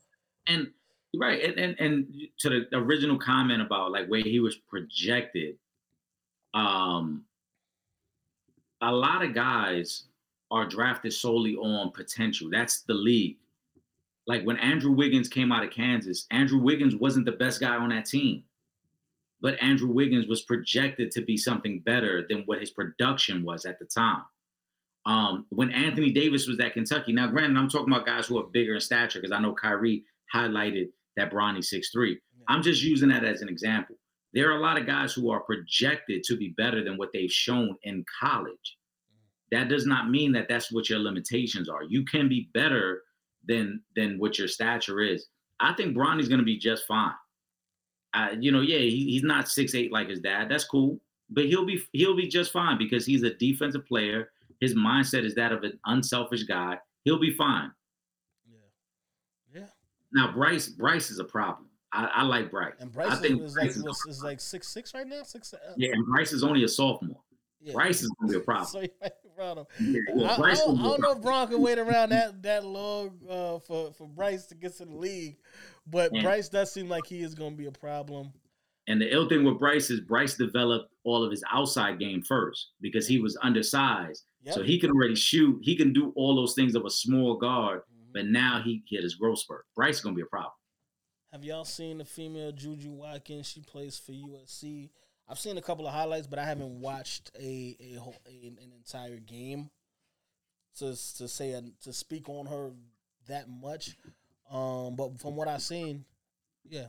[0.45, 0.67] and
[1.15, 5.55] right and, and and to the original comment about like where he was projected,
[6.53, 7.23] um,
[8.81, 10.03] a lot of guys
[10.51, 12.49] are drafted solely on potential.
[12.51, 13.37] That's the league.
[14.27, 17.89] Like when Andrew Wiggins came out of Kansas, Andrew Wiggins wasn't the best guy on
[17.89, 18.43] that team.
[19.39, 23.79] But Andrew Wiggins was projected to be something better than what his production was at
[23.79, 24.23] the time.
[25.05, 28.47] Um, when Anthony Davis was at Kentucky, now granted, I'm talking about guys who are
[28.51, 30.03] bigger in stature because I know Kyrie
[30.33, 32.15] highlighted that Bronny 6'3.
[32.49, 33.95] I'm just using that as an example.
[34.33, 37.31] There are a lot of guys who are projected to be better than what they've
[37.31, 38.76] shown in college.
[39.51, 41.83] That does not mean that that's what your limitations are.
[41.83, 43.03] You can be better
[43.47, 45.27] than than what your stature is.
[45.59, 47.13] I think Bronny's going to be just fine.
[48.13, 50.49] Uh, you know, yeah, he, he's not six eight like his dad.
[50.49, 50.99] That's cool,
[51.29, 54.31] but he'll be he'll be just fine because he's a defensive player.
[54.59, 56.77] His mindset is that of an unselfish guy.
[57.03, 57.71] He'll be fine.
[58.49, 59.67] Yeah, yeah.
[60.11, 61.67] Now Bryce Bryce is a problem.
[61.93, 62.73] I, I like Bryce.
[62.79, 65.23] And Bryce I think is, Bryce like is, is like six six right now.
[65.23, 65.53] Six.
[65.53, 67.21] Uh, yeah, and Bryce is only a sophomore.
[67.61, 67.73] yeah.
[67.73, 68.67] Bryce is going to be a problem.
[68.67, 69.67] So you might be proud of.
[69.79, 71.21] Yeah, yeah, I, I don't, I don't know if.
[71.21, 74.95] Bron can wait around that that long uh, for for Bryce to get to the
[74.95, 75.37] league,
[75.85, 76.11] but.
[76.11, 78.33] Bryce does seem like he is going to be a problem.
[78.87, 82.71] And the ill thing with Bryce is Bryce developed all of his outside game first
[82.81, 84.23] because he was undersized.
[84.43, 84.55] Yep.
[84.55, 85.59] So he can already shoot.
[85.61, 88.13] He can do all those things of a small guard, Mhm.
[88.13, 89.65] but now he hit his growth spurt.
[89.75, 90.53] Bryce is gonna be a problem.
[91.33, 93.49] Have y'all seen the female Juju Watkins?
[93.49, 94.89] She plays for USC.
[95.29, 98.71] I've seen a couple of highlights, but I haven't watched a a, whole, a an
[98.75, 99.69] entire game
[100.79, 102.71] to to say a, to speak on her
[103.27, 103.97] that much.
[104.49, 106.05] Um, but from what I've seen,
[106.63, 106.87] yeah.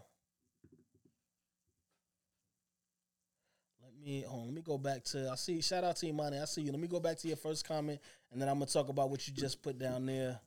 [3.82, 6.39] Let me on, let me go back to I see shout out to Imani.
[6.39, 6.70] I see you.
[6.70, 8.01] Let me go back to your first comment
[8.31, 10.39] and then I'm gonna talk about what you just put down there.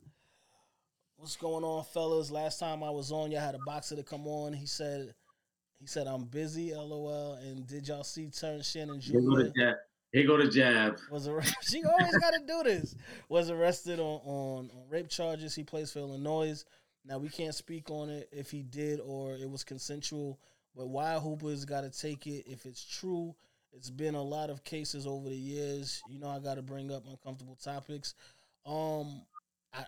[1.18, 2.32] What's going on, fellas?
[2.32, 4.54] Last time I was on, y'all had a boxer to come on.
[4.54, 5.14] He said,
[5.82, 7.34] he said I'm busy, lol.
[7.42, 9.44] And did y'all see Terrence Shannon Here go Jr.
[9.44, 9.76] the jab.
[10.12, 11.00] Here go the jab.
[11.10, 11.56] was arrested?
[11.64, 12.96] she always got to do this.
[13.30, 15.56] Was arrested on, on on rape charges.
[15.56, 16.64] He plays for Illinois.
[17.04, 20.40] Now we can't speak on it if he did or it was consensual.
[20.76, 23.36] But Wild Hooper's got to take it if it's true.
[23.74, 26.02] It's been a lot of cases over the years.
[26.08, 28.14] You know, I got to bring up uncomfortable topics.
[28.66, 29.24] Um,
[29.74, 29.86] I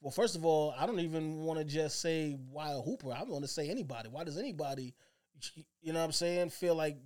[0.00, 3.12] well, first of all, I don't even want to just say Wild Hooper.
[3.12, 4.08] I want to say anybody.
[4.08, 4.94] Why does anybody,
[5.80, 6.96] you know, what I'm saying, feel like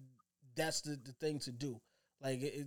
[0.55, 1.81] that's the, the thing to do?
[2.23, 2.67] Like, it,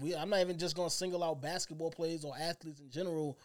[0.00, 3.38] we, I'm not even just gonna single out basketball players or athletes in general.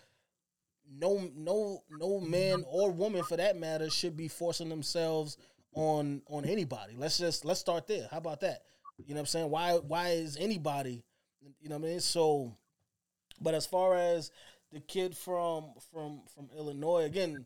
[0.90, 5.38] no no no man or woman for that matter should be forcing themselves
[5.74, 6.96] on on anybody.
[6.98, 8.08] Let's just let's start there.
[8.10, 8.64] How about that?
[8.98, 9.50] You know what I'm saying?
[9.50, 11.04] Why why is anybody
[11.60, 12.00] you know what I mean?
[12.00, 12.54] So
[13.42, 14.32] but as far as
[14.72, 17.46] the kid from from from Illinois again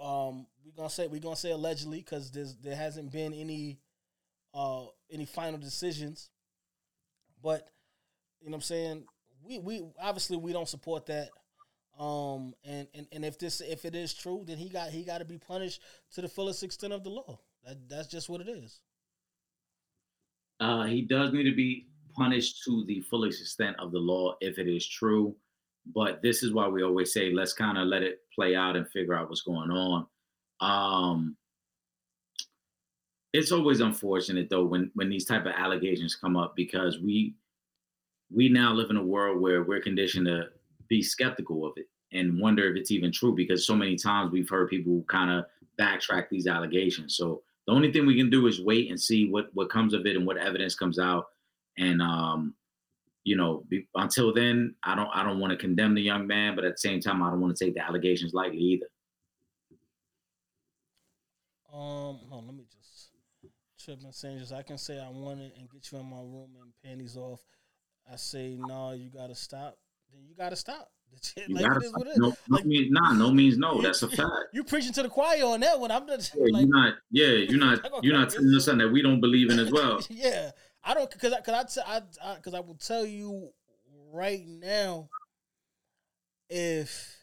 [0.00, 2.00] um we're to say we're to say allegedly
[2.32, 3.78] there's there hasn't been any
[4.54, 6.30] uh any final decisions.
[7.42, 7.68] But
[8.40, 9.04] you know what I'm saying?
[9.44, 11.30] We we obviously we don't support that.
[11.98, 15.18] Um and, and and if this if it is true, then he got he got
[15.18, 15.82] to be punished
[16.14, 17.40] to the fullest extent of the law.
[17.64, 18.80] That that's just what it is.
[20.60, 24.58] Uh, he does need to be punished to the fullest extent of the law if
[24.58, 25.36] it is true.
[25.94, 28.88] But this is why we always say let's kind of let it play out and
[28.88, 30.06] figure out what's going on.
[30.60, 31.36] Um,
[33.32, 37.34] it's always unfortunate though when when these type of allegations come up because we
[38.34, 40.48] we now live in a world where we're conditioned to
[40.88, 44.48] be skeptical of it and wonder if it's even true because so many times we've
[44.48, 45.44] heard people kind of
[45.78, 47.16] backtrack these allegations.
[47.16, 50.06] So the only thing we can do is wait and see what what comes of
[50.06, 51.26] it and what evidence comes out.
[51.76, 52.54] And um,
[53.28, 56.56] you know, be, until then, I don't I don't want to condemn the young man,
[56.56, 58.86] but at the same time, I don't want to take the allegations lightly either.
[61.72, 63.10] Um, on, let me just
[63.78, 66.16] trip and say just I can say I want it and get you in my
[66.16, 67.40] room and panties off.
[68.10, 69.76] I say no, you gotta stop.
[70.12, 70.88] Then you gotta stop.
[71.46, 72.18] You like gotta it is what it is.
[72.18, 73.80] no, no Like, means nah, no means no.
[73.80, 74.30] That's a fact.
[74.52, 75.90] you preaching to the choir on that one.
[75.90, 76.94] I'm just Yeah, like, you're not.
[77.10, 77.80] Yeah, you're not.
[78.02, 80.00] You're not telling us something that we don't believe in as well.
[80.10, 80.50] yeah,
[80.84, 83.50] I don't because I because I, cause I will tell you
[84.12, 85.08] right now
[86.48, 87.18] if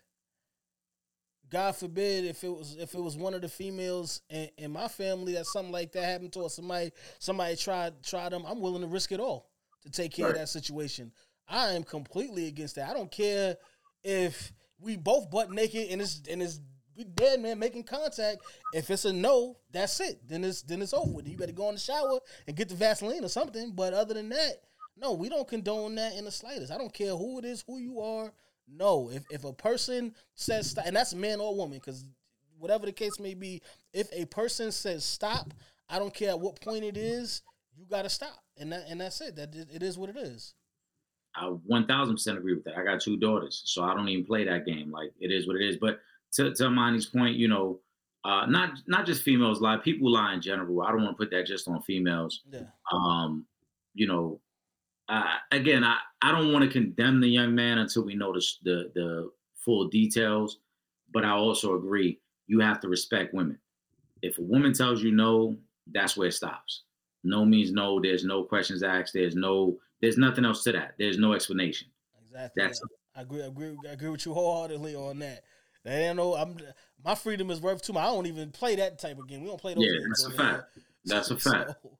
[1.49, 4.87] God forbid if it was if it was one of the females in, in my
[4.87, 8.81] family that something like that happened to or somebody somebody tried tried them, I'm willing
[8.81, 9.49] to risk it all
[9.83, 11.11] to take care of that situation.
[11.47, 12.89] I am completely against that.
[12.89, 13.57] I don't care
[14.03, 16.59] if we both butt naked and it's and it's
[16.95, 18.39] we dead man making contact.
[18.73, 20.19] If it's a no, that's it.
[20.27, 21.27] Then it's then it's over with.
[21.27, 23.71] You better go in the shower and get the Vaseline or something.
[23.71, 24.61] But other than that,
[24.97, 26.71] no, we don't condone that in the slightest.
[26.71, 28.31] I don't care who it is, who you are.
[28.67, 32.05] No, if if a person says stop, and that's man or woman, because
[32.57, 33.61] whatever the case may be,
[33.93, 35.53] if a person says stop,
[35.89, 37.41] I don't care at what point it is,
[37.75, 39.35] you got to stop, and that and that's it.
[39.35, 40.53] That it- is what it is.
[41.35, 42.77] I 1000% agree with that.
[42.77, 44.89] I got two daughters, so I don't even play that game.
[44.89, 45.75] Like it is what it is.
[45.77, 45.99] But
[46.35, 47.79] to to Monty's point, you know,
[48.23, 50.81] uh, not not just females lie, people lie in general.
[50.81, 52.41] I don't want to put that just on females.
[52.51, 53.45] Yeah, Um,
[53.93, 54.39] you know,
[55.09, 58.43] uh, again, I I don't want to condemn the young man until we know the
[58.63, 60.59] the the full details.
[61.13, 63.59] But I also agree you have to respect women.
[64.21, 65.55] If a woman tells you no,
[65.91, 66.83] that's where it stops.
[67.23, 68.01] No means no.
[68.01, 69.13] There's no questions asked.
[69.13, 69.77] There's no.
[70.01, 70.95] There's nothing else to that.
[70.99, 71.87] There's no explanation.
[72.21, 72.63] exactly.
[72.63, 72.81] That's
[73.15, 73.43] I agree.
[73.43, 73.77] I agree.
[73.87, 75.43] I agree with you wholeheartedly on that.
[75.85, 76.35] That ain't no.
[76.35, 76.57] I'm
[77.03, 78.03] my freedom is worth too much.
[78.03, 79.41] I don't even play that type of game.
[79.41, 80.23] We don't play those Yeah, games.
[80.23, 80.63] that's a fact.
[81.05, 81.71] That's a fact.
[81.83, 81.97] So,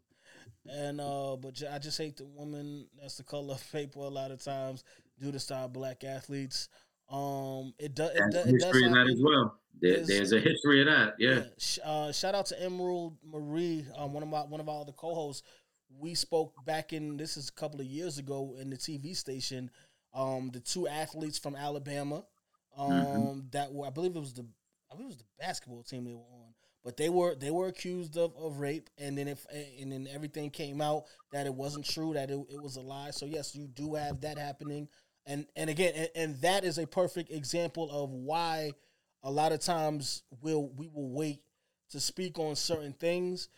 [0.69, 3.99] and uh, but I just hate the woman that's the color of paper.
[3.99, 4.83] A lot of times,
[5.19, 6.67] due to style black athletes.
[7.07, 8.11] Um, it does.
[8.15, 8.45] It, does.
[8.47, 9.59] It does history of that as well.
[9.79, 11.13] There, There's- a history of that.
[11.19, 11.43] Yeah.
[11.59, 14.93] Sh- Uh, shout out to Emerald Marie, um, one of my one of our other
[14.93, 15.43] co-hosts.
[15.99, 19.69] We spoke back in this is a couple of years ago in the TV station.
[20.15, 22.23] Um, the two athletes from Alabama,
[22.77, 23.51] um, Mhm.
[23.51, 24.45] that were I believe it was the
[24.91, 26.53] I believe it was the basketball team they were on,
[26.83, 30.49] but they were they were accused of, of rape, and then if and then everything
[30.49, 33.11] came out that it wasn't true, that it, it was a lie.
[33.11, 34.87] So yes, you do have that happening,
[35.25, 38.75] and and again, and, and that is a perfect example of why
[39.23, 41.41] a lot of times we'll we will wait
[41.89, 43.49] to speak on certain things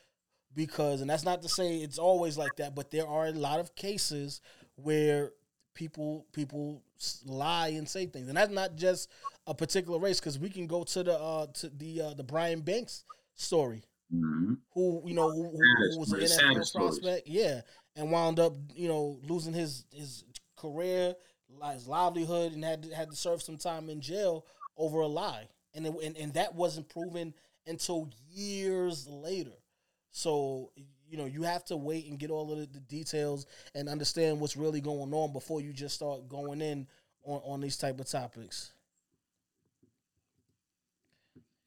[0.53, 3.59] because and that's not to say it's always like that but there are a lot
[3.59, 4.41] of cases
[4.75, 5.31] where
[5.77, 6.81] people people
[7.25, 8.27] lie and say things.
[8.27, 9.09] And that's not just
[9.45, 12.61] a particular race because we can go to the uh to the uh the Brian
[12.61, 13.05] Banks
[13.35, 13.83] story.
[14.11, 14.47] Hmm
[14.77, 17.61] who you know who, who, was an NFL prospect, yeah,
[17.95, 20.23] and wound up you know losing his his
[20.55, 21.15] career,
[21.73, 24.45] his livelihood, and had to, had to serve some time in jail
[24.77, 27.33] over a lie, and it, and and that wasn't proven
[27.65, 29.57] until years later.
[30.11, 30.71] So
[31.09, 34.39] you know you have to wait and get all of the, the details and understand
[34.39, 36.87] what's really going on before you just start going in
[37.23, 38.71] on on these type of topics.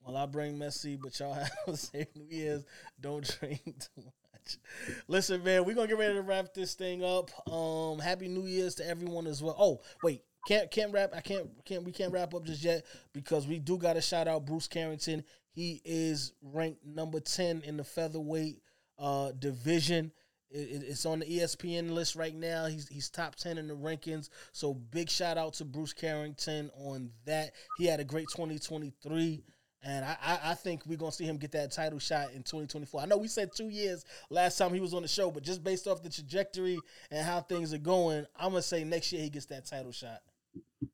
[0.05, 2.65] Well, I bring messy but y'all have a safe New Year's.
[3.01, 4.59] Don't drink too much.
[5.07, 7.31] Listen, man, we're gonna get ready to wrap this thing up.
[7.51, 9.57] Um, happy New Year's to everyone as well.
[9.59, 11.15] Oh, wait, can't can't wrap.
[11.15, 14.29] I can't can't we can't wrap up just yet because we do got to shout
[14.29, 15.25] out Bruce Carrington.
[15.53, 18.63] He is ranked number ten in the featherweight
[19.01, 20.13] uh division.
[20.51, 22.67] It, it's on the ESPN list right now.
[22.67, 24.29] He's he's top ten in the rankings.
[24.53, 27.53] So big shout out to Bruce Carrington on that.
[27.79, 29.43] He had a great 2023.
[29.83, 33.01] And I, I, I think we're gonna see him get that title shot in 2024.
[33.01, 35.65] I know we said two years last time he was on the show, but just
[35.65, 36.79] based off the trajectory
[37.11, 40.21] and how things are going, I'm gonna say next year he gets that title shot.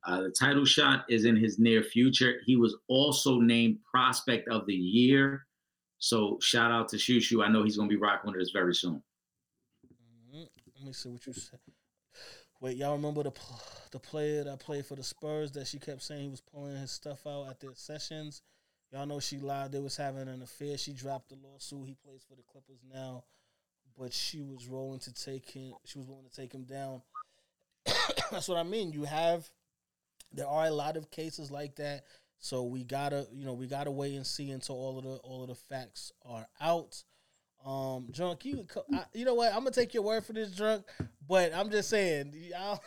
[0.05, 2.35] Uh, the title shot is in his near future.
[2.45, 5.47] He was also named Prospect of the Year.
[5.99, 7.45] So shout out to Shushu.
[7.45, 9.03] I know he's gonna be rocking with us very soon.
[10.31, 10.49] Mhm.
[10.75, 11.61] Let me see what you said.
[12.61, 13.61] Wait, y'all remember the pl-
[13.91, 16.91] the player that played for the Spurs that she kept saying he was pulling his
[16.91, 18.43] stuff out at their sessions?
[18.93, 19.73] Y'all know she lied.
[19.73, 20.79] They was having an affair.
[20.79, 21.87] She dropped the lawsuit.
[21.87, 23.25] He plays for the Clippers now,
[23.99, 25.75] but she was rolling to take him.
[25.85, 27.03] She was willing to take him down.
[28.31, 28.93] That's what I mean.
[28.93, 29.51] You have
[30.33, 32.05] there are a lot of cases like that.
[32.39, 35.43] So we gotta, you know, we gotta wait and see until all of the all
[35.43, 37.03] of the facts are out.
[37.65, 39.49] Um, drunk, you, I, you know what?
[39.53, 40.85] I'm gonna take your word for this, drunk.
[41.27, 42.81] But I'm just saying, y'all,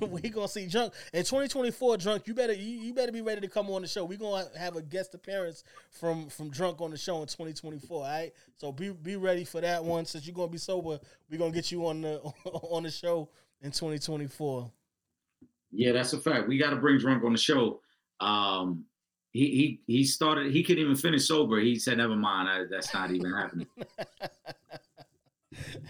[0.00, 1.96] we gonna see drunk in 2024.
[1.96, 4.04] Drunk, you better you, you better be ready to come on the show.
[4.04, 7.96] We gonna have a guest appearance from from drunk on the show in 2024.
[7.96, 10.04] All right, so be be ready for that one.
[10.04, 10.98] Since you're gonna be sober,
[11.30, 13.30] we gonna get you on the on the show
[13.62, 14.70] in 2024.
[15.76, 16.46] Yeah, that's a fact.
[16.46, 17.80] We got to bring Drunk on the show.
[18.20, 18.84] Um,
[19.32, 20.52] he he he started.
[20.52, 21.58] He couldn't even finish sober.
[21.58, 22.48] He said, "Never mind.
[22.48, 23.66] I, that's not even happening."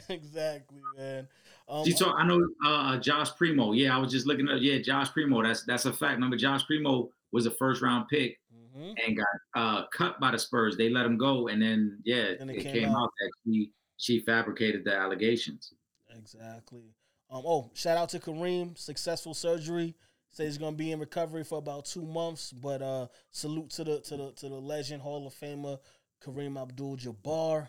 [0.08, 1.28] exactly, man.
[1.68, 3.72] Um, You talk, I know uh, Josh Primo.
[3.72, 4.58] Yeah, I was just looking up.
[4.60, 5.42] Yeah, Josh Primo.
[5.42, 6.14] That's that's a fact.
[6.14, 8.38] Remember, Josh Primo was a first round pick
[8.76, 8.94] mhm.
[9.06, 10.76] and got uh, cut by the Spurs.
[10.76, 13.04] They let him go, and then yeah, Then it, it came, came out.
[13.04, 13.10] out.
[13.20, 15.72] that she she fabricated the allegations.
[16.16, 16.94] Exactly.
[17.30, 19.94] Um, oh, shout out to Kareem, successful surgery.
[20.34, 22.52] Says he's gonna be in recovery for about two months.
[22.52, 25.78] But uh, salute to the to the to the legend Hall of Famer
[26.24, 27.68] Kareem Abdul Jabbar.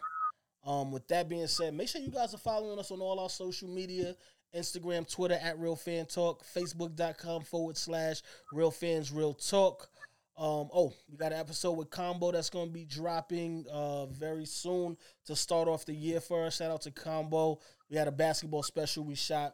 [0.66, 3.30] Um, with that being said, make sure you guys are following us on all our
[3.30, 4.16] social media.
[4.56, 8.22] Instagram, Twitter at Real Fan Talk, Facebook.com forward slash
[8.52, 9.90] Real Fans Real Talk.
[10.38, 14.46] Um, oh, we got an episode with Combo that's going to be dropping uh, very
[14.46, 16.58] soon to start off the year for us.
[16.58, 17.60] Shout out to Combo.
[17.90, 19.54] We had a basketball special we shot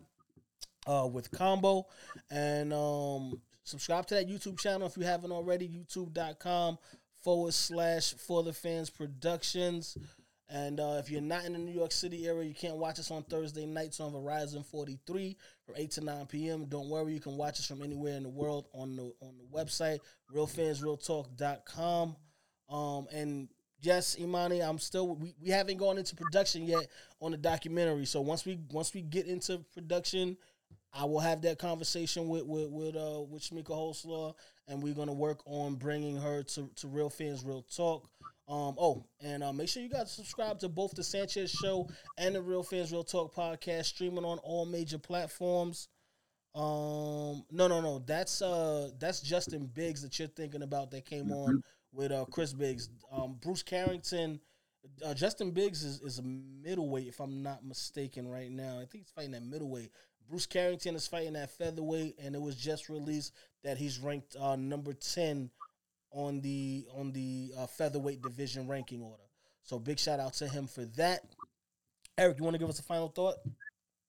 [0.87, 1.87] uh, with Combo.
[2.29, 5.67] And um, subscribe to that YouTube channel if you haven't already.
[5.67, 6.77] YouTube.com
[7.21, 9.97] forward slash For the Fans Productions.
[10.53, 13.09] And uh, if you're not in the New York City area, you can't watch us
[13.09, 16.65] on Thursday nights on Verizon 43 from 8 to 9 p.m.
[16.65, 19.57] Don't worry, you can watch us from anywhere in the world on the on the
[19.57, 19.99] website,
[20.35, 22.17] realfansrealtalk.com.
[22.69, 23.47] Um, and
[23.81, 26.87] yes, Imani, I'm still we, we haven't gone into production yet
[27.21, 28.05] on the documentary.
[28.05, 30.35] So once we once we get into production,
[30.93, 34.35] I will have that conversation with with with uh with Shamika Holslaw,
[34.68, 38.09] and we're gonna work on bringing her to to Real Fans Real Talk.
[38.47, 41.88] Um, oh, and uh, make sure you guys subscribe to both the Sanchez Show
[42.18, 45.88] and the Real Fans Real Talk podcast, streaming on all major platforms.
[46.53, 51.31] Um, no, no, no, that's uh, that's Justin Biggs that you're thinking about that came
[51.31, 51.63] on
[51.93, 52.89] with uh Chris Biggs.
[53.09, 54.41] Um, Bruce Carrington,
[55.05, 58.76] uh, Justin Biggs is, is a middleweight if I'm not mistaken right now.
[58.76, 59.91] I think he's fighting at middleweight.
[60.31, 63.33] Bruce Carrington is fighting at featherweight, and it was just released
[63.65, 65.49] that he's ranked uh, number ten
[66.11, 69.23] on the on the uh, featherweight division ranking order.
[69.63, 71.19] So big shout out to him for that.
[72.17, 73.35] Eric, you want to give us a final thought?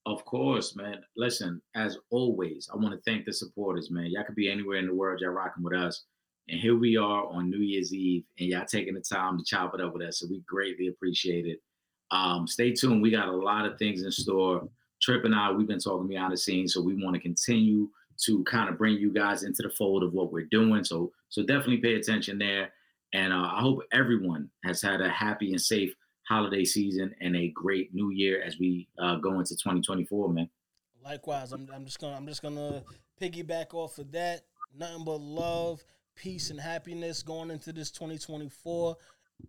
[0.07, 1.03] Of course, man.
[1.17, 4.07] Listen, as always, I want to thank the supporters, man.
[4.07, 6.05] Y'all could be anywhere in the world, y'all rocking with us.
[6.49, 9.75] And here we are on New Year's Eve, and y'all taking the time to chop
[9.75, 10.21] it up with us.
[10.21, 11.61] So we greatly appreciate it.
[12.13, 13.03] Um, stay tuned.
[13.03, 14.69] We got a lot of things in store.
[15.03, 17.89] Trip and I, we've been talking behind the scenes, so we want to continue
[18.25, 20.85] to kind of bring you guys into the fold of what we're doing.
[20.85, 22.71] So, so definitely pay attention there.
[23.13, 25.93] And uh, I hope everyone has had a happy and safe
[26.29, 30.49] holiday season and a great new year as we uh, go into 2024, man.
[31.05, 32.85] Likewise, I'm, I'm just gonna I'm just gonna
[33.21, 34.43] piggyback off of that.
[34.75, 35.83] Nothing but love,
[36.15, 38.97] peace, and happiness going into this 2024.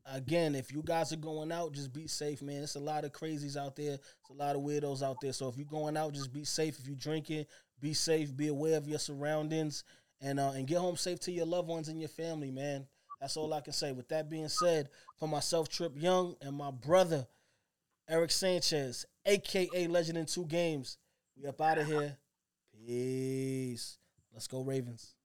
[0.06, 2.64] Again, if you guys are going out, just be safe, man.
[2.64, 3.94] It's a lot of crazies out there.
[3.94, 5.34] It's a lot of weirdos out there.
[5.34, 6.80] So if you're going out, just be safe.
[6.80, 7.46] If you're drinking,
[7.80, 8.36] be safe.
[8.36, 9.84] Be aware of your surroundings,
[10.22, 12.88] and uh, and get home safe to your loved ones and your family, man.
[13.20, 13.92] That's all I can say.
[13.92, 17.28] With that being said, for myself, Trip Yung, and my brother,
[18.10, 20.98] Eric Sanchez, aka Legend in Two Games,
[21.38, 22.18] we up out of here.
[22.86, 23.98] Peace.
[24.34, 25.16] Let's go, Ravens.